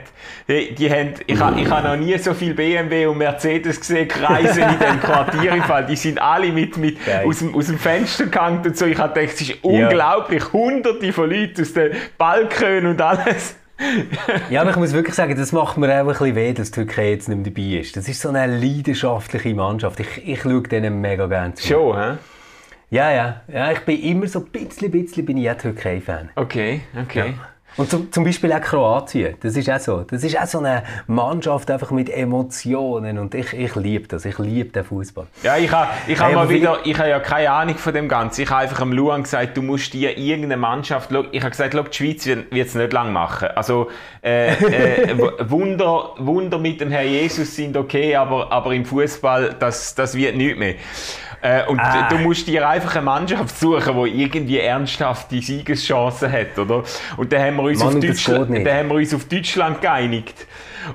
Die, 0.48 0.74
die 0.74 0.90
haben, 0.90 1.13
ich 1.28 1.40
habe 1.40 1.62
ich 1.62 1.70
ha 1.70 1.82
noch 1.82 1.96
nie 1.96 2.18
so 2.18 2.34
viel 2.34 2.54
BMW 2.56 3.06
und 3.06 3.20
Mercedes 3.20 3.80
gesehen, 3.80 4.08
kreisen 4.08 4.63
in 4.63 4.80
dem 4.80 5.00
Quartier 5.00 5.54
im 5.54 5.63
Fall. 5.63 5.86
Die 5.86 5.96
sind 5.96 6.20
alle 6.20 6.51
mit, 6.51 6.75
mit 6.78 7.06
Geil. 7.06 7.25
aus, 7.25 7.40
dem, 7.40 7.54
aus 7.54 7.68
dem 7.68 7.78
Fenster 7.78 8.25
gehangen 8.25 8.66
und 8.66 8.75
so. 8.75 8.86
Ich 8.86 8.98
habe 8.98 9.13
gedacht, 9.13 9.36
es 9.36 9.42
ist 9.42 9.63
unglaublich. 9.63 10.51
Hunderte 10.54 11.13
von 11.13 11.30
Leuten 11.30 11.62
aus 11.62 11.74
den 11.74 11.92
Balkonen 12.18 12.88
und 12.88 13.01
alles. 13.01 13.56
Ja, 14.50 14.62
aber 14.62 14.72
ich 14.72 14.75
muss 14.75 14.94
wirklich 14.94 15.16
sagen, 15.16 15.36
das 15.36 15.51
macht 15.51 15.78
mir 15.78 15.88
auch 15.88 16.00
ein 16.01 16.08
bisschen 16.08 16.36
weh, 16.36 16.54
dass 16.54 16.72
die 16.72 16.84
Türkei 16.84 17.12
jetzt 17.12 17.30
nicht 17.30 17.38
mehr 17.38 17.51
dabei 17.51 17.80
ist. 17.80 17.98
Das 17.98 18.08
ist 18.08 18.22
so 18.22 18.30
eine 18.30 18.46
leidenschaftliche 18.46 19.56
Mannschaft. 19.56 20.00
Ich, 20.00 20.28
ich 20.28 20.42
schaue 20.42 20.62
denen 20.62 21.01
mega 21.01 21.25
gerne 21.28 21.56
zu. 21.56 21.68
Schon, 21.68 21.98
hä? 21.98 22.18
Ja, 22.92 23.10
ja, 23.10 23.42
ja. 23.48 23.72
Ich 23.72 23.80
bin 23.80 24.02
immer 24.02 24.28
so 24.28 24.40
ein 24.40 24.46
bisschen, 24.48 24.92
bisschen 24.92 25.26
bin 25.26 25.38
ich 25.38 25.50
auch 25.50 25.56
Türkei-Fan. 25.56 26.30
Okay, 26.36 26.82
okay. 27.02 27.34
Und 27.78 27.90
zum, 27.90 28.12
zum 28.12 28.26
Beispiel 28.26 28.52
auch 28.52 28.60
Kroatien. 28.60 29.36
Das 29.42 29.56
ist 29.56 29.70
auch 29.70 29.80
so. 29.80 30.02
Das 30.02 30.26
ist 30.26 30.38
auch 30.38 30.46
so 30.46 30.58
eine 30.60 30.84
Mannschaft 31.08 31.72
einfach 31.72 31.92
mit 31.92 32.10
Emotionen. 32.10 33.18
Und 33.18 33.34
ich, 33.34 33.54
ich 33.54 33.76
liebe 33.76 34.10
das. 34.10 34.26
Ich 34.26 34.38
liebe 34.40 34.72
den 34.72 34.84
Fußball. 34.84 35.26
Ja, 35.42 35.56
ich 35.56 35.72
habe 35.72 35.90
ich 36.06 36.20
ha 36.20 36.26
Hey, 36.26 36.36
mal 36.36 36.50
wieder, 36.50 36.80
ich 36.84 37.00
habe 37.00 37.08
ja 37.08 37.22
keine 37.22 37.50
Ahnung 37.52 37.78
von 37.78 37.94
dem 37.94 38.10
Ganzen. 38.10 38.42
Ich 38.42 38.50
habe 38.50 38.64
einfach 38.64 38.82
am 38.82 38.92
Luan 38.92 39.24
gesagt, 39.24 39.56
du 39.56 39.62
musst 39.62 39.94
dir 39.94 40.18
irgendeine 40.18 40.58
Mannschaft, 40.58 41.12
ich 41.32 41.42
habe 41.42 41.52
gesagt, 41.52 41.74
die 41.74 41.96
Schweiz 41.96 42.26
wird 42.26 42.68
es 42.68 42.76
nicht 42.76 42.92
lang 42.92 43.14
machen. 43.14 43.48
Also, 43.56 43.90
äh, 44.22 44.52
äh, 44.52 45.18
Wunder, 45.50 46.10
Wunder 46.18 46.58
mit 46.58 46.82
dem 46.82 46.92
Herr 46.92 47.04
Jesus 47.04 47.56
sind 47.56 47.78
okay, 47.78 48.18
aber, 48.18 48.52
aber 48.52 48.74
im 48.74 48.84
Fußball, 48.84 49.56
das, 49.58 49.96
das 49.96 50.14
wird 50.14 50.36
nichts 50.36 50.60
mehr. 50.60 50.76
Äh, 51.42 51.66
und 51.68 51.80
Ah. 51.80 52.08
du 52.10 52.18
musst 52.20 52.48
dir 52.48 52.68
einfach 52.68 52.96
eine 52.96 53.06
Mannschaft 53.06 53.58
suchen, 53.60 54.04
die 54.06 54.22
irgendwie 54.24 54.60
ernsthaft 54.60 55.32
die 55.32 55.42
Siegeschancen 55.42 56.32
hat, 56.32 56.58
oder? 56.60 56.84
Und 57.18 57.34
dann 57.34 57.42
haben 57.42 57.56
wir 57.58 57.64
uns, 57.64 57.80
Mann, 57.80 57.96
auf, 57.96 58.00
Deutschland, 58.00 58.50
dann 58.68 58.78
haben 58.78 58.88
wir 58.90 58.96
uns 58.96 59.14
auf 59.14 59.26
Deutschland 59.26 59.82
geeinigt. 59.82 60.46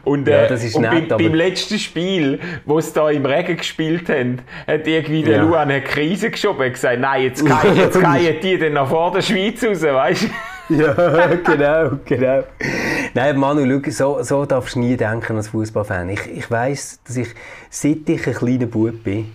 Und, 0.05 0.29
Ja, 0.29 0.43
äh, 0.45 0.49
das 0.49 0.63
ist 0.65 0.75
und 0.77 0.83
nett, 0.83 1.09
beim, 1.09 1.19
beim 1.19 1.35
letzten 1.35 1.79
Spiel, 1.79 2.39
wo 2.65 2.81
sie 2.81 2.93
da 2.93 3.11
im 3.11 3.25
Regen 3.27 3.57
gespielt 3.57 4.09
haben, 4.09 4.41
hat 4.67 4.87
irgendwie 4.87 5.23
der 5.23 5.39
Ja. 5.39 5.43
Luan 5.43 5.71
eine 5.71 5.81
Krise 5.83 6.31
geschoben 6.31 6.67
und 6.67 6.73
gesagt, 6.73 7.01
nein, 7.01 7.23
jetzt 7.25 7.47
fallen 7.47 7.77
jetzt 7.77 7.97
fallen 7.97 8.37
die 8.43 8.59
dann 8.59 8.73
nach 8.75 8.89
vor 8.89 9.13
der 9.13 9.23
Schweiz 9.23 9.63
raus, 9.65 9.83
weißt 9.83 10.23
du? 10.25 10.29
ja, 10.75 11.27
genau, 11.45 11.99
genau. 12.05 12.43
Nein, 13.15 13.37
Manu, 13.39 13.81
schau, 13.85 13.91
so, 14.19 14.23
so 14.23 14.47
darfst 14.47 14.75
du 14.75 14.81
nie 14.81 14.97
denken 14.97 15.37
als 15.37 15.49
Fußballfan. 15.49 16.09
Ich, 16.11 16.27
ich 16.27 16.51
weiss, 16.51 17.01
dass 17.05 17.17
ich, 17.17 17.29
seit 17.71 18.09
ich 18.09 18.27
ein 18.27 18.35
kleiner 18.35 18.67
Bub 18.67 19.05
bin, 19.05 19.33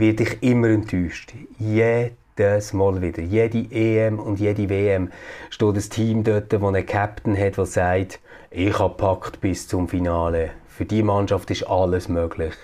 werde 0.00 0.22
ich 0.24 0.42
immer 0.42 0.68
enttäuscht. 0.68 1.32
Jedes 1.58 2.72
Mal 2.72 3.02
wieder. 3.02 3.22
Jede 3.22 3.66
EM 3.70 4.18
und 4.18 4.40
jede 4.40 4.68
WM 4.68 5.10
steht 5.50 5.74
ein 5.74 5.90
Team 5.90 6.24
dort, 6.24 6.52
das 6.52 6.62
einen 6.62 6.86
Captain 6.86 7.38
hat, 7.38 7.58
der 7.58 7.66
sagt, 7.66 8.20
ich 8.50 8.78
habe 8.78 8.94
packt 8.94 9.40
bis 9.40 9.68
zum 9.68 9.86
Finale. 9.88 10.50
Für 10.66 10.86
die 10.86 11.02
Mannschaft 11.02 11.50
ist 11.50 11.64
alles 11.64 12.08
möglich. 12.08 12.54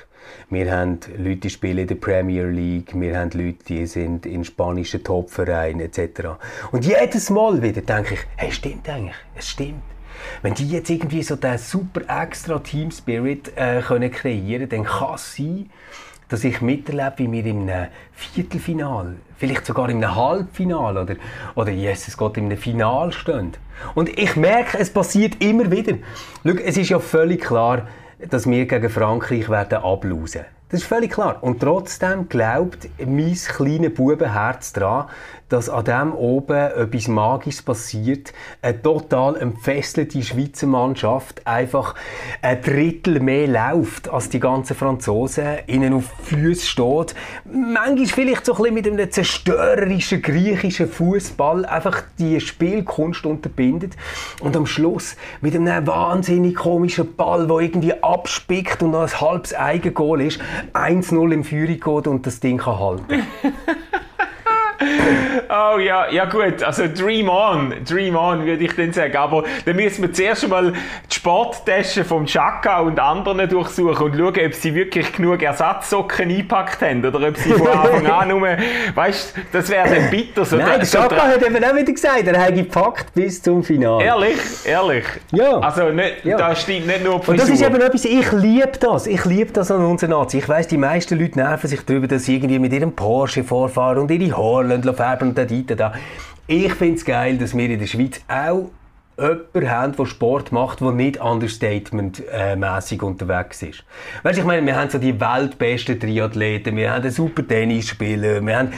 Wir 0.49 0.73
haben 0.73 0.99
Leute, 1.17 1.37
die 1.37 1.51
spielen 1.51 1.79
in 1.79 1.87
der 1.87 1.95
Premier 1.97 2.47
League, 2.47 2.99
wir 2.99 3.19
haben 3.19 3.31
Leute, 3.31 3.65
die 3.69 3.87
sind 3.87 4.27
in 4.27 4.43
spanischen 4.43 5.05
Topvereinen 5.05 5.81
etc. 5.81 6.31
Und 6.73 6.85
jedes 6.85 7.31
Mal 7.31 7.63
wieder 7.63 7.83
denke 7.83 8.15
ich, 8.15 8.21
hey, 8.37 8.51
stimmt 8.51 8.89
eigentlich, 8.89 9.15
es 9.37 9.51
stimmt. 9.51 9.83
Wenn 10.43 10.55
die 10.55 10.69
jetzt 10.69 10.91
irgendwie 10.91 11.23
so 11.23 11.37
den 11.37 11.59
super 11.59 12.01
extra 12.23 12.59
Team 12.59 12.91
Spirit 12.91 13.53
äh, 13.57 13.83
können 13.83 14.11
kreieren, 14.11 14.69
dann 14.69 14.85
kann 14.85 15.15
es 15.15 15.37
sein, 15.37 15.71
dass 16.29 16.45
ich 16.45 16.61
miterlebe, 16.61 17.15
wie 17.19 17.33
wir 17.33 17.45
einem 17.45 17.87
Viertelfinal, 18.13 19.17
vielleicht 19.37 19.67
sogar 19.67 19.89
einem 19.89 20.15
Halbfinal 20.15 20.97
oder, 20.97 21.17
oder 21.55 21.71
Jesus 21.71 22.17
Gott, 22.17 22.37
einem 22.37 22.57
Final 22.57 23.13
stehen. 23.13 23.53
Und 23.95 24.09
ich 24.19 24.37
merke, 24.37 24.79
es 24.79 24.91
passiert 24.91 25.43
immer 25.43 25.71
wieder. 25.71 25.99
Schau, 26.45 26.55
es 26.65 26.77
ist 26.77 26.91
ja 26.91 26.99
völlig 26.99 27.43
klar, 27.43 27.87
dass 28.31 28.49
wir 28.49 28.67
gegen 28.67 28.91
Frankreich 28.91 29.49
werden 29.49 29.79
ablausen. 29.79 30.47
Das 30.69 30.81
ist 30.81 30.89
völlig 30.89 31.13
klar. 31.13 31.43
Und 31.43 31.61
trotzdem 31.61 32.29
glaubt 32.29 32.89
mein 32.99 33.35
kleines 33.35 33.95
Bubenherz 33.95 34.73
daran, 34.73 35.09
dass 35.49 35.69
an 35.69 35.85
dem 35.85 36.13
oben 36.13 36.57
etwas 36.57 37.09
Magisches 37.09 37.63
passiert. 37.63 38.33
Eine 38.63 38.83
total 38.83 39.37
entfesselte 39.37 40.23
Schweizer 40.23 40.67
Mannschaft 40.67 41.47
einfach 41.47 41.95
ein 42.43 42.61
Drittel 42.63 43.21
mehr 43.21 43.47
läuft 43.47 44.09
als 44.09 44.29
die 44.29 44.41
ganzen 44.41 44.75
Franzosen, 44.77 45.59
ihnen 45.67 45.95
auf 45.95 46.13
Füße 46.25 46.67
steht. 46.67 47.15
Manchmal 47.45 48.07
vielleicht 48.07 48.47
so 48.47 48.53
ein 48.55 48.59
bisschen 48.59 48.75
mit 48.75 48.87
einem 48.87 49.11
zerstörerischen 49.11 50.23
griechischen 50.23 50.89
Fußball 50.89 51.65
einfach 51.65 52.03
die 52.19 52.41
Spielkunst 52.41 53.25
unterbindet 53.25 53.97
und 54.41 54.57
am 54.57 54.67
Schluss 54.67 55.17
mit 55.41 55.55
einem 55.55 55.87
wahnsinnig 55.87 56.57
komischen 56.57 57.15
Ball, 57.15 57.47
der 57.47 57.59
irgendwie 57.59 58.03
abspickt 58.03 58.83
und 58.83 58.91
noch 58.91 59.03
ein 59.03 59.21
halbes 59.21 59.55
Eigengoal 59.55 60.23
ist, 60.23 60.41
1-0 60.73 61.33
im 61.33 61.45
Führung 61.45 61.81
geht 61.81 62.07
und 62.09 62.27
das 62.27 62.41
Ding 62.41 62.59
kann 62.59 62.79
halten. 62.79 63.23
Oh 65.49 65.79
ja, 65.79 66.11
ja 66.11 66.25
gut, 66.27 66.63
also 66.63 66.85
Dream 66.93 67.29
On, 67.29 67.73
Dream 67.89 68.17
On 68.17 68.45
würde 68.45 68.65
ich 68.65 68.75
dann 68.75 68.93
sagen. 68.93 69.17
Aber 69.17 69.45
dann 69.65 69.77
müssen 69.77 70.03
wir 70.03 70.13
zuerst 70.13 70.49
mal 70.49 70.73
die 70.73 71.15
Sporttasche 71.15 72.05
vom 72.05 72.27
Chaka 72.27 72.81
und 72.81 72.99
anderen 72.99 73.49
durchsuchen 73.49 74.07
und 74.07 74.17
schauen, 74.17 74.47
ob 74.47 74.55
sie 74.55 74.75
wirklich 74.75 75.13
genug 75.13 75.43
Ersatzsocken 75.43 76.31
eingepackt 76.31 76.83
haben 76.83 77.05
oder 77.05 77.29
ob 77.29 77.37
sie 77.37 77.53
von 77.53 77.69
Anfang 77.69 78.07
an 78.07 78.29
nur, 78.29 78.49
weißt 78.95 79.37
du, 79.37 79.41
das 79.53 79.69
wäre 79.71 79.89
dann 79.89 80.11
bitter. 80.11 80.45
So 80.45 80.57
Nein, 80.57 80.81
der 80.81 80.87
Chaka 80.89 81.29
hat 81.29 81.43
eben 81.43 81.65
auch 81.65 81.75
wieder 81.75 81.93
gesagt, 81.93 82.27
er 82.27 82.41
hat 82.41 82.55
gepackt 82.55 83.15
bis 83.15 83.43
zum 83.43 83.63
Finale. 83.63 84.05
Ehrlich? 84.05 84.39
Ehrlich? 84.65 85.05
Ja. 85.33 85.59
Also 85.59 85.91
nicht, 85.91 86.25
Ja. 86.25 86.37
da 86.37 86.55
stimmt 86.55 86.87
nicht 86.87 87.05
nur 87.05 87.21
die 87.21 87.31
Und 87.31 87.41
das 87.41 87.49
ist 87.49 87.63
eben 87.63 87.81
etwas, 87.81 88.05
ich 88.05 88.33
liebe 88.33 88.73
das. 88.81 89.07
Ich 89.07 89.25
liebe 89.25 89.53
das 89.53 89.71
an 89.71 89.85
unserer 89.85 90.11
Nazi. 90.11 90.39
Ich 90.39 90.49
weiss, 90.49 90.67
die 90.69 90.77
meisten 90.77 91.19
Leute 91.19 91.39
nerven 91.39 91.69
sich 91.69 91.85
darüber, 91.85 92.07
dass 92.09 92.25
sie 92.25 92.37
irgendwie 92.37 92.59
mit 92.59 92.73
ihrem 92.73 92.93
Porsche 92.93 93.45
vorfahren 93.45 93.99
und 93.99 94.11
ihre 94.11 94.37
Haare 94.37 94.66
färben 94.95 95.35
da, 95.35 95.45
da, 95.45 95.75
da. 95.75 95.93
Ich 96.47 96.75
finde 96.75 96.97
es 96.97 97.05
geil, 97.05 97.39
dass 97.39 97.57
wir 97.57 97.69
in 97.69 97.79
der 97.79 97.87
Schweiz 97.87 98.21
auch 98.29 98.71
jemanden 99.19 99.71
haben, 99.71 99.97
der 99.97 100.07
Sport 100.07 100.53
macht, 100.53 100.81
der 100.81 100.93
nicht 100.93 101.21
understatement-mässig 101.21 103.03
unterwegs 103.03 103.63
ist. 103.63 103.85
Weißt 104.23 104.39
ich 104.39 104.45
meine, 104.45 104.67
wir 104.67 104.77
haben 104.77 104.91
so 104.91 104.99
die 104.99 105.19
weltbesten 105.19 105.99
Triathleten, 105.99 106.77
wir 106.77 106.93
haben 106.93 107.03
einen 107.03 107.11
super 107.11 107.47
Tennisspieler, 107.47 108.45
wir 108.45 108.59
haben... 108.59 108.73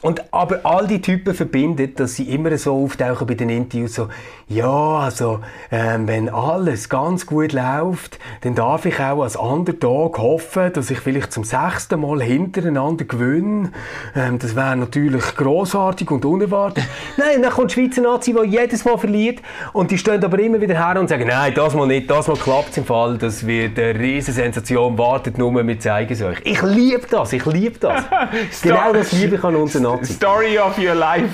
Und, 0.00 0.32
aber 0.32 0.60
all 0.62 0.86
die 0.86 1.00
Typen 1.00 1.34
verbinden, 1.34 1.92
dass 1.96 2.14
sie 2.14 2.32
immer 2.32 2.56
so 2.56 2.84
auftauchen 2.84 3.26
bei 3.26 3.34
den 3.34 3.48
Interviews, 3.48 3.94
so, 3.94 4.08
ja, 4.46 4.70
also, 4.70 5.40
ähm, 5.72 6.06
wenn 6.06 6.28
alles 6.28 6.88
ganz 6.88 7.26
gut 7.26 7.52
läuft, 7.52 8.18
dann 8.42 8.54
darf 8.54 8.86
ich 8.86 9.00
auch 9.00 9.22
als 9.22 9.34
Underdog 9.34 10.18
hoffen, 10.18 10.72
dass 10.72 10.90
ich 10.90 11.00
vielleicht 11.00 11.32
zum 11.32 11.42
sechsten 11.42 12.00
Mal 12.00 12.22
hintereinander 12.22 13.06
gewinne. 13.06 13.72
Ähm, 14.14 14.38
das 14.38 14.54
wäre 14.54 14.76
natürlich 14.76 15.34
großartig 15.34 16.10
und 16.12 16.24
unerwartet. 16.24 16.84
Nein, 17.16 17.42
dann 17.42 17.50
kommt 17.50 17.72
die 17.72 17.74
Schweizer 17.74 18.02
Nazi, 18.02 18.32
die 18.32 18.48
jedes 18.48 18.84
Mal 18.84 18.98
verliert 18.98 19.40
und 19.78 19.92
die 19.92 19.96
stehen 19.96 20.24
aber 20.24 20.40
immer 20.40 20.60
wieder 20.60 20.74
her 20.74 21.00
und 21.00 21.06
sagen, 21.06 21.28
nein, 21.28 21.52
das 21.54 21.72
mal 21.72 21.86
nicht, 21.86 22.10
das 22.10 22.26
mal 22.26 22.36
klappt 22.36 22.76
im 22.76 22.84
Fall, 22.84 23.16
das 23.16 23.46
wird 23.46 23.78
eine 23.78 23.96
riesen 23.96 24.34
Sensation, 24.34 24.98
wartet 24.98 25.38
nur, 25.38 25.54
wir 25.54 25.78
zeigen 25.78 26.12
es 26.12 26.20
euch. 26.20 26.38
Ich 26.42 26.60
liebe 26.62 27.06
das, 27.08 27.32
ich 27.32 27.46
liebe 27.46 27.78
das. 27.78 28.02
genau 28.62 28.92
das 28.92 29.12
liebe 29.12 29.36
ich 29.36 29.44
an 29.44 29.54
unseren 29.54 29.84
Nazi. 29.84 30.14
Story 30.14 30.58
of 30.58 30.76
your 30.78 30.96
life. 30.96 31.28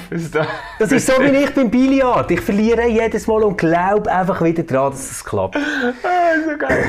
Das 0.79 0.93
ist 0.93 1.07
so 1.07 1.15
wie 1.23 1.35
ich 1.35 1.55
beim 1.55 1.71
Billard. 1.71 2.31
Ich 2.31 2.43
verliere 2.43 2.87
jedes 2.87 3.27
Mal 3.27 3.45
und 3.45 3.57
glaube 3.57 4.13
einfach 4.13 4.43
wieder 4.43 4.63
daran, 4.63 4.93
dass 4.93 5.11
es 5.11 5.25
klappt. 5.25 5.57
Ah, 5.57 6.35
so 6.47 6.59
geil. 6.59 6.85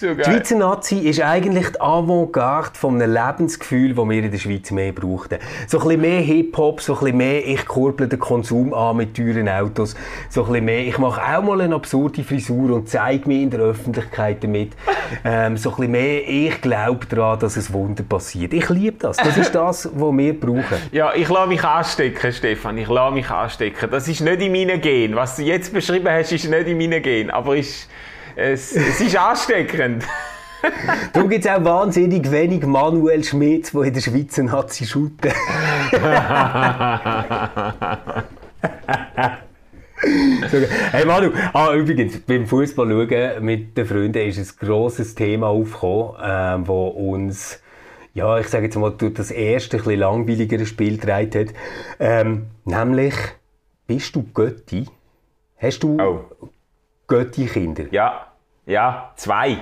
So 0.00 0.14
Die. 0.14 0.22
Schweizer 0.22 0.54
Nazi 0.54 0.98
ist 0.98 1.20
eigentlich 1.20 1.70
die 1.70 1.80
Avantgarde 1.80 2.78
von 2.78 3.02
einem 3.02 3.12
Lebensgefühl, 3.12 3.94
das 3.94 4.08
wir 4.08 4.22
in 4.22 4.30
der 4.30 4.38
Schweiz 4.38 4.70
mehr 4.70 4.92
brauchten. 4.92 5.38
So 5.66 5.80
ein 5.80 5.84
bisschen 5.88 6.00
mehr 6.02 6.20
Hip-Hop, 6.20 6.80
so 6.80 6.92
ein 6.94 7.00
bisschen 7.00 7.16
mehr 7.16 7.44
ich 7.44 7.66
kurble 7.66 8.06
den 8.06 8.20
Konsum 8.20 8.72
an 8.74 8.98
mit 8.98 9.16
teuren 9.16 9.48
Autos, 9.48 9.96
so 10.28 10.42
ein 10.44 10.52
bisschen 10.52 10.64
mehr 10.66 10.86
ich 10.86 10.98
mache 10.98 11.20
auch 11.20 11.42
mal 11.42 11.60
eine 11.60 11.74
absurde 11.74 12.22
Frisur 12.22 12.76
und 12.76 12.88
zeige 12.88 13.26
mich 13.26 13.42
in 13.42 13.50
der 13.50 13.60
Öffentlichkeit 13.60 14.44
damit. 14.44 14.72
Ähm, 15.24 15.56
so 15.56 15.70
ein 15.70 15.76
bisschen 15.76 15.92
mehr 15.92 16.28
ich 16.28 16.60
glaube 16.60 17.06
daran, 17.06 17.38
dass 17.38 17.56
es 17.56 17.72
Wunder 17.72 18.02
passiert. 18.02 18.52
Ich 18.52 18.68
liebe 18.68 18.98
das. 18.98 19.16
Das 19.16 19.38
ist 19.38 19.54
das, 19.54 19.88
was 19.94 20.16
wir 20.18 20.38
brauchen. 20.38 20.76
Ja, 20.92 21.14
ich 21.14 21.30
lasse 21.30 21.48
mich 21.48 21.64
anstecken, 21.64 22.30
Stefan. 22.30 22.76
Ich 22.76 22.88
lasse 22.88 23.14
mich 23.14 23.30
anstecken. 23.30 23.90
Das 23.90 24.06
ist 24.06 24.20
nicht 24.20 24.42
in 24.42 24.52
meinen 24.52 24.82
Gen. 24.82 25.16
Was 25.16 25.36
du 25.36 25.42
jetzt 25.44 25.72
beschrieben 25.72 26.08
hast, 26.10 26.32
ist 26.32 26.44
nicht 26.44 26.68
in 26.68 26.76
meinen 26.76 27.02
Gen. 27.02 27.30
Aber 27.30 27.56
ist, 27.56 27.88
es, 28.38 28.74
es 28.76 29.00
ist 29.00 29.16
ansteckend. 29.16 30.04
Darum 31.12 31.28
gibt 31.28 31.44
es 31.44 31.50
auch 31.50 31.64
wahnsinnig 31.64 32.30
wenig 32.30 32.64
Manuel 32.64 33.22
Schmitz, 33.24 33.72
die 33.72 33.78
in 33.78 33.94
der 33.94 34.00
Schweizer 34.00 34.42
Nazi 34.44 34.86
shooten. 34.86 35.32
Hey 40.92 41.04
Manu, 41.04 41.32
ah, 41.52 41.74
übrigens, 41.74 42.20
beim 42.20 42.46
Fußball 42.46 42.88
schauen 42.88 43.44
mit 43.44 43.76
den 43.76 43.84
Freunden 43.84 44.28
ist 44.28 44.38
ein 44.38 44.66
grosses 44.66 45.16
Thema 45.16 45.48
aufgekommen, 45.48 46.14
ähm, 46.22 46.68
wo 46.68 46.86
uns, 46.86 47.60
ja, 48.14 48.38
ich 48.38 48.46
sage 48.46 48.66
jetzt 48.66 48.76
mal, 48.76 48.92
durch 48.92 49.14
das 49.14 49.32
erste, 49.32 49.76
ein 49.76 49.82
bisschen 49.82 49.98
langweiligere 49.98 50.66
Spiel 50.66 50.98
getragen 50.98 51.30
hat. 51.34 51.54
Ähm, 51.98 52.46
nämlich, 52.64 53.14
bist 53.88 54.14
du 54.14 54.22
Götti? 54.32 54.86
Hast 55.56 55.82
du 55.82 55.98
Oh. 56.00 56.20
Götti-Kinder? 57.08 57.86
Ja, 57.90 58.27
ja, 58.68 59.12
zwei. 59.16 59.58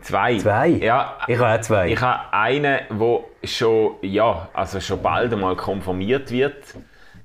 Zwei. 0.00 0.38
Zwei? 0.38 0.68
Ja. 0.68 1.18
Ich 1.28 1.38
habe 1.38 1.54
auch 1.54 1.60
zwei. 1.60 1.92
Ich 1.92 2.00
habe 2.00 2.32
einen, 2.32 2.80
der 2.90 3.24
schon, 3.44 3.96
ja, 4.00 4.48
also 4.54 4.80
schon 4.80 5.02
bald 5.02 5.32
einmal 5.32 5.54
konformiert 5.54 6.30
wird, 6.30 6.64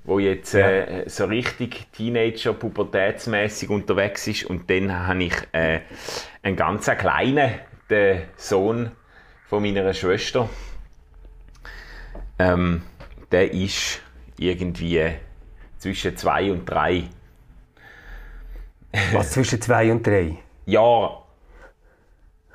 wo 0.03 0.19
jetzt 0.19 0.53
äh, 0.53 1.05
so 1.07 1.25
richtig 1.25 1.87
Teenager, 1.93 2.53
pubertätsmäßig 2.53 3.69
unterwegs 3.69 4.27
ist. 4.27 4.43
Und 4.43 4.69
dann 4.69 5.07
habe 5.07 5.23
ich 5.23 5.35
äh, 5.53 5.79
einen 6.43 6.57
ganz 6.57 6.85
kleinen, 6.85 7.53
den 7.89 8.23
Sohn 8.35 8.91
von 9.47 9.63
meiner 9.63 9.93
Schwester. 9.93 10.49
Ähm, 12.37 12.81
der 13.31 13.53
ist 13.53 14.01
irgendwie 14.37 15.09
zwischen 15.77 16.17
zwei 16.17 16.51
und 16.51 16.65
drei 16.65 17.05
Was 19.13 19.31
zwischen 19.31 19.61
zwei 19.61 19.91
und 19.91 20.05
drei? 20.05 20.37
Jahre. 20.65 21.17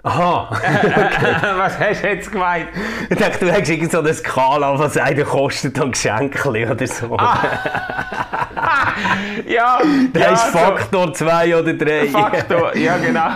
Aha! 0.03 0.49
Was 1.59 1.79
hast 1.79 2.03
du 2.03 2.09
jetzt 2.09 2.33
gemeint? 2.33 2.69
Ich 3.11 3.19
dachte, 3.19 3.39
du 3.47 3.53
hättest 3.53 3.71
irgend 3.71 3.93
so 3.93 3.99
eine 3.99 4.15
Skala, 4.15 4.79
was 4.79 4.97
einer 4.97 5.25
kostet 5.25 5.79
an 5.79 5.91
Geschenken 5.93 6.71
oder 6.71 6.87
so. 6.87 7.17
Ja, 9.47 9.81
Der 10.15 10.23
ja, 10.23 10.33
ist 10.33 10.53
so- 10.53 10.59
Faktor 10.59 11.13
2 11.13 11.57
oder 11.57 11.75
3. 11.75 12.07
Faktor, 12.09 12.77
ja 12.77 12.97
genau. 12.99 13.31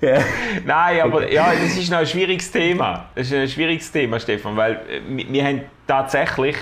Ja. 0.00 0.18
Nein, 0.64 1.00
aber 1.00 1.30
ja, 1.32 1.52
das 1.52 1.76
ist 1.76 1.90
noch 1.90 1.98
ein 1.98 2.06
schwieriges 2.06 2.50
Thema. 2.52 3.06
Das 3.14 3.26
ist 3.28 3.32
ein 3.32 3.48
schwieriges 3.48 3.90
Thema, 3.90 4.20
Stefan, 4.20 4.56
weil 4.56 4.80
wir, 5.08 5.26
wir 5.32 5.44
haben 5.44 5.62
tatsächlich 5.86 6.56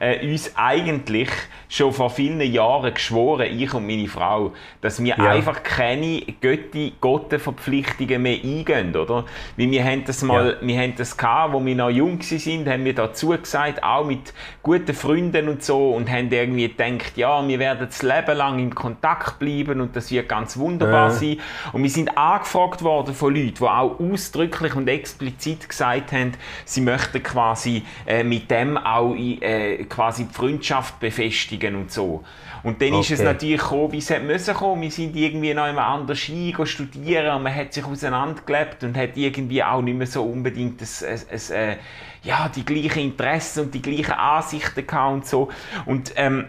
äh, 0.00 0.26
uns 0.26 0.52
eigentlich 0.56 1.28
schon 1.68 1.92
vor 1.92 2.10
vielen 2.10 2.40
Jahren 2.40 2.94
geschworen, 2.94 3.48
ich 3.58 3.72
und 3.74 3.86
meine 3.86 4.06
Frau, 4.06 4.52
dass 4.80 5.02
wir 5.02 5.16
ja. 5.16 5.30
einfach 5.30 5.62
keine 5.62 6.22
Götti 6.40 6.92
Gottenverpflichtungen 7.00 8.22
mehr 8.22 8.38
eingehen, 8.42 8.94
oder? 8.94 9.24
Weil 9.56 9.70
wir 9.70 9.84
haben 9.84 10.04
das 10.04 10.22
mal, 10.22 10.58
ja. 10.60 10.66
wir 10.66 10.80
haben 10.80 10.94
das 10.96 11.16
gehabt, 11.16 11.52
wo 11.52 11.64
wir 11.64 11.74
noch 11.74 11.90
jung 11.90 12.20
sind, 12.22 12.68
haben 12.68 12.84
wir 12.84 12.94
dazu 12.94 13.28
gesagt, 13.28 13.82
auch 13.82 14.04
mit 14.04 14.32
guten 14.62 14.94
Freunden 14.94 15.48
und 15.48 15.62
so, 15.62 15.90
und 15.90 16.10
haben 16.10 16.30
irgendwie 16.30 16.68
gedacht, 16.68 17.16
ja, 17.16 17.46
wir 17.46 17.58
werden 17.58 17.86
das 17.86 18.02
Leben 18.02 18.36
lang 18.36 18.58
in 18.58 18.74
Kontakt 18.74 19.38
bleiben 19.38 19.80
und 19.80 19.96
das 19.96 20.10
wird 20.10 20.28
ganz 20.28 20.56
wunderbar 20.56 21.08
ja. 21.08 21.10
sein. 21.10 21.38
Und 21.72 21.82
wir 21.82 21.90
sind 21.90 22.16
angefragt 22.16 22.82
worden 22.82 23.14
von 23.14 23.34
Leuten, 23.34 23.54
die 23.54 23.64
auch 23.64 23.98
ausdrücklich 23.98 24.74
und 24.74 24.88
explizit 24.88 25.68
gesagt 25.68 26.12
haben, 26.12 26.32
sie 26.64 26.80
möchten 26.80 27.22
quasi 27.22 27.82
äh, 28.06 28.22
mit 28.22 28.50
dem 28.50 28.76
auch 28.76 29.14
äh, 29.14 29.73
quasi 29.88 30.24
die 30.26 30.34
Freundschaft 30.34 31.00
befestigen 31.00 31.74
und 31.74 31.90
so. 31.90 32.24
Und 32.62 32.80
dann 32.80 32.94
okay. 32.94 33.00
ist 33.00 33.10
es 33.10 33.22
natürlich 33.22 33.60
gekommen, 33.60 33.92
wie 33.92 33.98
es 33.98 34.10
hat 34.10 34.22
müssen 34.22 34.54
kommen. 34.54 34.82
Wir 34.82 34.90
sind 34.90 35.14
irgendwie 35.14 35.52
noch 35.52 35.68
immer 35.68 35.86
anders 35.86 36.18
Ski 36.18 36.54
studieren 36.64 37.36
und 37.36 37.42
man 37.42 37.54
hat 37.54 37.74
sich 37.74 37.84
auseinandergelebt 37.84 38.84
und 38.84 38.96
hat 38.96 39.16
irgendwie 39.16 39.62
auch 39.62 39.82
nicht 39.82 39.96
mehr 39.96 40.06
so 40.06 40.24
unbedingt 40.24 40.80
das, 40.80 41.04
das, 41.30 41.50
äh, 41.50 41.76
ja, 42.22 42.48
die 42.48 42.64
gleichen 42.64 43.02
Interessen 43.02 43.64
und 43.64 43.74
die 43.74 43.82
gleichen 43.82 44.12
Ansichten 44.12 44.86
gehabt 44.86 45.14
und 45.14 45.26
so. 45.26 45.48
Und 45.84 46.12
ähm, 46.16 46.46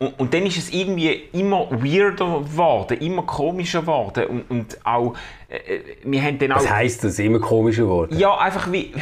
und, 0.00 0.20
und, 0.20 0.32
dann 0.32 0.46
ist 0.46 0.56
es 0.56 0.70
irgendwie 0.72 1.10
immer 1.32 1.68
weirder 1.72 2.42
geworden, 2.42 2.98
immer 2.98 3.22
komischer 3.22 3.80
geworden 3.80 4.26
und, 4.26 4.50
und 4.50 4.86
auch, 4.86 5.14
äh, 5.48 5.56
äh 5.56 5.82
wir 6.04 6.22
haben 6.22 6.38
dann 6.38 6.52
auch... 6.52 6.58
Was 6.58 6.70
heisst 6.70 7.02
das, 7.02 7.18
immer 7.18 7.40
komischer 7.40 7.82
geworden? 7.82 8.16
Ja, 8.16 8.38
einfach 8.38 8.70
wie, 8.70 8.94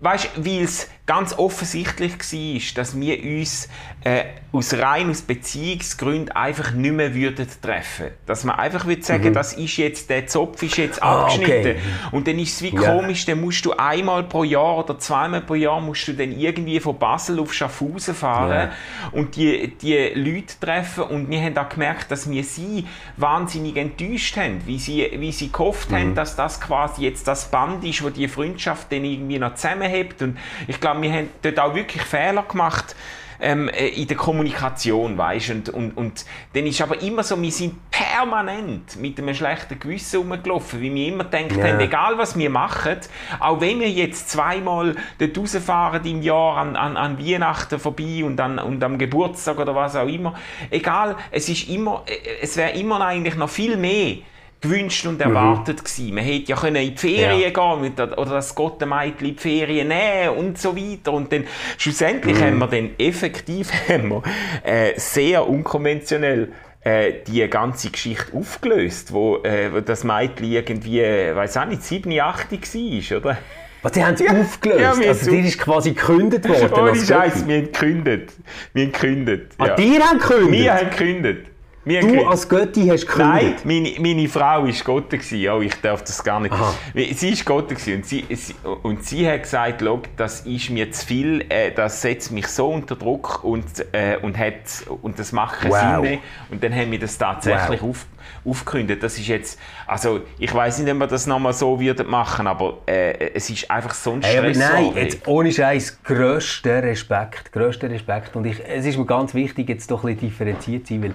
weißt, 0.00 0.30
weil 0.36 0.62
es 0.62 0.88
ganz 1.10 1.36
offensichtlich 1.36 2.12
war, 2.12 2.74
dass 2.76 3.00
wir 3.00 3.24
uns 3.24 3.68
äh, 4.04 4.26
aus 4.52 4.74
rein 4.74 5.10
aus 5.10 5.22
Beziehungsgründen 5.22 6.30
einfach 6.30 6.72
nicht 6.72 6.92
mehr 6.92 7.14
würden 7.14 7.46
treffen 7.62 8.06
Dass 8.26 8.44
man 8.44 8.56
einfach 8.56 8.86
würde 8.86 9.02
sagen, 9.02 9.28
mhm. 9.28 9.32
das 9.32 9.52
ist 9.52 9.76
jetzt, 9.76 10.08
der 10.08 10.26
Zopf 10.28 10.62
ist 10.62 10.76
jetzt 10.76 11.02
ah, 11.02 11.22
abgeschnitten. 11.22 11.70
Okay. 11.70 11.76
Und 12.12 12.26
dann 12.28 12.38
ist 12.38 12.54
es 12.54 12.62
wie 12.62 12.74
ja. 12.74 12.94
komisch, 12.94 13.26
dann 13.26 13.40
musst 13.40 13.64
du 13.64 13.72
einmal 13.72 14.22
pro 14.22 14.44
Jahr 14.44 14.78
oder 14.78 14.98
zweimal 14.98 15.40
pro 15.40 15.54
Jahr 15.54 15.80
musst 15.80 16.06
du 16.06 16.12
dann 16.12 16.30
irgendwie 16.32 16.78
von 16.78 16.96
Basel 16.96 17.40
auf 17.40 17.52
Schaffhausen 17.52 18.14
fahren 18.14 18.70
ja. 18.70 18.72
und 19.12 19.34
die, 19.34 19.76
die 19.76 20.12
Leute 20.14 20.58
treffen. 20.60 21.04
Und 21.04 21.28
wir 21.28 21.42
haben 21.42 21.56
auch 21.58 21.68
gemerkt, 21.68 22.10
dass 22.10 22.30
wir 22.30 22.44
sie 22.44 22.86
wahnsinnig 23.16 23.76
enttäuscht 23.76 24.36
haben, 24.36 24.60
wie 24.64 24.78
sie, 24.78 25.10
wie 25.16 25.32
sie 25.32 25.50
gehofft 25.50 25.90
mhm. 25.90 25.96
haben, 25.96 26.14
dass 26.14 26.36
das 26.36 26.60
quasi 26.60 27.02
jetzt 27.02 27.26
das 27.26 27.50
Band 27.50 27.84
ist, 27.84 28.02
wo 28.02 28.10
die 28.10 28.28
Freundschaft 28.28 28.92
dann 28.92 29.04
irgendwie 29.04 29.40
noch 29.40 29.56
zusammenhält. 29.56 30.22
Und 30.22 30.38
ich 30.68 30.80
glaube, 30.80 30.99
wir 31.00 31.12
haben 31.12 31.30
dort 31.42 31.58
auch 31.58 31.74
wirklich 31.74 32.02
Fehler 32.02 32.42
gemacht 32.42 32.94
ähm, 33.40 33.68
äh, 33.68 33.88
in 33.88 34.06
der 34.06 34.16
Kommunikation, 34.16 35.16
weißt 35.16 35.50
und, 35.50 35.68
und, 35.70 35.96
und 35.96 36.24
dann 36.52 36.66
ist 36.66 36.80
aber 36.80 37.00
immer 37.02 37.22
so, 37.22 37.40
wir 37.40 37.50
sind 37.50 37.90
permanent 37.90 39.00
mit 39.00 39.18
einem 39.18 39.34
schlechten 39.34 39.78
Gewissen 39.78 40.20
rumgelaufen, 40.20 40.82
weil 40.82 40.94
wir 40.94 41.08
immer 41.08 41.24
denken 41.24 41.58
yeah. 41.58 41.68
haben, 41.68 41.80
egal 41.80 42.18
was 42.18 42.36
wir 42.36 42.50
machen, 42.50 42.96
auch 43.38 43.60
wenn 43.60 43.80
wir 43.80 43.90
jetzt 43.90 44.30
zweimal 44.30 44.94
dort 45.18 45.38
rausfahren 45.38 46.04
im 46.04 46.22
Jahr 46.22 46.58
an, 46.58 46.76
an, 46.76 46.96
an 46.96 47.18
Weihnachten 47.18 47.78
vorbei 47.78 48.22
und, 48.24 48.40
an, 48.40 48.58
und 48.58 48.82
am 48.84 48.98
Geburtstag 48.98 49.58
oder 49.58 49.74
was 49.74 49.96
auch 49.96 50.08
immer, 50.08 50.34
egal, 50.70 51.16
es 51.30 51.48
ist 51.48 51.68
immer, 51.68 52.04
äh, 52.06 52.42
es 52.42 52.56
wäre 52.56 52.72
immer 52.72 53.00
eigentlich 53.00 53.36
noch 53.36 53.50
viel 53.50 53.76
mehr 53.76 54.18
gewünscht 54.60 55.06
und 55.06 55.20
erwartet 55.20 55.78
mhm. 55.78 55.84
gewesen. 55.84 56.14
Man 56.14 56.24
hätte 56.24 56.50
ja 56.50 56.56
können 56.56 56.76
in 56.76 56.90
die 56.90 56.96
Ferien 56.96 57.40
ja. 57.40 57.48
gehen 57.50 57.92
oder 58.16 58.30
das 58.30 58.54
Gottemeitli 58.54 59.30
in 59.30 59.36
die 59.36 59.40
Ferien 59.40 59.88
nehmen 59.88 60.36
und 60.36 60.58
so 60.58 60.76
weiter. 60.76 61.12
Und 61.12 61.32
dann 61.32 61.44
schlussendlich 61.78 62.36
mhm. 62.38 62.44
haben 62.44 62.58
wir 62.58 62.66
dann 62.66 62.90
effektiv 62.98 63.70
haben 63.88 64.08
wir, 64.08 64.22
äh, 64.64 64.92
sehr 64.96 65.48
unkonventionell 65.48 66.52
äh, 66.82 67.12
die 67.26 67.46
ganze 67.48 67.90
Geschichte 67.90 68.34
aufgelöst, 68.36 69.12
wo, 69.12 69.38
äh, 69.42 69.72
wo 69.72 69.80
das 69.80 70.04
Mädchen 70.04 70.50
irgendwie, 70.50 71.00
äh, 71.00 71.34
weiß 71.34 71.56
auch 71.58 71.66
nicht, 71.66 71.82
7, 71.82 72.18
8 72.18 72.52
war, 72.52 73.18
oder? 73.18 73.38
Was, 73.82 73.92
die 73.92 74.04
haben 74.04 74.14
es 74.14 74.20
ja, 74.20 74.32
aufgelöst? 74.32 74.80
Ja, 74.80 75.08
also 75.08 75.30
die 75.30 75.40
ist 75.40 75.58
quasi 75.58 75.92
gekündigt 75.92 76.46
worden? 76.46 76.72
Ohne 76.72 76.94
Scheiß, 76.94 77.46
wir 77.46 77.56
haben 77.56 77.64
gekündigt. 77.72 78.32
Wir 78.74 78.84
haben 78.84 78.92
gekündigt. 78.92 79.46
Ah, 79.56 79.66
ja. 79.68 79.74
die 79.76 79.98
haben 79.98 80.18
gekündigt? 80.18 80.52
Wir 80.52 80.74
haben 80.74 80.90
gekündigt. 80.90 81.46
Wir 81.82 82.02
du 82.02 82.26
als 82.26 82.46
Götti 82.46 82.88
hast 82.88 83.06
gekündigt? 83.06 83.64
Nein, 83.64 83.82
meine, 83.82 84.00
meine 84.00 84.28
Frau 84.28 84.64
war 84.64 84.72
Gotte. 84.84 85.18
Oh, 85.50 85.60
ich 85.62 85.74
darf 85.80 86.04
das 86.04 86.22
gar 86.22 86.38
nicht. 86.38 86.52
Aha. 86.52 86.74
Sie 86.94 87.38
war 87.38 87.44
Gotte 87.44 87.74
und 87.94 88.04
sie, 88.04 88.26
sie, 88.28 88.54
und 88.82 89.02
sie 89.02 89.26
hat 89.26 89.44
gesagt, 89.44 89.82
das 90.16 90.40
ist 90.40 90.68
mir 90.68 90.92
zu 90.92 91.06
viel, 91.06 91.46
äh, 91.48 91.70
das 91.72 92.02
setzt 92.02 92.32
mich 92.32 92.48
so 92.48 92.68
unter 92.68 92.96
Druck 92.96 93.42
und, 93.44 93.64
äh, 93.92 94.18
und, 94.20 94.36
hat, 94.36 94.54
und 95.00 95.18
das 95.18 95.32
macht 95.32 95.60
keinen 95.60 95.70
wow. 95.70 95.80
Sinn 95.80 96.00
mehr. 96.02 96.18
Und 96.50 96.62
dann 96.62 96.74
haben 96.74 96.90
wir 96.90 96.98
das 96.98 97.16
tatsächlich 97.16 97.80
wow. 97.80 97.90
auf, 97.90 98.06
aufgekündigt. 98.44 99.02
Das 99.02 99.16
ist 99.16 99.28
jetzt, 99.28 99.58
also 99.86 100.20
ich 100.38 100.52
weiß 100.52 100.80
nicht, 100.80 100.92
ob 100.92 100.98
wir 100.98 101.06
das 101.06 101.26
nochmal 101.26 101.54
so 101.54 101.80
würden 101.80 102.08
machen, 102.08 102.46
aber 102.46 102.78
äh, 102.84 103.32
es 103.32 103.48
ist 103.48 103.70
einfach 103.70 103.94
so 103.94 104.12
ein 104.12 104.22
Stress. 104.22 104.58
Hey, 104.58 104.82
nein, 104.84 104.92
jetzt 104.96 105.26
ohne 105.26 105.50
Scheiß, 105.50 106.02
grösster 106.02 106.82
Respekt, 106.82 107.52
grösster 107.52 107.88
Respekt. 107.88 108.36
Und 108.36 108.44
ich, 108.44 108.62
es 108.68 108.84
ist 108.84 108.98
mir 108.98 109.06
ganz 109.06 109.32
wichtig, 109.32 109.70
jetzt 109.70 109.90
doch 109.90 110.04
ein 110.04 110.14
bisschen 110.14 110.28
differenziert 110.28 110.86
zu 110.86 110.92
sein, 110.92 111.02
weil 111.04 111.14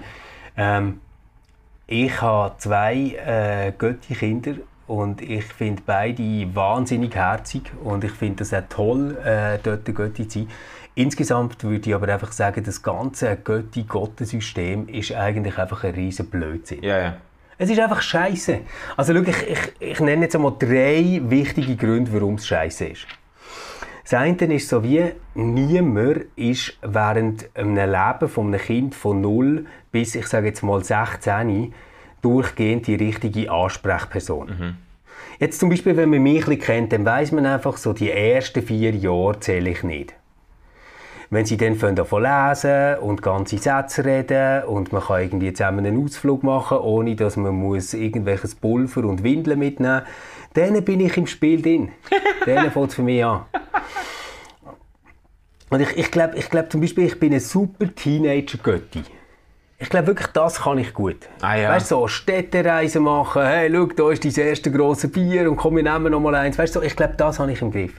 ähm, 0.56 1.00
ich 1.86 2.20
habe 2.20 2.54
zwei 2.58 3.14
äh, 3.24 3.72
Götti-Kinder 3.76 4.54
und 4.86 5.22
ich 5.22 5.44
finde 5.44 5.82
beide 5.84 6.22
wahnsinnig 6.54 7.14
herzig 7.14 7.62
und 7.82 8.04
ich 8.04 8.12
finde 8.12 8.42
es 8.42 8.52
auch 8.54 8.62
toll, 8.68 9.16
äh, 9.24 9.58
dort 9.62 9.84
Götti 9.84 10.26
zu 10.26 10.40
sein. 10.40 10.48
Insgesamt 10.94 11.62
würde 11.62 11.90
ich 11.90 11.94
aber 11.94 12.08
einfach 12.08 12.32
sagen, 12.32 12.64
das 12.64 12.82
ganze 12.82 13.36
Götti-Gottesystem 13.36 14.88
ist 14.88 15.12
eigentlich 15.12 15.58
einfach 15.58 15.84
ein 15.84 15.94
riesen 15.94 16.26
Blödsinn. 16.26 16.82
Ja, 16.82 16.98
ja. 16.98 17.16
Es 17.58 17.70
ist 17.70 17.78
einfach 17.80 18.02
scheiße. 18.02 18.60
Also 18.96 19.14
schau, 19.14 19.22
ich, 19.22 19.48
ich, 19.48 19.58
ich 19.78 20.00
nenne 20.00 20.24
jetzt 20.24 20.34
einmal 20.34 20.54
drei 20.58 21.20
wichtige 21.24 21.76
Gründe, 21.76 22.12
warum 22.12 22.34
es 22.34 22.46
scheiße 22.46 22.86
ist. 22.86 23.06
Das 24.08 24.20
eine 24.20 24.54
ist 24.54 24.68
so 24.68 24.84
wie, 24.84 25.04
niemand 25.34 26.26
ist 26.36 26.78
während 26.80 27.50
einem 27.56 27.74
Leben 27.74 28.28
von 28.28 28.46
einem 28.46 28.60
Kind 28.60 28.94
von 28.94 29.20
0 29.20 29.66
bis, 29.90 30.14
ich 30.14 30.28
sage 30.28 30.46
jetzt 30.46 30.62
mal 30.62 30.84
16 30.84 31.74
durchgehend 32.22 32.86
die 32.86 32.94
richtige 32.94 33.50
Ansprechperson. 33.50 34.46
Mhm. 34.46 34.76
Jetzt 35.40 35.58
zum 35.58 35.70
Beispiel, 35.70 35.96
wenn 35.96 36.10
man 36.10 36.22
mich 36.22 36.46
ein 36.46 36.58
kennt, 36.60 36.92
dann 36.92 37.04
weiß 37.04 37.32
man 37.32 37.46
einfach 37.46 37.78
so, 37.78 37.92
die 37.92 38.12
ersten 38.12 38.62
vier 38.62 38.94
Jahre 38.94 39.40
zähle 39.40 39.70
ich 39.70 39.82
nicht. 39.82 40.14
Wenn 41.30 41.44
sie 41.44 41.56
dann 41.56 41.96
davon 41.96 42.22
lesen 42.22 42.98
und 43.00 43.22
ganze 43.22 43.58
Sätze 43.58 44.04
reden 44.04 44.62
und 44.64 44.92
man 44.92 45.02
kann 45.02 45.22
irgendwie 45.22 45.52
zusammen 45.52 45.84
einen 45.84 46.04
Ausflug 46.04 46.44
machen, 46.44 46.78
ohne 46.78 47.16
dass 47.16 47.36
man 47.36 47.56
muss 47.56 47.92
irgendwelches 47.92 48.54
Pulver 48.54 49.04
und 49.04 49.24
Windeln 49.24 49.58
mitnehmen 49.58 50.04
muss, 50.04 50.12
dann 50.54 50.84
bin 50.84 51.00
ich 51.00 51.16
im 51.16 51.26
Spiel 51.26 51.60
drin. 51.60 51.90
dann 52.46 52.70
fängt 52.70 52.88
es 52.90 52.94
für 52.94 53.02
mich 53.02 53.24
an. 53.24 53.40
Und 55.70 55.80
ich, 55.80 55.96
ich 55.96 56.10
glaube 56.10 56.36
ich 56.36 56.48
glaub 56.48 56.70
zum 56.70 56.80
Beispiel, 56.80 57.06
ich 57.06 57.18
bin 57.18 57.32
ein 57.32 57.40
super 57.40 57.86
Teenager-Götti. 57.94 59.02
Ich 59.78 59.90
glaube 59.90 60.06
wirklich, 60.06 60.28
das 60.28 60.62
kann 60.62 60.78
ich 60.78 60.94
gut. 60.94 61.16
Ah, 61.42 61.56
ja. 61.56 61.70
Weißt 61.70 61.90
du, 61.90 61.96
so 61.96 62.08
Städtereisen 62.08 63.02
machen, 63.02 63.42
hey, 63.42 63.70
schau, 63.70 63.86
da 63.86 64.10
ist 64.10 64.24
dein 64.24 64.46
erste 64.46 64.70
große 64.70 65.08
Bier 65.08 65.50
und 65.50 65.56
komm, 65.56 65.76
wir 65.76 65.82
nehmen 65.82 66.10
noch 66.10 66.20
mal 66.20 66.34
eins. 66.34 66.56
Weißt 66.58 66.74
du, 66.74 66.80
so, 66.80 66.86
ich 66.86 66.96
glaube, 66.96 67.14
das 67.18 67.38
habe 67.38 67.52
ich 67.52 67.60
im 67.60 67.70
Griff. 67.70 67.92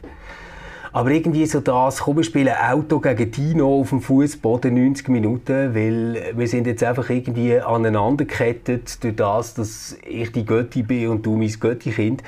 Aber 0.92 1.12
irgendwie 1.12 1.46
so 1.46 1.60
das, 1.60 2.00
komm, 2.00 2.18
wir 2.18 2.24
spielen 2.24 2.56
Auto 2.56 3.00
gegen 3.00 3.30
Dino 3.30 3.82
auf 3.82 3.90
dem 3.90 4.02
Fußboden 4.02 4.74
90 4.74 5.10
Minuten, 5.10 5.76
weil 5.76 6.34
wir 6.36 6.48
sind 6.48 6.66
jetzt 6.66 6.84
einfach 6.84 7.12
irgendwie 7.12 7.60
aneinandergekettet 7.60 9.04
durch 9.04 9.16
das, 9.16 9.54
dass 9.54 9.98
ich 10.04 10.32
die 10.32 10.46
Götti 10.46 10.82
bin 10.82 11.10
und 11.10 11.24
du 11.24 11.38
mein 11.38 11.52
Götti-Kind. 11.60 12.24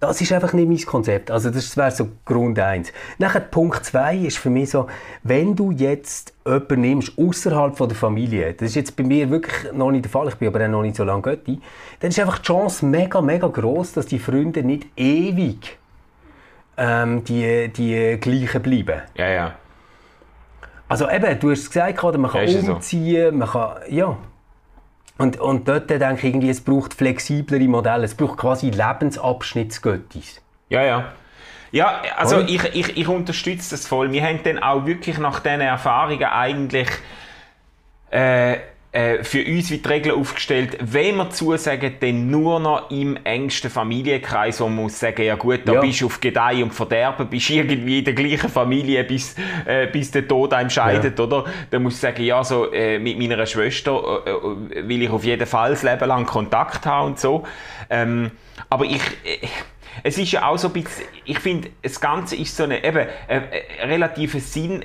Das 0.00 0.20
ist 0.20 0.32
einfach 0.32 0.52
nicht 0.52 0.68
mein 0.68 0.80
Konzept. 0.84 1.30
Also 1.30 1.50
das 1.50 1.76
wäre 1.76 1.90
so 1.90 2.08
Grund 2.24 2.58
eins. 2.58 2.92
Nachher 3.18 3.40
Punkt 3.40 3.84
zwei 3.84 4.16
ist 4.16 4.38
für 4.38 4.50
mich 4.50 4.70
so, 4.70 4.86
wenn 5.22 5.56
du 5.56 5.70
jetzt 5.70 6.34
jemanden 6.44 6.80
nimmst 6.80 7.18
außerhalb 7.18 7.76
der 7.76 7.90
Familie, 7.90 8.52
das 8.54 8.70
ist 8.70 8.74
jetzt 8.76 8.96
bei 8.96 9.04
mir 9.04 9.30
wirklich 9.30 9.72
noch 9.72 9.90
nicht 9.90 10.04
der 10.04 10.10
Fall, 10.10 10.28
ich 10.28 10.36
bin 10.36 10.48
aber 10.48 10.64
auch 10.64 10.68
noch 10.68 10.82
nicht 10.82 10.96
so 10.96 11.04
lange 11.04 11.22
Götti, 11.22 11.60
dann 12.00 12.10
ist 12.10 12.18
einfach 12.18 12.38
die 12.38 12.46
Chance 12.46 12.84
mega, 12.84 13.20
mega 13.20 13.48
groß, 13.48 13.94
dass 13.94 14.06
die 14.06 14.18
Freunde 14.18 14.62
nicht 14.62 14.86
ewig 14.96 15.78
ähm, 16.76 17.24
die, 17.24 17.68
die 17.68 18.18
gleichen 18.20 18.62
bleiben. 18.62 19.02
Ja, 19.16 19.28
ja. 19.28 19.54
Also 20.88 21.10
eben, 21.10 21.38
du 21.40 21.50
hast 21.50 21.60
es 21.60 21.70
gesagt, 21.70 22.02
man 22.02 22.30
kann 22.30 22.68
umziehen, 22.68 23.32
so. 23.32 23.36
man 23.36 23.48
kann, 23.48 23.76
ja. 23.88 24.16
Und, 25.18 25.40
und 25.40 25.66
dort 25.66 25.88
denke 25.88 26.14
ich 26.14 26.24
irgendwie, 26.24 26.50
es 26.50 26.60
braucht 26.60 26.94
flexiblere 26.94 27.68
Modelle. 27.68 28.04
Es 28.04 28.14
braucht 28.14 28.38
quasi 28.38 28.70
Lebensabschnittsgöttis. 28.70 30.42
Ja, 30.68 30.82
ja. 30.82 31.12
Ja, 31.72 32.00
also 32.16 32.40
ich, 32.40 32.62
ich, 32.74 32.96
ich 32.96 33.08
unterstütze 33.08 33.70
das 33.70 33.86
voll. 33.86 34.12
Wir 34.12 34.22
haben 34.22 34.40
dann 34.44 34.58
auch 34.62 34.86
wirklich 34.86 35.18
nach 35.18 35.40
diesen 35.40 35.60
Erfahrungen 35.60 36.24
eigentlich 36.24 36.88
äh, 38.10 38.58
äh, 38.96 39.22
für 39.24 39.44
uns 39.44 39.70
wie 39.70 39.76
die 39.76 39.88
Regel 39.88 40.12
aufgestellt, 40.12 40.78
wenn 40.80 41.16
wir 41.16 41.28
zusagen, 41.28 41.96
dann 42.00 42.30
nur 42.30 42.58
noch 42.58 42.90
im 42.90 43.18
engsten 43.24 43.70
Familienkreis, 43.70 44.58
wo 44.60 44.64
man 44.68 44.84
muss 44.84 44.98
sagen, 44.98 45.22
ja 45.22 45.34
gut, 45.34 45.60
da 45.66 45.74
Ja. 45.74 45.80
bist 45.82 46.00
du 46.00 46.06
auf 46.06 46.18
Gedeih 46.18 46.62
und 46.62 46.72
Verderben, 46.72 47.28
bist 47.28 47.50
irgendwie 47.50 47.98
in 47.98 48.04
der 48.06 48.14
gleichen 48.14 48.48
Familie, 48.48 49.04
bis, 49.04 49.34
äh, 49.66 49.86
bis 49.86 50.10
der 50.12 50.26
Tod 50.26 50.54
einem 50.54 50.70
scheidet, 50.70 51.20
oder? 51.20 51.44
Dann 51.70 51.82
musst 51.82 52.02
du 52.02 52.06
sagen, 52.06 52.22
ja, 52.24 52.42
so 52.42 52.72
äh, 52.72 52.98
mit 52.98 53.18
meiner 53.18 53.44
Schwester 53.44 54.22
äh, 54.24 54.30
äh, 54.78 54.88
will 54.88 55.02
ich 55.02 55.10
auf 55.10 55.24
jeden 55.24 55.46
Fall 55.46 55.70
das 55.70 55.82
Leben 55.82 56.08
lang 56.08 56.24
Kontakt 56.24 56.86
haben 56.86 57.08
und 57.08 57.20
so. 57.20 57.44
Ähm, 57.90 58.30
aber 58.70 58.86
ich... 58.86 59.02
Äh, 59.24 59.46
es 60.02 60.18
ist 60.18 60.30
ja 60.32 60.46
auch 60.46 60.58
so 60.58 60.68
ein 60.68 60.74
bisschen, 60.74 61.06
ich 61.24 61.38
finde, 61.38 61.70
das 61.80 61.98
Ganze 61.98 62.36
ist 62.36 62.54
so 62.54 62.64
eine, 62.64 62.84
eben, 62.84 63.06
äh, 63.28 63.40
relative 63.82 64.40
Sinn, 64.40 64.84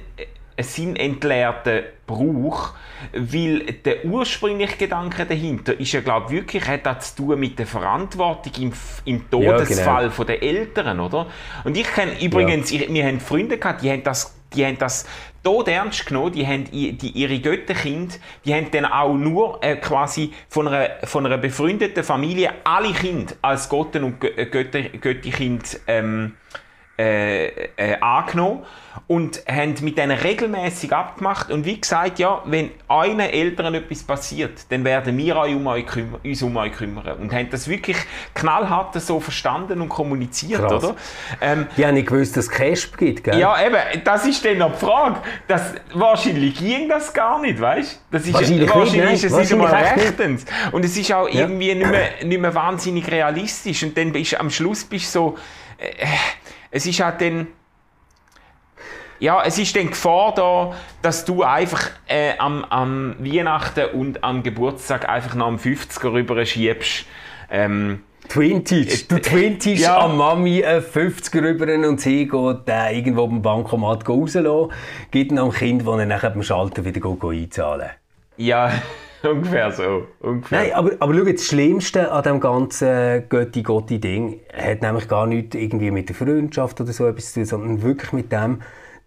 ein 0.61 0.63
sinnentleerter 0.63 1.81
Brauch, 2.07 2.73
weil 3.13 3.59
der 3.85 4.05
ursprüngliche 4.05 4.77
Gedanke 4.77 5.25
dahinter 5.25 5.79
ist 5.79 5.91
ja, 5.91 6.01
glaube 6.01 6.27
ich, 6.27 6.31
wirklich, 6.41 6.67
hat 6.67 6.85
das 6.85 7.15
zu 7.15 7.23
tun 7.27 7.39
mit 7.39 7.57
der 7.57 7.65
Verantwortung 7.67 8.53
im, 8.61 8.73
im 9.05 9.29
Todesfall 9.29 10.03
genau. 10.03 10.13
von 10.15 10.27
der 10.27 10.43
Eltern, 10.43 10.99
oder? 10.99 11.27
Und 11.63 11.77
ich 11.77 11.87
kenne 11.91 12.21
übrigens, 12.21 12.71
ich, 12.71 12.91
wir 12.93 13.05
haben 13.05 13.19
Freunde 13.19 13.57
gehabt, 13.57 13.81
die 13.81 13.89
haben 13.91 14.03
das, 14.03 14.35
die 14.53 14.65
haben 14.65 14.77
das 14.77 15.07
tot 15.43 15.67
ernst 15.67 16.05
genommen, 16.05 16.33
die 16.33 16.45
haben 16.45 16.65
i- 16.71 16.93
die, 16.93 17.09
ihre 17.09 17.39
Götterkind, 17.39 18.19
die 18.45 18.53
haben 18.53 18.69
dann 18.71 18.85
auch 18.85 19.13
nur 19.15 19.63
äh, 19.63 19.77
quasi 19.77 20.31
von 20.49 20.67
einer, 20.67 20.89
von 21.05 21.25
einer 21.25 21.37
befreundeten 21.39 22.03
Familie 22.03 22.51
alle 22.63 22.91
Kinder 22.93 23.33
als 23.41 23.67
Gotten 23.69 24.03
und 24.03 24.21
Gö- 24.23 24.45
Götter, 24.45 24.81
Götterkind 24.81 25.79
ähm, 25.87 26.35
äh, 26.99 27.47
äh, 27.77 27.99
angenommen 28.01 28.63
und 29.07 29.41
haben 29.47 29.75
mit 29.81 29.97
denen 29.97 30.17
regelmäßig 30.17 30.91
abgemacht 30.93 31.49
und 31.51 31.65
wie 31.65 31.79
gesagt, 31.79 32.19
ja, 32.19 32.41
wenn 32.45 32.71
euren 32.89 33.19
Eltern 33.21 33.73
etwas 33.73 34.03
passiert, 34.03 34.65
dann 34.69 34.83
werden 34.83 35.17
wir 35.17 35.35
euch 35.37 35.55
um 35.55 35.65
euch 35.67 35.85
kümmer, 35.85 36.19
uns 36.23 36.41
um 36.41 36.55
euch 36.57 36.73
kümmern 36.73 37.17
und 37.19 37.33
haben 37.33 37.49
das 37.49 37.67
wirklich 37.67 37.97
knallhart 38.33 38.99
so 39.01 39.19
verstanden 39.19 39.81
und 39.81 39.89
kommuniziert, 39.89 40.61
Krass. 40.61 40.83
oder? 40.83 40.95
Ähm, 41.41 41.67
Die 41.77 41.85
haben 41.85 41.93
nicht 41.93 42.07
gewusst, 42.07 42.35
dass 42.37 42.45
es 42.45 42.51
Casp 42.51 42.97
gibt, 42.97 43.23
gell? 43.23 43.39
ja, 43.39 43.55
eben, 43.65 43.77
das 44.03 44.25
ist 44.25 44.43
dann 44.43 44.57
noch 44.57 44.73
die 44.73 44.85
Frage. 44.85 45.15
Das, 45.47 45.73
wahrscheinlich 45.93 46.55
ging 46.57 46.89
das 46.89 47.13
gar 47.13 47.39
nicht, 47.41 47.59
weißt 47.61 47.95
du? 48.11 48.17
Das 48.17 48.27
ist, 48.27 48.33
Wahrscheinlich 48.33 48.59
nicht, 48.61 48.75
wahrscheinlich 48.75 49.03
nein. 49.03 49.13
ist 49.13 49.23
es 49.23 49.35
nicht 49.37 49.53
einmal 49.53 49.73
rechtens. 49.73 50.45
Und 50.71 50.83
es 50.85 50.97
ist 50.97 51.11
auch 51.13 51.27
Ja. 51.29 51.41
irgendwie 51.41 51.73
nicht, 51.75 51.89
mehr, 51.89 52.09
nicht 52.23 52.41
mehr 52.41 52.53
wahnsinnig 52.53 53.09
realistisch. 53.09 53.83
Und 53.83 53.97
dann 53.97 54.11
bist 54.11 54.33
du 54.33 54.39
am 54.39 54.49
Schluss 54.49 54.83
bist 54.83 55.11
so. 55.11 55.37
Äh, 55.77 56.05
es 56.71 56.85
ist 56.85 56.99
halt 56.99 57.21
dann. 57.21 57.47
Ja, 59.21 59.43
es 59.45 59.59
ist 59.59 59.75
dann 59.75 59.87
Gefahr 59.91 60.33
da, 60.33 60.73
dass 61.03 61.25
du 61.25 61.43
einfach 61.43 61.91
äh, 62.07 62.31
am, 62.39 62.65
am 62.65 63.15
Weihnachten 63.19 63.85
und 63.93 64.23
am 64.23 64.41
Geburtstag 64.41 65.07
einfach 65.07 65.35
noch 65.35 65.45
am 65.45 65.57
50er 65.57 66.11
rüber 66.11 66.43
schiebst. 66.43 67.05
Ähm, 67.51 68.01
Twintage. 68.27 69.03
Du 69.07 69.19
twintagst 69.21 69.83
Ja. 69.83 69.99
an 69.99 70.17
Mami 70.17 70.65
einen 70.65 70.81
50er 70.83 71.43
rüber 71.43 71.87
und 71.87 72.01
sie 72.01 72.27
geht 72.27 72.67
den 72.67 72.95
irgendwo 72.95 73.27
beim 73.27 73.43
Bankomat 73.43 74.09
rauslassen, 74.09 74.71
gibt 75.11 75.31
ihn 75.31 75.37
am 75.37 75.51
Kind, 75.51 75.85
das 75.85 75.99
er 75.99 76.05
nachher 76.07 76.31
beim 76.31 76.41
Schalter 76.41 76.83
wieder 76.83 77.01
einzahlen 77.29 77.91
ja, 78.37 78.71
ungefähr 79.23 79.71
so. 79.71 80.07
Ungefähr. 80.19 80.61
Nein, 80.61 80.73
aber, 80.73 80.91
aber 80.99 81.13
schau, 81.13 81.25
das 81.25 81.45
Schlimmste 81.45 82.11
an 82.11 82.23
dem 82.23 82.39
ganzen 82.39 83.29
Götti-Gotti-Ding 83.29 84.39
hat 84.51 84.81
nämlich 84.81 85.07
gar 85.07 85.27
nichts 85.27 85.55
irgendwie 85.55 85.91
mit 85.91 86.09
der 86.09 86.15
Freundschaft 86.15 86.81
oder 86.81 86.91
so 86.91 87.05
etwas 87.05 87.33
zu 87.33 87.41
tun, 87.41 87.45
sondern 87.45 87.81
wirklich 87.83 88.13
mit 88.13 88.31
dem, 88.31 88.61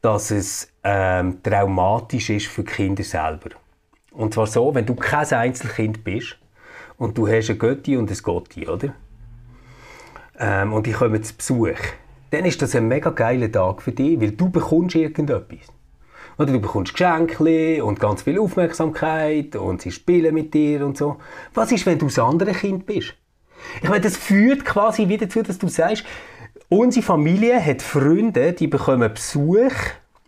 dass 0.04 0.30
es 0.30 0.68
ähm, 0.82 1.42
traumatisch 1.42 2.28
ist 2.28 2.48
für 2.48 2.62
die 2.62 2.70
Kinder 2.70 3.02
selber. 3.02 3.50
Und 4.12 4.34
zwar 4.34 4.46
so, 4.46 4.74
wenn 4.74 4.84
du 4.84 4.94
kein 4.94 5.26
Einzelkind 5.32 6.04
bist 6.04 6.36
und 6.98 7.16
du 7.16 7.26
hast 7.26 7.48
ein 7.48 7.58
Götti 7.58 7.96
und 7.96 8.10
ein 8.10 8.18
Gotti, 8.22 8.68
oder? 8.68 8.94
Ähm, 10.38 10.74
und 10.74 10.86
die 10.86 10.92
kommen 10.92 11.22
zu 11.22 11.34
Besuch, 11.34 11.78
dann 12.30 12.44
ist 12.44 12.60
das 12.60 12.74
ein 12.74 12.86
mega 12.86 13.08
geiler 13.10 13.50
Tag 13.50 13.80
für 13.80 13.92
dich, 13.92 14.20
weil 14.20 14.32
du 14.32 14.50
bekommst 14.50 14.94
irgendetwas. 14.94 15.72
Oder 16.36 16.52
du 16.52 16.60
bekommst 16.60 16.92
Geschenke 16.92 17.82
und 17.82 17.98
ganz 17.98 18.22
viel 18.22 18.38
Aufmerksamkeit 18.38 19.56
und 19.56 19.80
sie 19.80 19.90
spielen 19.90 20.34
mit 20.34 20.52
dir 20.52 20.84
und 20.84 20.98
so. 20.98 21.16
Was 21.54 21.72
ist, 21.72 21.86
wenn 21.86 21.98
du 21.98 22.06
das 22.06 22.18
andere 22.18 22.52
Kind 22.52 22.84
bist? 22.84 23.14
Ich 23.82 23.88
meine, 23.88 24.02
das 24.02 24.18
führt 24.18 24.66
quasi 24.66 25.08
wieder 25.08 25.26
dazu, 25.26 25.42
dass 25.42 25.56
du 25.56 25.68
sagst, 25.68 26.04
unsere 26.78 27.04
Familie 27.04 27.64
hat 27.64 27.82
Freunde, 27.82 28.52
die 28.52 28.66
bekommen 28.66 29.12
Besuch, 29.12 29.72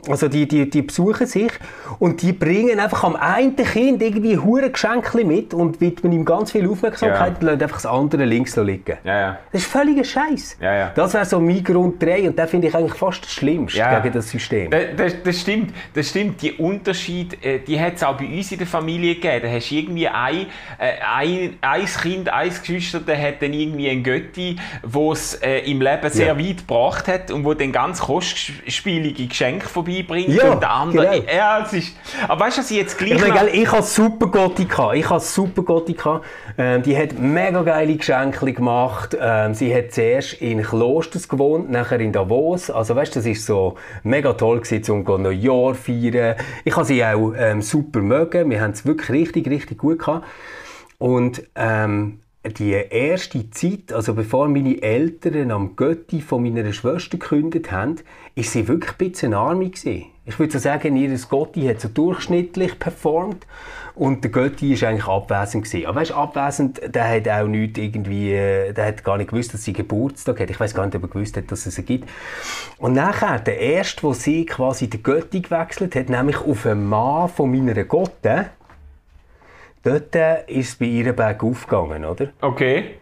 also 0.09 0.29
die, 0.29 0.47
die, 0.47 0.69
die 0.71 0.83
besuchen 0.83 1.27
sich 1.27 1.51
und 1.99 2.21
die 2.23 2.33
bringen 2.33 2.79
einfach 2.79 3.03
am 3.03 3.17
einen 3.17 3.57
Kind 3.57 4.03
irgendwie 4.03 4.37
hure 4.39 4.71
Geschenke 4.71 5.25
mit 5.25 5.55
und 5.55 5.81
widmen 5.81 6.13
ihm 6.13 6.25
ganz 6.25 6.53
viel 6.53 6.69
Aufmerksamkeit 6.69 7.19
Ja. 7.19 7.35
und 7.35 7.43
lassen 7.43 7.63
einfach 7.63 7.77
das 7.79 7.87
andere 7.87 8.25
links 8.25 8.55
liegen. 8.57 8.99
Ja, 9.05 9.19
ja. 9.21 9.39
Das 9.51 9.63
ist 9.63 9.71
völliger 9.71 10.05
Scheiß. 10.05 10.59
Ja, 10.61 10.75
ja. 10.75 10.93
Das 10.95 11.15
wäre 11.15 11.25
so 11.25 11.41
mein 11.41 11.65
Grund 11.65 12.01
3 12.03 12.29
und 12.29 12.39
den 12.39 12.47
finde 12.47 12.69
ich 12.69 12.75
eigentlich 12.75 12.95
fast 12.95 13.25
das 13.25 13.33
Schlimmste 13.33 13.79
Ja. 13.79 13.99
gegen 13.99 14.15
das 14.15 14.31
System. 14.31 14.71
Das, 14.71 14.83
das, 14.97 15.15
das 15.25 15.41
stimmt, 15.41 15.73
das 15.95 16.09
stimmt. 16.11 16.43
Die 16.43 16.53
Unterschied, 16.53 17.43
äh, 17.45 17.59
die 17.61 17.81
hat 17.81 17.95
es 17.95 18.03
auch 18.05 18.17
bei 18.19 18.27
uns 18.27 18.53
in 18.53 18.59
der 18.59 18.67
Familie 18.67 19.15
gegeben. 19.15 19.41
Da 19.45 19.49
hast 19.51 19.71
du 19.71 19.75
irgendwie 19.77 20.09
ein, 20.09 20.47
äh, 20.79 20.93
ein, 21.17 21.57
ein 21.63 21.85
Kind, 21.87 22.29
ein 22.29 22.51
Geschwister, 22.51 23.01
der 23.01 23.21
hat 23.21 23.43
dann 23.43 23.53
irgendwie 23.55 23.89
einen 23.91 24.05
Götti, 24.05 24.57
wo 24.85 25.13
es 25.13 25.35
äh, 25.37 25.61
im 25.71 25.81
Leben 25.81 26.11
sehr 26.11 26.39
weit 26.39 26.59
gebracht 26.59 27.09
hat 27.09 27.31
und 27.31 27.45
wo 27.45 27.55
dann 27.55 27.73
ganz 27.73 28.01
kostspielige 28.01 29.27
Geschenke 29.27 29.67
vorbeibringt. 29.87 30.29
Ja, 30.29 30.53
und 30.53 30.61
der 30.63 30.71
andere, 30.71 31.21
genau. 31.21 31.33
ja, 31.35 31.61
es 31.65 31.73
ist, 31.73 31.97
aber 32.29 32.41
weißt 32.45 32.57
du, 32.59 32.61
was 32.63 32.71
ich 32.71 32.77
jetzt 32.77 32.99
gleich 32.99 33.13
Ich 33.13 33.21
meine, 33.21 33.35
noch- 33.35 33.41
gell, 33.41 33.51
ich 33.55 33.71
hatte 33.73 33.83
super 33.83 34.31
gehabt. 34.31 34.61
Ich 34.95 35.09
hatte 35.09 35.25
super 35.25 35.63
gehabt. 35.63 36.25
Ähm, 36.59 36.83
die 36.83 36.97
hat 36.97 37.19
mega 37.19 37.63
geile 37.63 37.97
Geschenke 37.97 38.53
gemacht. 38.53 39.17
Ähm, 39.21 39.55
sie 39.55 39.75
hat 39.75 39.93
zuerst 39.93 40.35
in 40.35 40.63
Klosters 40.63 41.29
gewohnt, 41.29 41.71
nachher 41.71 42.01
in 42.01 42.13
Davos. 42.13 42.71
Also 42.71 42.97
weißt, 42.97 43.17
das 43.17 43.27
ist 43.27 43.47
so 43.47 43.77
mega 44.03 44.33
toll 44.33 44.61
gewesen, 44.61 44.91
um 44.93 45.05
go 45.05 45.19
Neujahr 45.19 45.75
zu 45.75 45.93
feiern. 45.93 46.37
Ich 46.65 46.75
habe 46.75 46.85
sie 46.85 47.05
auch 47.05 47.33
ähm, 47.37 47.63
super 47.63 48.01
mögen. 48.01 48.51
Wir 48.51 48.61
haben 48.61 48.73
es 48.73 48.85
wirklich 48.85 49.11
richtig, 49.11 49.49
richtig 49.49 49.79
gut 49.79 49.99
gehabt. 50.01 50.27
Und 50.99 51.43
ähm, 51.55 52.21
die 52.49 52.73
erste 52.73 53.51
Zeit, 53.51 53.93
also 53.93 54.15
bevor 54.15 54.49
meine 54.49 54.83
Eltern 54.83 55.51
am 55.51 55.77
Götti 55.77 56.21
von 56.21 56.43
meiner 56.43 56.73
Schwester 56.73 57.19
gekündigt 57.19 57.71
haben, 57.73 57.97
ist 58.35 58.53
sie 58.53 58.69
wirklich 58.69 58.93
ein 58.93 59.11
bisschen 59.11 59.33
gewesen. 59.33 60.07
Ich 60.29 60.39
würde 60.41 60.53
so 60.53 60.59
sagen, 60.59 60.97
ihr 60.97 61.17
Gotti 61.29 61.63
hat 61.67 61.81
so 61.81 61.89
durchschnittlich 61.89 62.81
performt 62.81 63.47
und 63.95 64.25
der 64.25 64.31
Götti 64.33 64.73
ist 64.73 64.83
eigentlich 64.83 65.07
abwesend 65.07 65.65
gewesen. 65.65 65.87
Aber 65.87 66.01
weißt, 66.01 66.13
abwesend, 66.13 66.81
der 66.95 67.09
hat 67.09 67.29
auch 67.29 67.47
nicht 67.47 67.79
irgendwie, 67.79 68.33
äh, 68.33 68.73
der 68.73 68.87
hat 68.87 69.05
gar 69.05 69.19
nicht 69.19 69.31
gewusst, 69.31 69.55
dass 69.55 69.63
sie 69.63 69.73
Geburtstag 69.73 70.41
hat. 70.41 70.51
Ich 70.51 70.59
weiß 70.59 70.75
gar 70.75 70.85
nicht, 70.85 70.97
ob 70.97 71.03
er 71.03 71.09
gewusst 71.09 71.37
hat, 71.37 71.53
dass 71.53 71.65
es 71.67 71.77
sie 71.77 71.85
gibt. 71.85 72.09
Und 72.79 72.95
nachher, 72.95 73.39
der 73.39 73.59
erste, 73.61 74.03
wo 74.03 74.13
sie 74.13 74.45
quasi 74.47 74.91
den 74.91 75.03
Götti 75.05 75.41
gewechselt 75.41 75.95
hat, 75.95 76.09
nämlich 76.09 76.39
auf 76.39 76.67
einen 76.67 76.89
Mann 76.89 77.29
von 77.29 77.51
meiner 77.51 77.85
Gotte, 77.85 78.51
dort 79.83 80.15
ist 80.49 80.69
es 80.69 80.77
bei 80.77 80.87
ihr 80.87 81.13
Berg 81.13 81.43
aufgegangen, 81.43 82.05
oder? 82.05 82.29
Okay. 82.41 82.97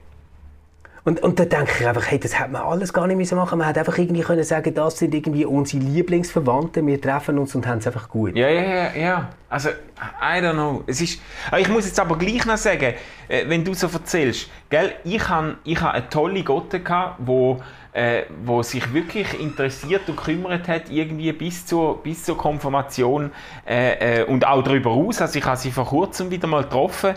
Und, 1.06 1.22
und 1.22 1.38
da 1.38 1.44
denke 1.44 1.70
ich 1.80 1.86
einfach, 1.86 2.10
hey, 2.10 2.18
das 2.18 2.38
hätte 2.38 2.50
man 2.50 2.62
alles 2.62 2.90
gar 2.90 3.06
nicht 3.06 3.18
müssen 3.18 3.36
machen. 3.36 3.58
Man 3.58 3.66
hätte 3.66 3.80
einfach 3.80 3.98
irgendwie 3.98 4.22
können 4.22 4.42
sagen, 4.42 4.72
das 4.72 4.98
sind 4.98 5.14
irgendwie 5.14 5.44
unsere 5.44 5.82
Lieblingsverwandten, 5.82 6.86
wir 6.86 6.98
treffen 6.98 7.38
uns 7.38 7.54
und 7.54 7.66
haben 7.66 7.78
es 7.78 7.86
einfach 7.86 8.08
gut. 8.08 8.34
Ja, 8.34 8.48
ja, 8.48 8.62
ja, 8.62 8.96
ja. 8.96 9.28
Also, 9.50 9.68
I 9.68 10.40
don't 10.40 10.54
know. 10.54 10.82
Es 10.86 11.02
ist, 11.02 11.20
ich 11.58 11.68
muss 11.68 11.84
jetzt 11.84 12.00
aber 12.00 12.16
gleich 12.16 12.46
noch 12.46 12.56
sagen, 12.56 12.94
äh, 13.28 13.44
wenn 13.46 13.62
du 13.62 13.74
so 13.74 13.86
erzählst, 13.88 14.48
gell, 14.70 14.94
ich 15.04 15.28
habe 15.28 15.56
ich 15.64 15.82
eine 15.82 16.08
tolle 16.08 16.42
Gotte 16.42 16.80
gehabt, 16.80 17.16
wo, 17.18 17.60
äh, 17.92 18.22
wo 18.42 18.62
sich 18.62 18.94
wirklich 18.94 19.38
interessiert 19.38 20.08
und 20.08 20.16
gekümmert 20.16 20.66
hat, 20.68 20.90
irgendwie 20.90 21.32
bis 21.32 21.66
zur, 21.66 22.02
bis 22.02 22.24
zur 22.24 22.38
Konfirmation 22.38 23.30
äh, 23.66 24.22
äh, 24.22 24.24
und 24.24 24.46
auch 24.46 24.62
darüber 24.62 24.94
hinaus. 24.94 25.20
Also 25.20 25.38
ich 25.38 25.44
habe 25.44 25.58
sie 25.58 25.70
vor 25.70 25.84
kurzem 25.84 26.30
wieder 26.30 26.48
mal 26.48 26.62
getroffen. 26.62 27.14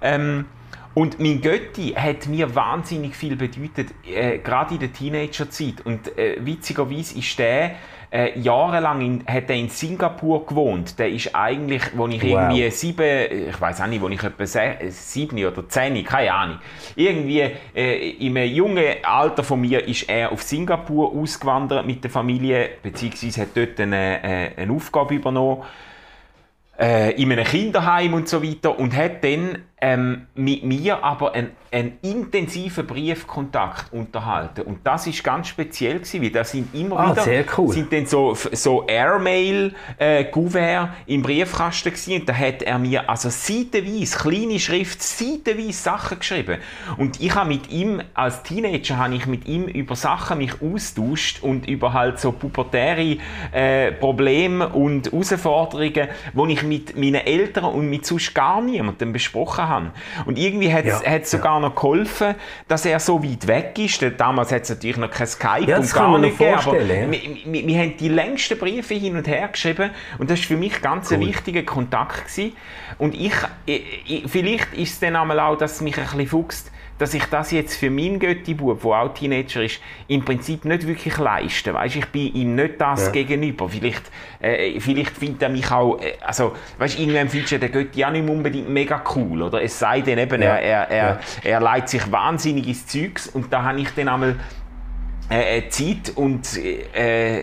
Ähm, 0.00 0.46
und 0.98 1.20
mein 1.20 1.40
Götti 1.40 1.92
hat 1.96 2.26
mir 2.26 2.54
wahnsinnig 2.56 3.14
viel 3.14 3.36
bedeutet, 3.36 3.88
äh, 4.04 4.38
gerade 4.38 4.74
in 4.74 4.80
der 4.80 4.92
Teenagerzeit. 4.92 5.74
Und 5.84 6.16
äh, 6.18 6.36
witzigerweise 6.44 7.18
ist 7.18 7.38
der 7.38 7.76
äh, 8.10 8.38
jahrelang 8.40 9.00
in, 9.02 9.24
hat 9.26 9.48
er 9.50 9.56
in 9.56 9.68
Singapur 9.68 10.44
gewohnt. 10.46 10.98
Der 10.98 11.08
ist 11.10 11.34
eigentlich, 11.36 11.82
wo 11.94 12.08
ich 12.08 12.22
Wow. 12.22 12.30
irgendwie 12.30 12.70
sieben, 12.70 13.48
ich 13.50 13.60
weiß 13.60 13.82
auch 13.82 13.86
nicht, 13.86 14.00
wo 14.02 14.08
ich 14.08 14.22
etwa 14.22 14.46
se- 14.46 14.60
äh, 14.80 14.90
sieben 14.90 15.44
oder 15.44 15.68
zehn, 15.68 16.02
keine 16.04 16.32
Ahnung. 16.34 16.58
Irgendwie 16.96 17.44
äh, 17.76 18.10
im 18.26 18.36
jungen 18.38 18.84
Alter 19.04 19.44
von 19.44 19.60
mir 19.60 19.86
ist 19.86 20.08
er 20.08 20.32
auf 20.32 20.42
Singapur 20.42 21.12
ausgewandert 21.14 21.86
mit 21.86 22.02
der 22.02 22.10
Familie, 22.10 22.70
beziehungsweise 22.82 23.42
hat 23.42 23.48
dort 23.54 23.78
eine, 23.78 24.22
äh, 24.24 24.62
eine 24.62 24.72
Aufgabe 24.72 25.14
übernommen 25.14 25.62
äh, 26.80 27.12
in 27.20 27.30
einem 27.32 27.44
Kinderheim 27.44 28.14
und 28.14 28.28
so 28.28 28.42
weiter 28.42 28.78
und 28.78 28.96
hat 28.96 29.22
dann 29.24 29.58
ähm, 29.80 30.26
mit 30.34 30.64
mir 30.64 31.04
aber 31.04 31.34
einen, 31.34 31.50
einen 31.70 31.98
intensiven 32.02 32.86
Briefkontakt 32.86 33.92
unterhalten. 33.92 34.62
Und 34.62 34.80
das 34.84 35.06
ist 35.06 35.22
ganz 35.22 35.48
speziell 35.48 35.94
gewesen, 36.00 36.22
weil 36.22 36.30
das 36.30 36.50
sind 36.50 36.74
immer 36.74 36.98
Ah, 36.98 37.12
wieder 37.12 37.44
cool. 37.56 37.72
sind 37.72 37.92
dann 37.92 38.06
so, 38.06 38.34
so 38.34 38.86
Airmail 38.86 39.74
äh, 40.00 40.24
im 41.06 41.22
Briefkasten 41.22 41.90
gewesen. 41.90 42.20
und 42.20 42.28
da 42.28 42.34
hat 42.34 42.62
er 42.62 42.78
mir 42.78 43.08
also 43.08 43.28
seitenweise, 43.30 44.18
kleine 44.18 44.58
Schrift, 44.58 45.02
seitenweise 45.02 45.72
Sachen 45.72 46.18
geschrieben. 46.18 46.58
Und 46.96 47.20
ich 47.20 47.34
habe 47.34 47.48
mit 47.48 47.70
ihm, 47.70 48.02
als 48.14 48.42
Teenager, 48.42 48.96
habe 48.98 49.14
ich 49.14 49.26
mit 49.26 49.46
ihm 49.46 49.64
über 49.66 49.94
Sachen 49.94 50.38
mich 50.38 50.60
austauscht 50.60 51.42
und 51.42 51.68
über 51.68 51.92
halt 51.92 52.18
so 52.18 52.32
pubertäre 52.32 53.18
äh, 53.52 53.92
Probleme 53.92 54.68
und 54.68 55.12
Herausforderungen, 55.12 56.08
die 56.34 56.52
ich 56.52 56.62
mit 56.62 56.96
meinen 56.96 57.14
Eltern 57.26 57.64
und 57.64 57.88
mit 57.88 58.06
sonst 58.06 58.34
gar 58.34 58.60
niemandem 58.60 59.12
besprochen 59.12 59.67
habe. 59.68 59.92
Und 60.26 60.38
irgendwie 60.38 60.72
hat 60.72 60.84
es 60.84 61.02
Ja, 61.02 61.24
sogar 61.24 61.60
noch 61.60 61.74
geholfen, 61.74 62.34
dass 62.66 62.84
er 62.86 62.98
so 63.00 63.22
weit 63.22 63.46
weg 63.46 63.78
ist. 63.78 64.04
Damals 64.16 64.50
hat 64.52 64.62
es 64.62 64.70
natürlich 64.70 64.96
noch 64.96 65.10
kein 65.10 65.26
Skype 65.26 65.64
Ja, 65.66 65.76
und 65.76 65.84
das 65.84 65.92
kann 65.92 66.04
gar 66.04 66.12
man 66.12 66.20
nicht 66.22 66.38
gegeben, 66.38 66.58
aber 66.58 66.72
wir, 66.72 67.10
wir, 67.10 67.66
wir 67.66 67.78
haben 67.78 67.96
die 67.96 68.08
längsten 68.08 68.58
Briefe 68.58 68.94
hin 68.94 69.16
und 69.16 69.28
her 69.28 69.48
geschrieben 69.48 69.90
und 70.18 70.30
das 70.30 70.38
war 70.40 70.46
für 70.46 70.56
mich 70.56 70.80
ganz 70.80 71.12
ein 71.12 71.20
Cool. 71.20 71.28
wichtiger 71.28 71.62
Kontakt. 71.62 72.26
Gewesen. 72.26 72.56
Und 72.98 73.14
ich, 73.14 73.32
ich, 73.66 73.82
ich, 74.06 74.24
vielleicht 74.30 74.72
ist 74.74 74.94
es 74.94 75.00
dann 75.00 75.16
einmal 75.16 75.38
auch, 75.40 75.56
dass 75.56 75.72
es 75.76 75.80
mich 75.80 75.96
ein 75.98 76.04
bisschen 76.04 76.26
fuchst, 76.26 76.70
dass 76.98 77.14
ich 77.14 77.24
das 77.26 77.50
jetzt 77.52 77.76
für 77.76 77.90
meinen 77.90 78.18
Götti-Bub, 78.18 78.82
der 78.82 78.90
auch 78.90 79.14
Teenager 79.14 79.62
ist, 79.62 79.80
im 80.08 80.24
Prinzip 80.24 80.64
nicht 80.64 80.86
wirklich 80.86 81.16
leiste. 81.18 81.72
Weißt, 81.74 81.96
ich 81.96 82.06
bin 82.06 82.34
ihm 82.34 82.54
nicht 82.56 82.80
das 82.80 83.06
Ja. 83.06 83.12
gegenüber. 83.12 83.68
Vielleicht, 83.68 84.02
äh, 84.40 84.78
vielleicht 84.80 85.16
findet 85.16 85.42
er 85.42 85.48
mich 85.48 85.70
auch, 85.70 86.00
äh, 86.00 86.14
also, 86.20 86.54
weißt, 86.78 86.98
irgendwann 86.98 87.28
findest 87.28 87.52
du 87.52 87.58
den 87.60 87.72
Götti 87.72 88.04
auch 88.04 88.10
nicht 88.10 88.28
unbedingt 88.28 88.68
mega 88.68 89.02
cool, 89.14 89.42
oder? 89.42 89.62
Es 89.62 89.78
sei 89.78 90.00
denn 90.00 90.18
eben, 90.18 90.42
Ja. 90.42 90.56
er, 90.56 90.88
er, 90.88 90.90
er, 90.90 91.20
er 91.44 91.60
leitet 91.60 91.88
sich 91.90 92.12
wahnsinnig 92.12 92.66
ins 92.66 92.86
Zeugs 92.86 93.28
und 93.28 93.52
da 93.52 93.62
habe 93.62 93.80
ich 93.80 93.90
dann 93.94 94.08
einmal 94.08 94.36
äh, 95.30 95.58
äh, 95.58 95.68
Zeit 95.68 96.12
und 96.16 96.56
äh, 96.56 97.42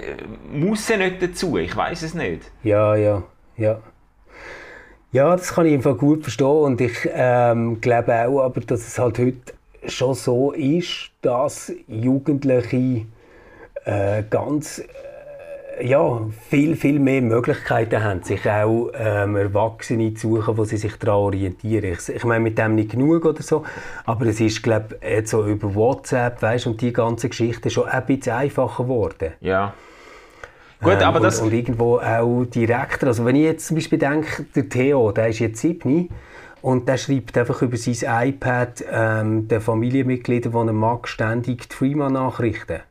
Musse 0.51 0.97
nicht 0.97 1.21
dazu. 1.21 1.57
Ich 1.57 1.75
weiß 1.75 2.01
es 2.01 2.13
nicht. 2.15 2.41
Ja, 2.63 2.95
ja, 2.95 3.21
ja. 3.57 3.77
Ja, 5.15 5.33
das 5.33 5.53
kann 5.53 5.65
ich 5.65 5.73
einfach 5.73 5.97
gut 5.97 6.23
verstehen 6.23 6.45
und 6.45 6.81
ich 6.81 7.09
ähm, 7.13 7.79
glaube 7.79 8.13
auch, 8.27 8.41
aber 8.41 8.59
dass 8.59 8.85
es 8.85 8.99
halt 8.99 9.17
heute 9.17 9.53
schon 9.87 10.13
so 10.13 10.51
ist, 10.51 11.09
dass 11.21 11.71
Jugendliche 11.87 13.05
äh, 13.85 14.23
ganz 14.29 14.79
äh, 15.79 15.87
ja, 15.87 16.19
viel, 16.49 16.75
viel 16.75 16.99
mehr 16.99 17.21
Möglichkeiten 17.21 18.03
haben, 18.03 18.23
sich 18.23 18.45
auch 18.45 18.91
ähm, 18.93 19.37
Erwachsene 19.37 20.13
zu 20.15 20.35
suchen, 20.35 20.57
wo 20.57 20.65
sie 20.65 20.75
sich 20.75 20.97
daran 20.97 21.21
orientieren. 21.21 21.93
Ich, 21.93 22.09
ich 22.09 22.25
meine, 22.25 22.43
mit 22.43 22.57
dem 22.57 22.75
nicht 22.75 22.91
genug 22.91 23.23
oder 23.23 23.41
so, 23.41 23.63
aber 24.03 24.25
es 24.25 24.41
ist, 24.41 24.63
glaube 24.63 24.97
ich, 24.99 25.29
so 25.29 25.45
über 25.45 25.73
WhatsApp, 25.73 26.41
weißt, 26.41 26.67
und 26.67 26.81
die 26.81 26.91
ganze 26.91 27.29
Geschichte 27.29 27.69
schon 27.69 27.87
ein 27.87 28.05
bisschen 28.05 28.33
einfacher 28.33 28.83
geworden. 28.83 29.31
Ja. 29.39 29.75
Gut, 30.85 31.01
Ähm, 31.01 31.07
aber 31.07 31.19
das. 31.19 31.39
Und, 31.39 31.47
und 31.47 31.53
irgendwo 31.53 31.99
auch 31.99 32.45
direkter. 32.45 33.07
Also 33.07 33.25
wenn 33.25 33.35
ich 33.35 33.43
jetzt 33.43 33.67
zum 33.67 33.75
Beispiel 33.75 33.99
denke, 33.99 34.43
der 34.55 34.69
Theo, 34.69 35.11
der 35.11 35.29
ist 35.29 35.39
jetzt 35.39 35.59
7 35.59 36.09
und 36.61 36.87
der 36.87 36.97
schreibt 36.97 37.37
einfach 37.37 37.61
über 37.61 37.75
sein 37.77 38.29
iPad 38.29 38.85
ähm, 38.91 39.47
den 39.47 39.61
Familienmitgliedern, 39.61 40.51
die 40.51 40.69
er 40.69 40.73
mag, 40.73 41.07
ständig 41.07 41.69
die 41.69 41.75
Freeman-Nachrichten. 41.75 42.81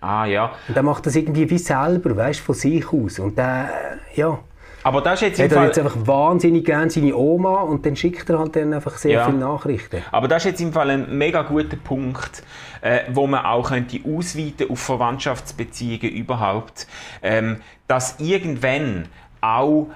ah, 0.00 0.24
ja. 0.24 0.52
Und 0.68 0.74
der 0.74 0.82
macht 0.82 1.06
das 1.06 1.14
irgendwie 1.14 1.48
wie 1.48 1.58
selber, 1.58 2.16
weißt 2.16 2.40
von 2.40 2.54
sich 2.54 2.92
aus. 2.92 3.18
Und 3.18 3.38
der, 3.38 3.68
äh, 4.14 4.18
ja, 4.18 4.38
Aber 4.84 5.00
das 5.00 5.22
ist 5.22 5.38
jetzt 5.38 5.40
hat 5.40 5.52
er 5.52 5.66
jetzt 5.66 5.78
einfach 5.78 5.96
wahnsinnig 6.04 6.64
gern 6.64 6.90
seine 6.90 7.14
Oma 7.16 7.60
und 7.62 7.86
dann 7.86 7.94
schickt 7.96 8.28
er 8.30 8.38
halt 8.38 8.56
dann 8.56 8.72
einfach 8.74 8.96
sehr 8.96 9.12
Ja. 9.12 9.24
viele 9.26 9.38
Nachrichten. 9.38 10.02
Aber 10.10 10.28
das 10.28 10.44
ist 10.44 10.50
jetzt 10.52 10.60
im 10.60 10.72
Fall 10.72 10.90
ein 10.90 11.16
mega 11.16 11.42
guter 11.42 11.76
Punkt, 11.76 12.42
äh, 12.80 13.00
wo 13.12 13.26
man 13.26 13.44
auch 13.44 13.68
könnte 13.68 14.00
ausweiten 14.04 14.70
auf 14.70 14.80
Verwandtschaftsbeziehungen 14.80 16.10
überhaupt, 16.10 16.86
ähm, 17.22 17.60
dass 17.86 18.18
irgendwann 18.18 19.06
auch 19.40 19.88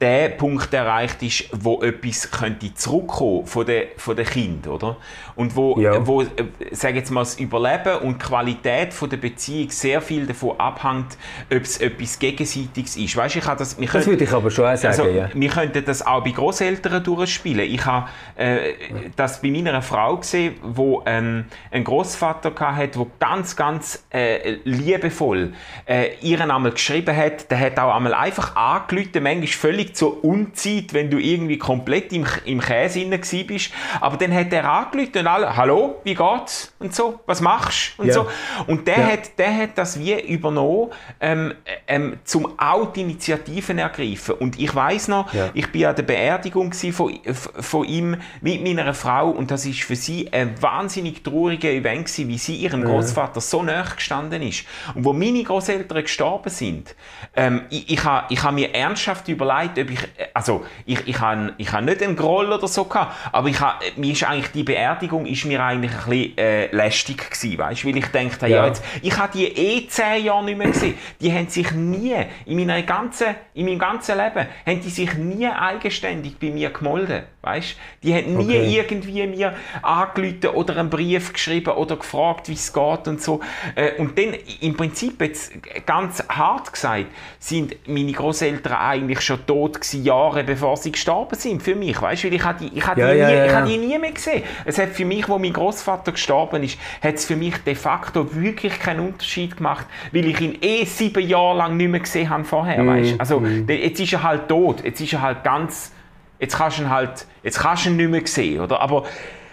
der 0.00 0.28
Punkt 0.28 0.72
erreicht 0.72 1.22
ist, 1.24 1.48
wo 1.52 1.82
etwas 1.82 2.30
könnte 2.30 2.72
zurückkommen 2.74 3.46
von 3.46 3.66
den 3.66 3.88
von 3.96 4.14
den 4.14 4.26
Kindern, 4.26 4.72
oder? 4.74 4.96
Und 5.34 5.56
wo, 5.56 5.76
Ja. 5.78 6.06
wo 6.06 6.22
äh, 6.22 6.26
sag 6.70 6.94
jetzt 6.94 7.10
mal, 7.10 7.20
das 7.20 7.38
Überleben 7.38 7.98
und 8.02 8.22
die 8.22 8.26
Qualität 8.26 8.94
von 8.94 9.10
der 9.10 9.16
Beziehung 9.16 9.70
sehr 9.70 10.00
viel 10.00 10.26
davon 10.26 10.58
abhängt, 10.58 11.18
ob 11.52 11.62
es 11.62 11.78
etwas 11.78 12.18
Gegenseitiges 12.18 12.96
ist. 12.96 13.16
Weißt, 13.16 13.36
ich 13.36 13.44
habe 13.46 13.58
das, 13.58 13.78
wir 13.80 13.88
Das 13.88 14.06
würde 14.06 14.22
ich 14.22 14.32
aber 14.32 14.50
schon 14.50 14.66
auch 14.66 14.76
sagen, 14.76 15.00
also, 15.00 15.08
ja. 15.08 15.28
wir 15.34 15.48
könnten 15.48 15.84
das 15.84 16.06
auch 16.06 16.22
bei 16.22 16.30
Großeltern 16.30 17.02
durchspielen. 17.02 17.68
Ich 17.68 17.84
habe 17.84 18.08
äh, 18.36 18.74
das 19.16 19.42
bei 19.42 19.50
meiner 19.50 19.82
Frau 19.82 20.16
gesehen, 20.18 20.54
wo 20.62 21.02
ähm, 21.06 21.46
einen 21.72 21.84
Großvater 21.84 22.52
hatte, 22.58 22.98
der 22.98 23.06
ganz, 23.18 23.56
ganz 23.56 24.04
äh, 24.10 24.58
liebevoll 24.64 25.54
äh, 25.86 26.14
ihren 26.20 26.52
einmal 26.52 26.72
geschrieben 26.72 27.16
hat. 27.16 27.50
Der 27.50 27.58
hat 27.58 27.78
auch 27.80 27.94
einmal 27.94 28.14
einfach 28.14 28.54
angerufen, 28.54 29.22
manchmal 29.22 29.46
völlig 29.48 29.87
zur 29.96 30.24
Unzeit, 30.24 30.92
wenn 30.92 31.10
du 31.10 31.18
irgendwie 31.18 31.58
komplett 31.58 32.12
im, 32.12 32.26
im 32.44 32.60
Käse 32.60 33.04
gsi 33.18 33.44
bist. 33.44 33.72
Aber 34.00 34.16
dann 34.16 34.32
hat 34.34 34.52
er 34.52 34.68
angerufen 34.70 35.18
und 35.18 35.26
alle, 35.26 35.56
hallo, 35.56 35.96
wie 36.04 36.14
geht's? 36.14 36.74
Und 36.78 36.94
so, 36.94 37.20
was 37.26 37.40
machst 37.40 37.94
du? 37.96 38.02
Und 38.02 38.08
Ja. 38.08 38.14
so. 38.14 38.26
Und 38.66 38.86
der, 38.86 38.98
Ja. 38.98 39.06
hat, 39.08 39.38
der 39.38 39.56
hat 39.56 39.70
das 39.76 39.98
wie 39.98 40.20
übernommen, 40.20 40.90
ähm, 41.20 41.54
ähm, 41.86 42.18
zum 42.24 42.58
auch 42.58 42.92
die 42.92 43.02
Initiativen 43.02 43.78
ergreifen. 43.78 44.34
Und 44.36 44.58
ich 44.58 44.74
weiß 44.74 45.08
noch, 45.08 45.32
Ja. 45.32 45.50
ich 45.54 45.70
bin 45.72 45.86
an 45.86 45.96
der 45.96 46.02
Beerdigung 46.02 46.72
von, 46.72 47.18
von 47.60 47.84
ihm 47.86 48.16
mit 48.40 48.62
meiner 48.62 48.94
Frau 48.94 49.30
und 49.30 49.50
das 49.50 49.66
ist 49.66 49.82
für 49.82 49.96
sie 49.96 50.32
ein 50.32 50.60
wahnsinnig 50.60 51.22
trauriger 51.22 51.70
Event 51.70 52.06
gewesen, 52.06 52.28
wie 52.28 52.38
sie 52.38 52.56
ihrem 52.56 52.84
Großvater 52.84 53.40
so 53.40 53.62
nahe 53.62 53.84
gestanden 53.94 54.42
ist. 54.42 54.64
Und 54.94 55.04
wo 55.04 55.12
meine 55.12 55.42
Großeltern 55.42 56.02
gestorben 56.02 56.50
sind, 56.50 56.94
ähm, 57.36 57.62
ich, 57.70 57.90
ich 57.90 58.04
habe 58.04 58.26
ich 58.30 58.42
ha 58.42 58.50
mir 58.52 58.74
ernsthaft 58.74 59.28
überlegt, 59.28 59.77
ob 59.78 59.90
ich, 59.90 60.00
also 60.34 60.64
ich, 60.86 61.06
ich 61.06 61.20
habe 61.20 61.54
ich 61.56 61.72
ha 61.72 61.80
nicht 61.80 62.02
einen 62.02 62.16
Groll 62.16 62.52
oder 62.52 62.68
so 62.68 62.84
gehabt, 62.84 63.14
aber 63.32 63.48
ich 63.48 63.60
ha, 63.60 63.78
mir 63.96 64.12
ist 64.12 64.24
eigentlich 64.24 64.52
die 64.52 64.62
Beerdigung 64.62 65.26
ist 65.26 65.44
mir 65.44 65.62
eigentlich 65.62 65.92
ein 65.92 66.10
bisschen 66.10 66.38
äh, 66.38 66.66
lästig 66.74 67.30
gewesen, 67.30 67.58
weißt, 67.58 67.84
weil 67.84 67.96
ich 67.96 68.06
dachte, 68.06 68.46
ja. 68.46 68.58
Ja. 68.58 68.66
jetzt, 68.66 68.84
ich 69.02 69.16
habe 69.16 69.32
die 69.36 69.46
eh 69.46 69.86
zehn 69.88 70.24
Jahre 70.24 70.44
nicht 70.44 70.58
mehr 70.58 70.68
gesehen. 70.68 70.94
Die 71.20 71.32
haben 71.32 71.48
sich 71.48 71.70
nie 71.72 72.16
in 72.46 72.56
meiner 72.56 72.82
ganzen, 72.82 73.34
in 73.54 73.66
meinem 73.66 73.78
ganzen 73.78 74.16
Leben 74.16 74.46
haben 74.66 74.80
die 74.80 74.90
sich 74.90 75.14
nie 75.14 75.46
eigenständig 75.46 76.38
bei 76.38 76.50
mir 76.50 76.70
gemolden, 76.70 77.22
weißt? 77.48 77.76
Die 78.02 78.14
haben 78.14 78.36
nie 78.36 78.44
Okay. 78.58 78.76
irgendwie 78.78 79.26
mir 79.26 79.54
angerufen 79.82 80.48
oder 80.54 80.76
einen 80.76 80.90
Brief 80.90 81.32
geschrieben 81.32 81.70
oder 81.72 81.96
gefragt, 81.96 82.48
wie 82.48 82.52
es 82.54 82.72
geht 82.72 83.08
und 83.08 83.22
so. 83.22 83.40
Äh, 83.74 83.92
Und 83.98 84.18
dann 84.18 84.34
im 84.60 84.76
Prinzip 84.76 85.20
jetzt 85.20 85.52
ganz 85.86 86.22
hart 86.28 86.72
gesagt 86.72 87.06
sind 87.38 87.76
meine 87.88 88.12
Großeltern 88.12 88.74
eigentlich 88.74 89.20
schon 89.20 89.44
tot 89.46 89.80
gewesen, 89.80 90.04
Jahre 90.04 90.44
bevor 90.44 90.76
sie 90.76 90.92
gestorben 90.92 91.36
sind 91.36 91.62
für 91.62 91.74
mich, 91.74 92.00
weißt? 92.00 92.24
Weil 92.24 92.34
ich 92.34 92.44
habe 92.44 92.58
die, 92.64 92.76
ich 92.78 92.86
habe 92.86 93.00
Ja, 93.00 93.12
die, 93.12 93.18
ja, 93.18 93.26
nie, 93.28 93.34
ja, 93.34 93.46
ich 93.46 93.52
habe 93.52 93.68
die 93.68 93.78
nie 93.78 93.98
mehr 93.98 94.12
gesehen. 94.12 94.42
Es 94.64 94.78
hat 94.78 94.90
für 94.90 95.04
mich, 95.04 95.28
wo 95.28 95.38
mein 95.38 95.52
Großvater 95.52 96.12
gestorben 96.12 96.62
ist, 96.62 96.78
hat 97.02 97.14
es 97.14 97.24
für 97.24 97.36
mich 97.36 97.56
de 97.58 97.74
facto 97.74 98.34
wirklich 98.34 98.78
keinen 98.78 99.00
Unterschied 99.00 99.56
gemacht, 99.56 99.86
weil 100.12 100.26
ich 100.26 100.40
ihn 100.40 100.58
eh 100.60 100.84
sieben 100.84 101.26
Jahre 101.26 101.56
lang 101.58 101.76
nicht 101.76 101.90
mehr 101.90 102.00
gesehen 102.00 102.28
habe 102.30 102.44
vorher, 102.44 102.82
Mhm, 102.82 102.88
weißt? 102.88 103.14
Also 103.20 103.40
de- 103.40 103.82
jetzt 103.84 104.00
ist 104.00 104.12
er 104.12 104.22
halt 104.22 104.48
tot, 104.48 104.84
jetzt 104.84 105.00
ist 105.00 105.12
er 105.12 105.22
halt 105.22 105.42
ganz, 105.44 105.92
jetzt 106.38 106.56
kannst 106.56 106.78
du 106.78 106.82
ihn 106.82 106.90
halt, 106.90 107.26
jetzt 107.42 107.58
kannst 107.60 107.86
du 107.86 107.90
ihn 107.90 107.96
nicht 107.96 108.10
mehr 108.10 108.26
sehen, 108.26 108.60
oder? 108.60 108.80
Aber 108.80 109.04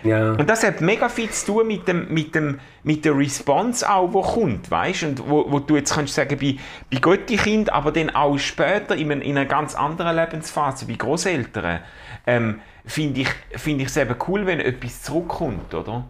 Ja. 0.03 0.31
und 0.33 0.47
das 0.49 0.63
hat 0.63 0.81
mega 0.81 1.09
viel 1.09 1.29
zu 1.31 1.47
tun 1.53 1.67
mit, 1.67 1.87
dem, 1.87 2.07
mit, 2.13 2.35
dem, 2.35 2.59
mit 2.83 3.03
der 3.05 3.17
Response 3.17 3.89
auch, 3.89 4.07
die 4.11 4.21
kommt, 4.33 4.69
weißt? 4.69 5.03
Und 5.03 5.27
wo, 5.29 5.51
wo 5.51 5.59
du 5.59 5.75
jetzt 5.77 5.95
kannst 5.95 6.13
sagen, 6.13 6.37
bei, 6.39 6.55
bei 6.91 6.99
Götti-Kind, 6.99 7.71
aber 7.73 7.91
dann 7.91 8.11
auch 8.11 8.37
später 8.37 8.95
in, 8.95 9.11
einer- 9.11 9.23
in 9.23 9.37
einer 9.37 9.47
ganz 9.47 9.73
anderen 9.73 10.15
Lebensphase, 10.15 10.85
bei 10.85 10.93
Großeltern, 10.93 11.79
ähm, 12.27 12.59
finde 12.85 13.21
ich 13.21 13.29
finde 13.59 13.81
ich 13.83 13.89
es 13.89 13.97
eben 13.97 14.15
cool, 14.27 14.45
wenn 14.45 14.59
etwas 14.59 15.01
zurückkommt, 15.01 15.73
oder? 15.73 16.05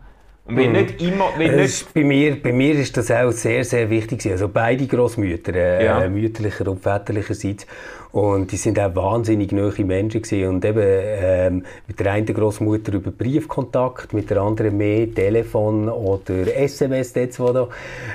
Und 0.48 0.58
wenn 0.58 0.74
nicht 0.74 1.02
immer, 1.02 1.30
wenn 1.38 1.56
nicht, 1.56 1.66
ist 1.66 1.94
bei, 1.94 2.04
mir, 2.04 2.40
bei 2.40 2.52
mir 2.52 2.76
ist 2.76 2.96
das 2.98 3.10
auch 3.10 3.32
sehr, 3.32 3.64
sehr 3.64 3.90
wichtig. 3.90 4.30
Also 4.30 4.48
beide 4.48 4.86
Großmütter, 4.86 5.54
äh, 5.56 5.86
Ja. 5.86 6.08
mütterlicher 6.08 6.68
und 6.68 6.84
väterlicherseits. 6.84 7.66
Und 8.16 8.54
die 8.54 8.56
sind 8.56 8.80
auch 8.80 8.96
wahnsinnig 8.96 9.52
nahe 9.52 9.84
Menschen 9.84 10.22
gewesen. 10.22 10.48
Und 10.48 10.64
eben 10.64 10.82
ähm, 10.82 11.66
mit 11.86 12.00
der 12.00 12.14
einen 12.14 12.26
Großmutter 12.26 12.94
über 12.94 13.12
Briefkontakt, 13.12 14.14
mit 14.14 14.30
der 14.30 14.38
anderen 14.38 14.78
mehr 14.78 15.14
Telefon 15.14 15.90
oder 15.90 16.56
SMS, 16.56 17.14
jetzt, 17.14 17.42
wo 17.42 17.52
da. 17.52 17.68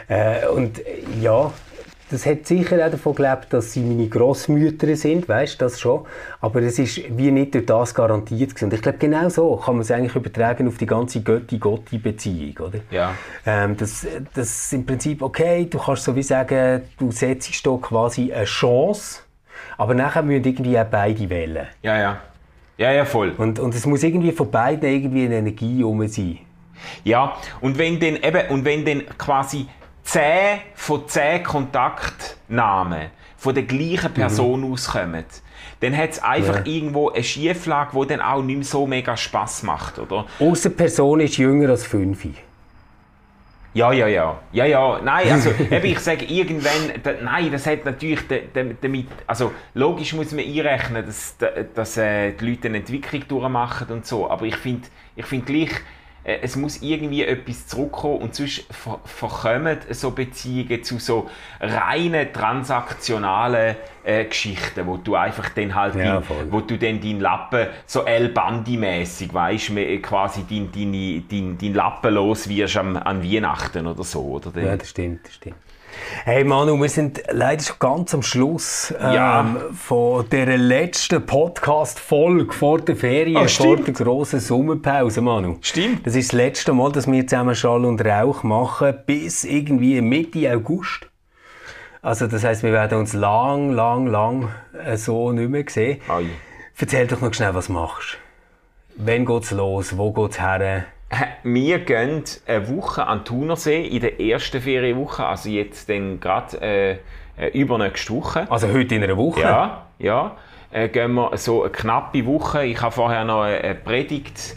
Äh, 0.09 0.47
und 0.49 0.81
ja, 1.21 1.53
das 2.11 2.25
hat 2.25 2.47
sicher 2.47 2.83
auch 2.87 2.91
davon 2.91 3.15
gelebt, 3.15 3.53
dass 3.53 3.75
sie 3.75 3.83
meine 3.83 4.09
Großmütter 4.09 4.97
sind, 4.97 5.29
weißt 5.29 5.61
das 5.61 5.79
schon. 5.79 6.07
Aber 6.41 6.63
es 6.63 6.79
ist 6.79 7.03
wie 7.19 7.31
nicht 7.31 7.55
durch 7.55 7.67
das 7.67 7.95
garantiert 7.95 8.55
gewesen. 8.55 8.65
Und 8.65 8.73
ich 8.73 8.81
glaube, 8.81 8.97
genau 8.97 9.29
so 9.29 9.55
kann 9.57 9.75
man 9.75 9.83
es 9.83 9.91
eigentlich 9.91 10.17
übertragen 10.17 10.67
auf 10.67 10.79
die 10.79 10.87
ganze 10.87 11.21
Götti-Gotti-Beziehung, 11.21 12.57
oder? 12.57 12.81
Ja. 12.91 13.15
Ähm, 13.45 13.77
das, 13.77 14.07
das 14.33 14.65
ist 14.65 14.73
im 14.73 14.87
Prinzip 14.87 15.21
okay, 15.21 15.67
du 15.69 15.79
kannst 15.79 16.05
so 16.05 16.17
wie 16.17 16.23
sagen, 16.23 16.85
du 16.99 17.11
setzt 17.11 17.67
da 17.67 17.77
quasi 17.77 18.33
eine 18.33 18.47
Chance, 18.47 19.25
aber 19.79 19.95
nachher 19.95 20.23
müssen 20.23 20.45
irgendwie 20.45 20.79
auch 20.79 20.85
beide 20.85 21.29
wählen. 21.31 21.67
ja, 21.83 21.99
ja. 21.99 22.19
Ja, 22.79 22.93
ja, 22.93 23.05
voll. 23.05 23.35
Und, 23.37 23.59
und 23.59 23.75
es 23.75 23.85
muss 23.85 24.03
irgendwie 24.03 24.33
von 24.33 24.51
beiden 24.51 24.89
irgendwie 24.89 25.27
eine 25.27 25.37
Energie 25.37 25.85
um 25.85 26.07
sein. 26.09 26.39
Ja, 27.05 27.37
und 27.61 27.77
wenn 27.77 28.01
dann 28.01 28.17
eben, 28.17 28.49
und 28.49 28.65
wenn 28.65 28.87
dann 28.87 29.03
quasi 29.19 29.67
10 30.05 30.23
von 30.75 31.07
10 31.07 31.43
Kontaktnamen 31.43 33.11
von 33.37 33.55
der 33.55 33.65
gleichen 33.65 34.13
Person 34.15 34.61
Mhm. 34.67 34.73
auskommen, 34.73 35.25
dann 35.81 35.97
hat 35.97 36.11
es 36.11 36.23
einfach 36.23 36.65
Ja. 36.67 36.73
irgendwo 36.73 37.11
eine 37.11 37.23
Schieflage, 37.23 37.91
die 38.01 38.07
dann 38.09 38.21
auch 38.23 38.43
nicht 38.43 38.57
mehr 38.57 38.65
so 38.65 38.87
mega 38.87 39.15
Spass 39.17 39.63
macht, 39.63 39.99
oder? 39.99 40.25
Außer 40.39 40.71
Person 40.71 41.21
ist 41.21 41.37
jünger 41.37 41.69
als 41.71 41.87
5. 41.87 42.29
Ja, 43.73 43.93
ja, 43.93 44.09
ja. 44.09 44.41
Ja, 44.53 44.65
ja. 44.65 45.01
Nein, 45.03 45.31
also 45.31 45.51
ich 45.83 45.99
sage 46.01 46.25
irgendwann, 46.25 46.93
da, 47.03 47.13
nein, 47.23 47.53
das 47.53 47.67
hat 47.67 47.85
natürlich 47.85 48.27
da- 48.27 48.39
da- 48.53 48.65
damit, 48.81 49.07
also 49.29 49.53
logisch 49.75 50.13
muss 50.15 50.33
man 50.33 50.45
einrechnen, 50.45 51.07
dass, 51.07 51.37
da- 51.39 51.51
dass 51.75 51.97
äh, 51.97 52.33
die 52.33 52.47
Leute 52.51 52.67
eine 52.69 52.79
Entwicklung 52.79 53.23
durchmachen 53.29 53.89
und 53.91 54.07
so, 54.07 54.29
aber 54.29 54.47
ich 54.47 54.57
finde 54.57 54.89
ich 55.15 55.25
find 55.27 55.47
gleich, 55.47 55.71
es 56.25 56.57
muss 56.57 56.83
irgendwie 56.83 57.25
etwas 57.25 57.67
zurückkommen 57.67 58.19
und 58.19 58.35
sonst 58.35 58.65
ver 58.71 59.01
verkommen 59.05 59.79
so 59.91 60.11
Beziehungen 60.11 60.83
zu 60.83 60.99
so 60.99 61.31
reinen 61.61 62.33
transaktionalen 62.33 63.77
äh, 64.05 64.25
Geschichten, 64.25 64.87
wo 64.87 64.97
du 64.99 65.15
einfach 65.15 65.49
dann 65.51 65.75
halt, 65.75 65.95
Ja, 65.95 66.21
dein, 66.21 66.53
wo 66.53 66.61
du 66.61 66.77
dann 66.77 67.01
deinen 67.01 67.21
Lappen 67.21 67.69
so 67.87 68.05
El 68.05 68.29
Bandi-mässig, 68.29 69.33
weißt 69.33 69.71
du, 69.71 69.99
quasi 70.01 70.45
dein, 70.49 70.71
dein, 70.73 71.25
dein, 71.31 71.59
dein 71.59 71.75
Lappen 71.75 72.15
los 72.15 72.49
wirst 72.49 72.77
am, 72.77 72.97
an 72.97 73.23
Weihnachten 73.23 73.87
oder 73.87 74.05
so, 74.05 74.23
oder? 74.23 74.61
Ja, 74.61 74.77
das 74.77 74.91
stimmt, 74.91 75.27
das 75.27 75.35
stimmt. 75.35 75.57
Hey 76.25 76.45
Manu, 76.45 76.81
wir 76.81 76.89
sind 76.89 77.23
leider 77.31 77.63
schon 77.63 77.77
ganz 77.79 78.15
am 78.15 78.23
Schluss 78.23 78.93
ähm, 79.01 79.15
Ja. 79.15 79.57
von 79.75 80.29
der 80.31 80.57
letzten 80.59 81.25
Podcast-Folge 81.25 82.53
vor 82.53 82.81
der 82.81 82.97
Ferien, 82.97 83.37
Oh, 83.43 83.49
vor 83.49 83.77
der 83.77 83.95
grossen 83.95 84.41
Sommerpause, 84.41 85.21
Manu. 85.21 85.57
Stimmt. 85.63 86.07
Das 86.07 86.15
ist 86.15 86.33
das 86.33 86.37
letzte 86.37 86.73
Mal, 86.73 86.93
dass 86.93 87.11
wir 87.11 87.27
zusammen 87.27 87.55
Schall 87.55 87.85
und 87.85 88.05
Rauch 88.05 88.43
machen, 88.43 88.95
bis 89.07 89.45
irgendwie 89.45 90.01
Mitte 90.01 90.53
August. 90.53 91.09
Also 92.03 92.27
das 92.27 92.45
heißt, 92.45 92.63
wir 92.63 92.73
werden 92.73 92.99
uns 92.99 93.13
lang, 93.13 93.73
lang, 93.73 94.07
lang 94.07 94.49
äh, 94.85 94.97
so 94.97 95.33
nicht 95.33 95.51
mehr 95.51 95.65
sehen. 95.69 96.01
Ai. 96.09 96.27
Erzähl 96.79 97.07
doch 97.07 97.21
noch 97.21 97.35
schnell, 97.35 97.55
was 97.55 97.67
du 97.67 97.75
machst. 97.75 98.17
Wann 98.97 99.27
geht's 99.27 99.51
los? 99.51 99.97
Wo 99.97 100.13
geht's 100.13 100.41
her? 100.41 100.85
Wir 101.43 101.79
gehen 101.81 102.25
eine 102.47 102.69
Woche 102.69 103.07
an 103.07 103.21
den 103.21 103.25
Thunersee 103.25 103.87
in 103.87 104.01
der 104.01 104.21
ersten 104.21 104.61
Ferienwoche, 104.61 105.27
also 105.27 105.49
jetzt 105.49 105.89
dann 105.89 106.21
gerade 106.21 106.61
äh, 106.61 106.99
äh, 107.37 107.49
übernächste 107.59 108.13
Woche. 108.15 108.47
Also 108.51 108.69
heute 108.69 108.95
in 108.95 109.03
einer 109.03 109.17
Woche? 109.17 109.41
Ja, 109.41 109.87
ja. 109.99 110.37
Äh, 110.71 110.89
gehen 110.89 111.15
wir 111.15 111.37
so 111.37 111.63
eine 111.63 111.73
knappe 111.73 112.25
Woche. 112.27 112.65
Ich 112.65 112.81
habe 112.81 112.93
vorher 112.93 113.25
noch 113.25 113.43
eine, 113.43 113.75
Predigt 113.75 114.57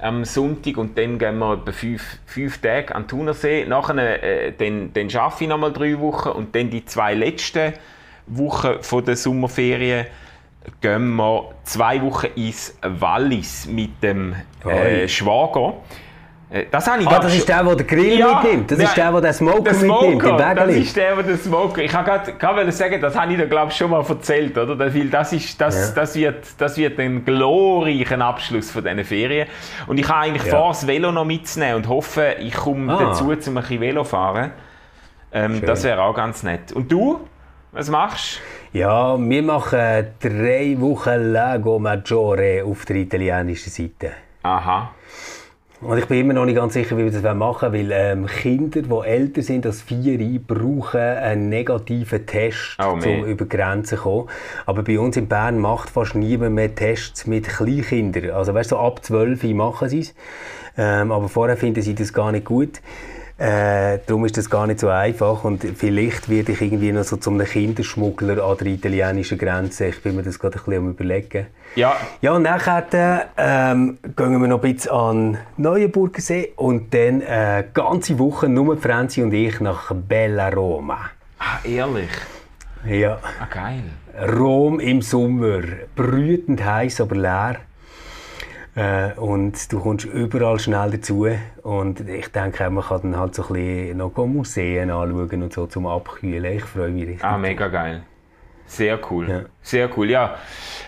am 0.00 0.24
Sonntag 0.24 0.78
und 0.78 0.96
dann 0.96 1.18
gehen 1.18 1.38
wir 1.38 1.54
etwa 1.54 1.72
fünf, 1.72 2.18
fünf 2.24 2.58
Tage 2.58 2.94
an 2.94 3.02
den 3.02 3.08
Thunersee. 3.08 3.66
Nachher 3.66 4.22
äh, 4.22 4.52
dann, 4.56 4.92
dann 4.94 5.14
arbeite 5.14 5.44
ich 5.44 5.50
noch 5.50 5.58
mal 5.58 5.72
drei 5.72 5.98
Wochen 5.98 6.30
und 6.30 6.54
dann 6.54 6.70
die 6.70 6.84
zwei 6.86 7.14
letzten 7.14 7.74
Wochen 8.26 8.82
von 8.82 9.04
der 9.04 9.16
Sommerferien 9.16 10.06
gehen 10.80 11.14
wir 11.16 11.50
zwei 11.64 12.00
Wochen 12.02 12.26
ins 12.36 12.76
Wallis 12.82 13.66
mit 13.66 14.02
dem 14.02 14.34
äh. 14.64 15.08
Schwager. 15.08 15.74
Äh, 16.50 16.64
Das 16.70 16.86
habe 16.88 17.00
ich 17.02 17.08
Ah, 17.08 17.18
das 17.20 17.34
ist 17.36 17.48
der, 17.48 17.62
der 17.62 17.76
den 17.76 17.86
Grill 17.86 18.18
Ja, 18.18 18.40
mitnimmt. 18.42 18.70
Das 18.72 18.78
ist 18.78 18.84
nein, 18.96 19.12
der, 19.12 19.20
der 19.20 19.30
den 19.30 19.34
Smoker, 19.34 19.72
mitnimmt. 19.72 19.80
Smoker, 19.84 20.28
im 20.30 20.36
das 20.56 20.74
ist 20.74 20.96
der, 20.96 21.14
der 21.14 21.22
den 21.24 21.38
Smoker. 21.38 21.82
Ich 21.82 21.92
gerade 22.38 22.72
sagen, 22.72 23.00
das 23.00 23.16
habe 23.16 23.32
ich 23.32 23.38
dir 23.38 23.46
glaube 23.46 23.70
ich 23.70 23.76
schon 23.76 23.90
mal 23.90 24.04
erzählt, 24.06 24.58
oder? 24.58 24.74
Das- 24.76 24.94
ist, 25.32 25.60
das, 25.60 25.90
Ja. 25.90 25.94
das 25.94 26.14
wird, 26.16 26.44
das 26.58 26.76
wird 26.76 26.98
ein 26.98 27.24
glorreicher 27.24 28.20
Abschluss 28.20 28.70
von 28.70 28.82
diesen 28.82 29.04
Ferien. 29.04 29.46
Und 29.86 29.98
ich 29.98 30.08
habe 30.08 30.20
eigentlich 30.26 30.44
Ja. 30.50 30.58
vor, 30.58 30.68
das 30.68 30.86
Velo 30.86 31.12
noch 31.12 31.24
mitzunehmen 31.24 31.76
und 31.76 31.88
hoffe, 31.88 32.34
ich 32.40 32.54
komme 32.54 32.92
Ah. 32.92 32.98
dazu, 33.04 33.34
zum 33.36 33.56
ein 33.56 33.62
bisschen 33.62 33.80
Velo 33.80 34.02
fahren. 34.04 34.50
Ähm, 35.32 35.62
das 35.64 35.84
wäre 35.84 36.02
auch 36.02 36.14
ganz 36.14 36.42
nett. 36.42 36.72
Und 36.72 36.90
du? 36.90 37.20
Was 37.72 37.88
machst 37.88 38.40
Ja, 38.72 39.16
wir 39.18 39.42
machen 39.42 40.06
drei 40.18 40.76
Wochen 40.78 41.32
Lago 41.32 41.78
Maggiore 41.78 42.64
auf 42.64 42.84
der 42.84 42.96
italienischen 42.96 43.70
Seite. 43.70 44.12
du? 44.42 44.48
Aha. 44.48 44.90
Und 45.80 45.96
ich 45.96 46.06
bin 46.06 46.18
immer 46.20 46.34
noch 46.34 46.44
nicht 46.44 46.56
ganz 46.56 46.74
sicher, 46.74 46.98
wie 46.98 47.04
wir 47.04 47.10
das 47.12 47.22
machen 47.34 47.72
wollen, 47.72 47.88
weil 47.88 47.92
ähm, 47.92 48.26
Kinder, 48.26 48.82
die 48.82 49.08
älter 49.08 49.40
sind 49.42 49.64
als 49.64 49.80
vier, 49.80 50.18
brauchen 50.46 51.00
einen 51.00 51.48
negativen 51.48 52.26
Test, 52.26 52.76
Oh, 52.78 52.90
um 52.92 53.24
über 53.24 53.46
Grenzen 53.46 53.96
zu 53.96 54.02
kommen. 54.02 54.28
Aber 54.66 54.82
bei 54.82 54.98
uns 54.98 55.16
in 55.16 55.26
Bern 55.28 55.58
macht 55.58 55.88
fast 55.88 56.16
niemand 56.16 56.54
mehr 56.56 56.74
Tests 56.74 57.26
mit 57.26 57.48
Kleinkindern. 57.48 58.30
Also 58.30 58.52
weißt 58.52 58.72
du, 58.72 58.76
so 58.76 58.80
ab 58.82 59.02
12 59.02 59.44
machen 59.54 59.88
sie 59.88 60.00
es. 60.00 60.14
Ähm, 60.76 61.12
aber 61.12 61.28
vorher 61.28 61.56
finden 61.56 61.80
sie 61.82 61.94
das 61.94 62.12
gar 62.12 62.30
nicht 62.30 62.44
gut. 62.44 62.80
Äh, 63.40 64.00
darum 64.06 64.26
ist 64.26 64.36
das 64.36 64.50
gar 64.50 64.66
nicht 64.66 64.80
so 64.80 64.90
einfach 64.90 65.44
und 65.44 65.64
vielleicht 65.64 66.28
werde 66.28 66.52
ich 66.52 66.60
irgendwie 66.60 66.92
noch 66.92 67.04
so 67.04 67.16
zum 67.16 67.38
Kinderschmuggler 67.38 68.44
an 68.44 68.58
der 68.58 68.66
italienischen 68.66 69.38
Grenze. 69.38 69.86
Ich 69.86 70.02
bin 70.02 70.14
mir 70.14 70.22
das 70.22 70.38
gerade 70.38 70.58
ein 70.58 70.64
bisschen 70.66 70.78
am 70.84 70.90
überlegen. 70.90 71.46
Ja, 71.74 71.96
Ja, 72.20 72.32
und 72.32 72.42
nachher 72.42 73.30
ähm, 73.38 73.96
gehen 74.14 74.40
wir 74.42 74.46
noch 74.46 74.62
ein 74.62 74.74
bisschen 74.74 74.92
an 74.92 75.38
Neuenburgersee 75.56 76.52
und 76.56 76.92
dann 76.92 77.22
äh, 77.22 77.64
ganze 77.72 78.18
Woche 78.18 78.46
nur 78.46 78.76
Franzi 78.76 79.22
und 79.22 79.32
ich 79.32 79.58
nach 79.60 79.90
Bella 79.94 80.50
Roma. 80.50 80.98
ah, 81.38 81.66
ehrlich. 81.66 82.10
Ja, 82.86 83.20
Ah, 83.40 83.46
geil. 83.50 83.84
Rom 84.38 84.80
im 84.80 85.00
Sommer, 85.00 85.62
brütend 85.96 86.62
heiß, 86.62 87.00
aber 87.00 87.16
leer. 87.16 87.56
Äh, 88.80 89.12
und 89.18 89.70
du 89.70 89.78
kommst 89.78 90.06
überall 90.06 90.58
schnell 90.58 90.92
dazu 90.92 91.26
und 91.62 92.00
ich 92.08 92.28
denke, 92.28 92.70
man 92.70 92.82
kann 92.82 93.02
dann 93.02 93.18
halt 93.18 93.34
so 93.34 93.42
ein 93.42 93.52
bisschen 93.52 93.98
noch 93.98 94.16
Museen 94.16 94.90
anschauen 94.90 95.42
und 95.42 95.52
so 95.52 95.66
zum 95.66 95.86
Abkühlen. 95.86 96.56
Ich 96.56 96.64
freue 96.64 96.88
mich 96.88 97.06
richtig. 97.06 97.22
Ah, 97.22 97.36
mega 97.36 97.68
geil. 97.68 98.04
Sehr 98.64 98.98
cool. 99.10 99.28
Ja. 99.28 99.40
Sehr 99.60 99.98
cool, 99.98 100.08
ja. 100.08 100.36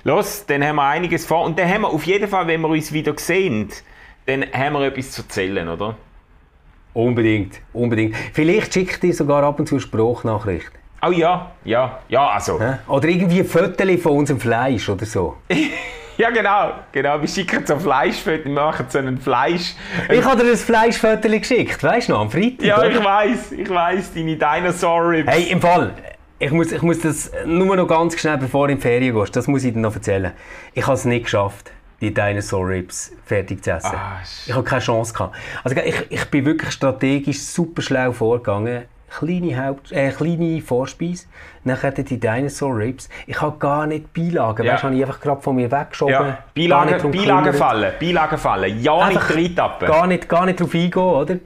Los, 0.05 0.47
dann 0.47 0.65
haben 0.65 0.77
wir 0.77 0.85
einiges 0.85 1.27
vor. 1.27 1.45
Und 1.45 1.59
dann 1.59 1.69
haben 1.69 1.83
wir 1.83 1.91
auf 1.91 2.05
jeden 2.05 2.29
Fall, 2.29 2.47
wenn 2.47 2.63
wir 2.63 2.69
uns 2.69 2.95
wieder 2.95 3.13
sehen, 3.19 3.69
dann 4.25 4.47
haben 4.55 4.73
wir 4.73 4.87
etwas 4.87 5.11
zu 5.11 5.21
erzählen, 5.21 5.69
oder? 5.69 5.97
Unbedingt, 6.95 7.61
unbedingt. 7.75 8.17
Vielleicht 8.33 8.73
schicke 8.73 8.93
ich 8.93 9.01
dir 9.01 9.13
sogar 9.13 9.43
ab 9.43 9.59
und 9.59 9.67
zu 9.67 9.75
eine 9.75 9.81
Sprachnachricht. 9.83 10.73
Oh 11.07 11.11
ja, 11.11 11.51
ja, 11.65 11.99
ja, 12.09 12.29
also. 12.29 12.59
Oder 12.89 13.09
irgendwie 13.09 13.41
ein 13.41 13.45
Foto 13.45 13.85
von 13.99 14.13
unserem 14.13 14.41
Fleisch 14.41 14.89
oder 14.89 15.05
so. 15.05 15.37
Ja, 16.19 16.31
genau, 16.31 16.75
genau. 16.93 17.21
Wir 17.21 17.29
schicken 17.29 17.67
so 17.67 17.79
Fleischfotos, 17.79 18.45
wir 18.45 18.53
machen 18.53 18.87
so 18.89 18.99
einen 18.99 19.19
Fleisch... 19.19 19.75
Ich 20.11 20.25
habe 20.25 20.45
dir 20.45 20.51
ein 20.51 20.57
Fleischfoto 20.57 21.29
geschickt, 21.29 21.83
weißt 21.83 22.09
du 22.09 22.13
noch, 22.13 22.21
am 22.21 22.31
Freitag. 22.31 22.63
Ja, 22.63 22.79
oder? 22.79 22.91
ich 22.91 23.03
weiß, 23.03 23.53
ich 23.53 23.71
weiß, 23.71 24.15
deine 24.15 24.37
Dinosaur-Ribs. 24.37 25.31
Hey, 25.31 25.45
im 25.51 25.61
Fall, 25.61 25.95
ich 26.39 26.51
muss, 26.51 26.73
ich 26.73 26.83
muss 26.83 27.01
das 27.01 27.31
nur 27.47 27.77
noch 27.77 27.87
ganz 27.87 28.19
schnell, 28.19 28.37
bevor 28.37 28.67
du 28.67 28.73
in 28.73 28.79
die 28.79 28.83
Ferien 28.83 29.15
gehst, 29.15 29.35
das 29.37 29.47
muss 29.47 29.65
ich 29.65 29.73
dir 29.73 29.81
noch 29.81 29.95
erzählen. 29.95 30.33
Ich 30.75 30.87
habe 30.87 30.95
es 30.95 31.05
nicht 31.05 31.25
geschafft, 31.25 31.73
die 32.01 32.13
Dinosaur 32.13 32.69
Ribs 32.69 33.13
fertig 33.25 33.63
zu 33.63 33.71
essen. 33.71 33.95
Ah, 33.95 34.21
ich 34.47 34.53
habe 34.53 34.65
keine 34.65 34.83
Chance 34.83 35.13
gehabt. 35.13 35.37
Also 35.63 35.77
ich, 35.81 35.95
ich 36.11 36.25
bin 36.27 36.45
wirklich 36.45 36.73
strategisch 36.73 37.41
super 37.41 37.81
schlau 37.81 38.13
vorgegangen. 38.13 38.83
Kleine, 39.19 39.67
Haupt, 39.67 39.93
äh, 39.93 40.11
kleine 40.11 40.61
Vorspeise, 40.63 41.27
nachher 41.65 41.91
die 41.93 42.19
Dinosaur 42.19 42.77
Ribs. 42.77 43.09
Ich 43.27 43.41
habe 43.41 43.59
gar 43.59 43.87
nicht 43.87 44.13
Beilagen, 44.15 44.65
Ja. 44.65 44.75
weißt 44.75 44.85
habe 44.85 44.95
ich 44.95 45.03
einfach 45.05 45.21
gerade 45.21 45.41
von 45.43 45.57
mir 45.57 45.71
weggeschoben. 45.71 46.13
Ja, 46.15 46.23
nicht 46.25 46.55
Beilagen, 46.55 47.11
Beilagen 47.11 47.53
fallen, 47.55 47.93
Beilagen 48.01 48.39
fallen. 48.39 48.83
Ja, 48.83 49.09
nicht 49.09 49.17
Einfach 49.19 49.35
reintappen. 49.37 49.89
Gar 49.89 50.07
nicht, 50.07 50.29
gar 50.29 50.47
nicht 50.47 50.61
drauf 50.61 50.75
eingehen, 50.75 51.03
oder? 51.03 51.37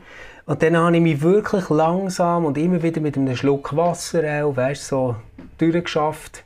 Und 0.47 0.63
dann 0.63 0.77
habe 0.77 0.95
ich 0.97 1.03
mich 1.03 1.21
wirklich 1.23 1.69
langsam 1.71 2.45
und 2.45 2.57
immer 2.57 2.81
wieder 2.83 3.01
mit 3.01 3.17
einem 3.17 3.35
Schluck 3.35 3.75
Wasser 3.77 4.23
auch, 4.45 4.57
weißt, 4.57 4.87
so 4.87 5.17
durchgeschafft. 5.59 6.45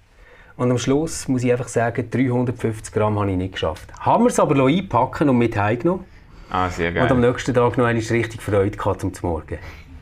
Und 0.57 0.71
am 0.71 0.79
Schluss 0.79 1.29
muss 1.29 1.43
ich 1.45 1.53
einfach 1.53 1.69
sagen, 1.69 2.09
350 2.11 2.93
Gramm 2.95 3.19
habe 3.19 3.31
ich 3.31 3.37
nicht 3.37 3.53
geschafft. 3.53 3.89
Haben 4.01 4.25
wir 4.25 4.29
es 4.29 4.39
aber 4.41 4.55
noch 4.55 4.69
einpacken 4.69 5.29
und 5.29 5.39
mit 5.39 5.57
heimgenommen. 5.57 6.05
Ah, 6.51 6.69
sehr 6.69 6.91
Und 6.91 7.11
am 7.11 7.21
geil. 7.21 7.31
nächsten 7.31 7.55
Tag 7.55 7.79
noch 7.79 7.85
einmal 7.87 8.03
richtig 8.03 8.43
Freude 8.43 8.77
gehabt 8.77 9.01
zum 9.03 9.13
Morgen. 9.23 9.59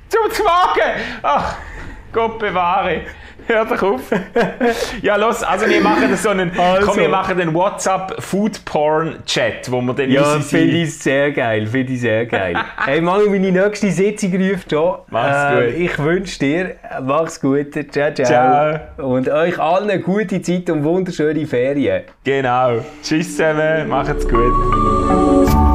Zum 0.09 0.45
Wagen! 0.45 1.01
Ach, 1.23 1.57
Gott 2.13 2.39
bewahre. 2.39 3.03
Hör 3.49 3.65
doch 3.65 3.83
auf. 3.83 4.03
ja, 5.03 5.17
los, 5.17 5.43
also 5.43 5.67
wir 5.67 5.81
machen 5.81 6.15
so 6.17 6.29
einen, 6.29 6.51
Also. 6.59 6.87
komm, 6.87 6.99
wir 6.99 7.09
machen 7.09 7.39
den 7.39 7.55
WhatsApp 7.55 8.23
Food 8.23 8.63
Porn 8.67 9.25
Chat, 9.25 9.73
wo 9.73 9.81
wir 9.81 9.95
dann 9.95 10.11
Ja, 10.11 10.39
finde 10.41 10.77
ich 10.77 10.99
sehr 10.99 11.33
geil, 11.33 11.67
finde 11.67 11.95
ich 11.95 12.01
sehr 12.03 12.27
geil. 12.27 12.55
hey 12.85 13.01
Manu, 13.01 13.31
meine 13.31 13.51
nächste 13.51 13.91
Sitzung 13.91 14.37
ruft 14.37 14.71
schon. 14.71 14.99
Mach's 15.09 15.55
gut. 15.55 15.75
Ich 15.79 15.99
wünsche 15.99 16.39
dir, 16.39 16.77
mach's 17.03 17.41
gut, 17.41 17.73
ciao, 17.73 18.13
ciao. 18.13 18.27
Ciao. 18.27 18.81
Und 18.99 19.31
euch 19.31 19.59
allen 19.59 19.89
eine 19.89 20.01
gute 20.01 20.43
Zeit 20.43 20.69
und 20.69 20.85
wunderschöne 20.85 21.47
Ferien. 21.47 22.03
Genau. 22.25 22.85
Tschüss 23.03 23.35
zusammen, 23.35 23.89
macht's 23.89 24.29
gut. 24.29 25.68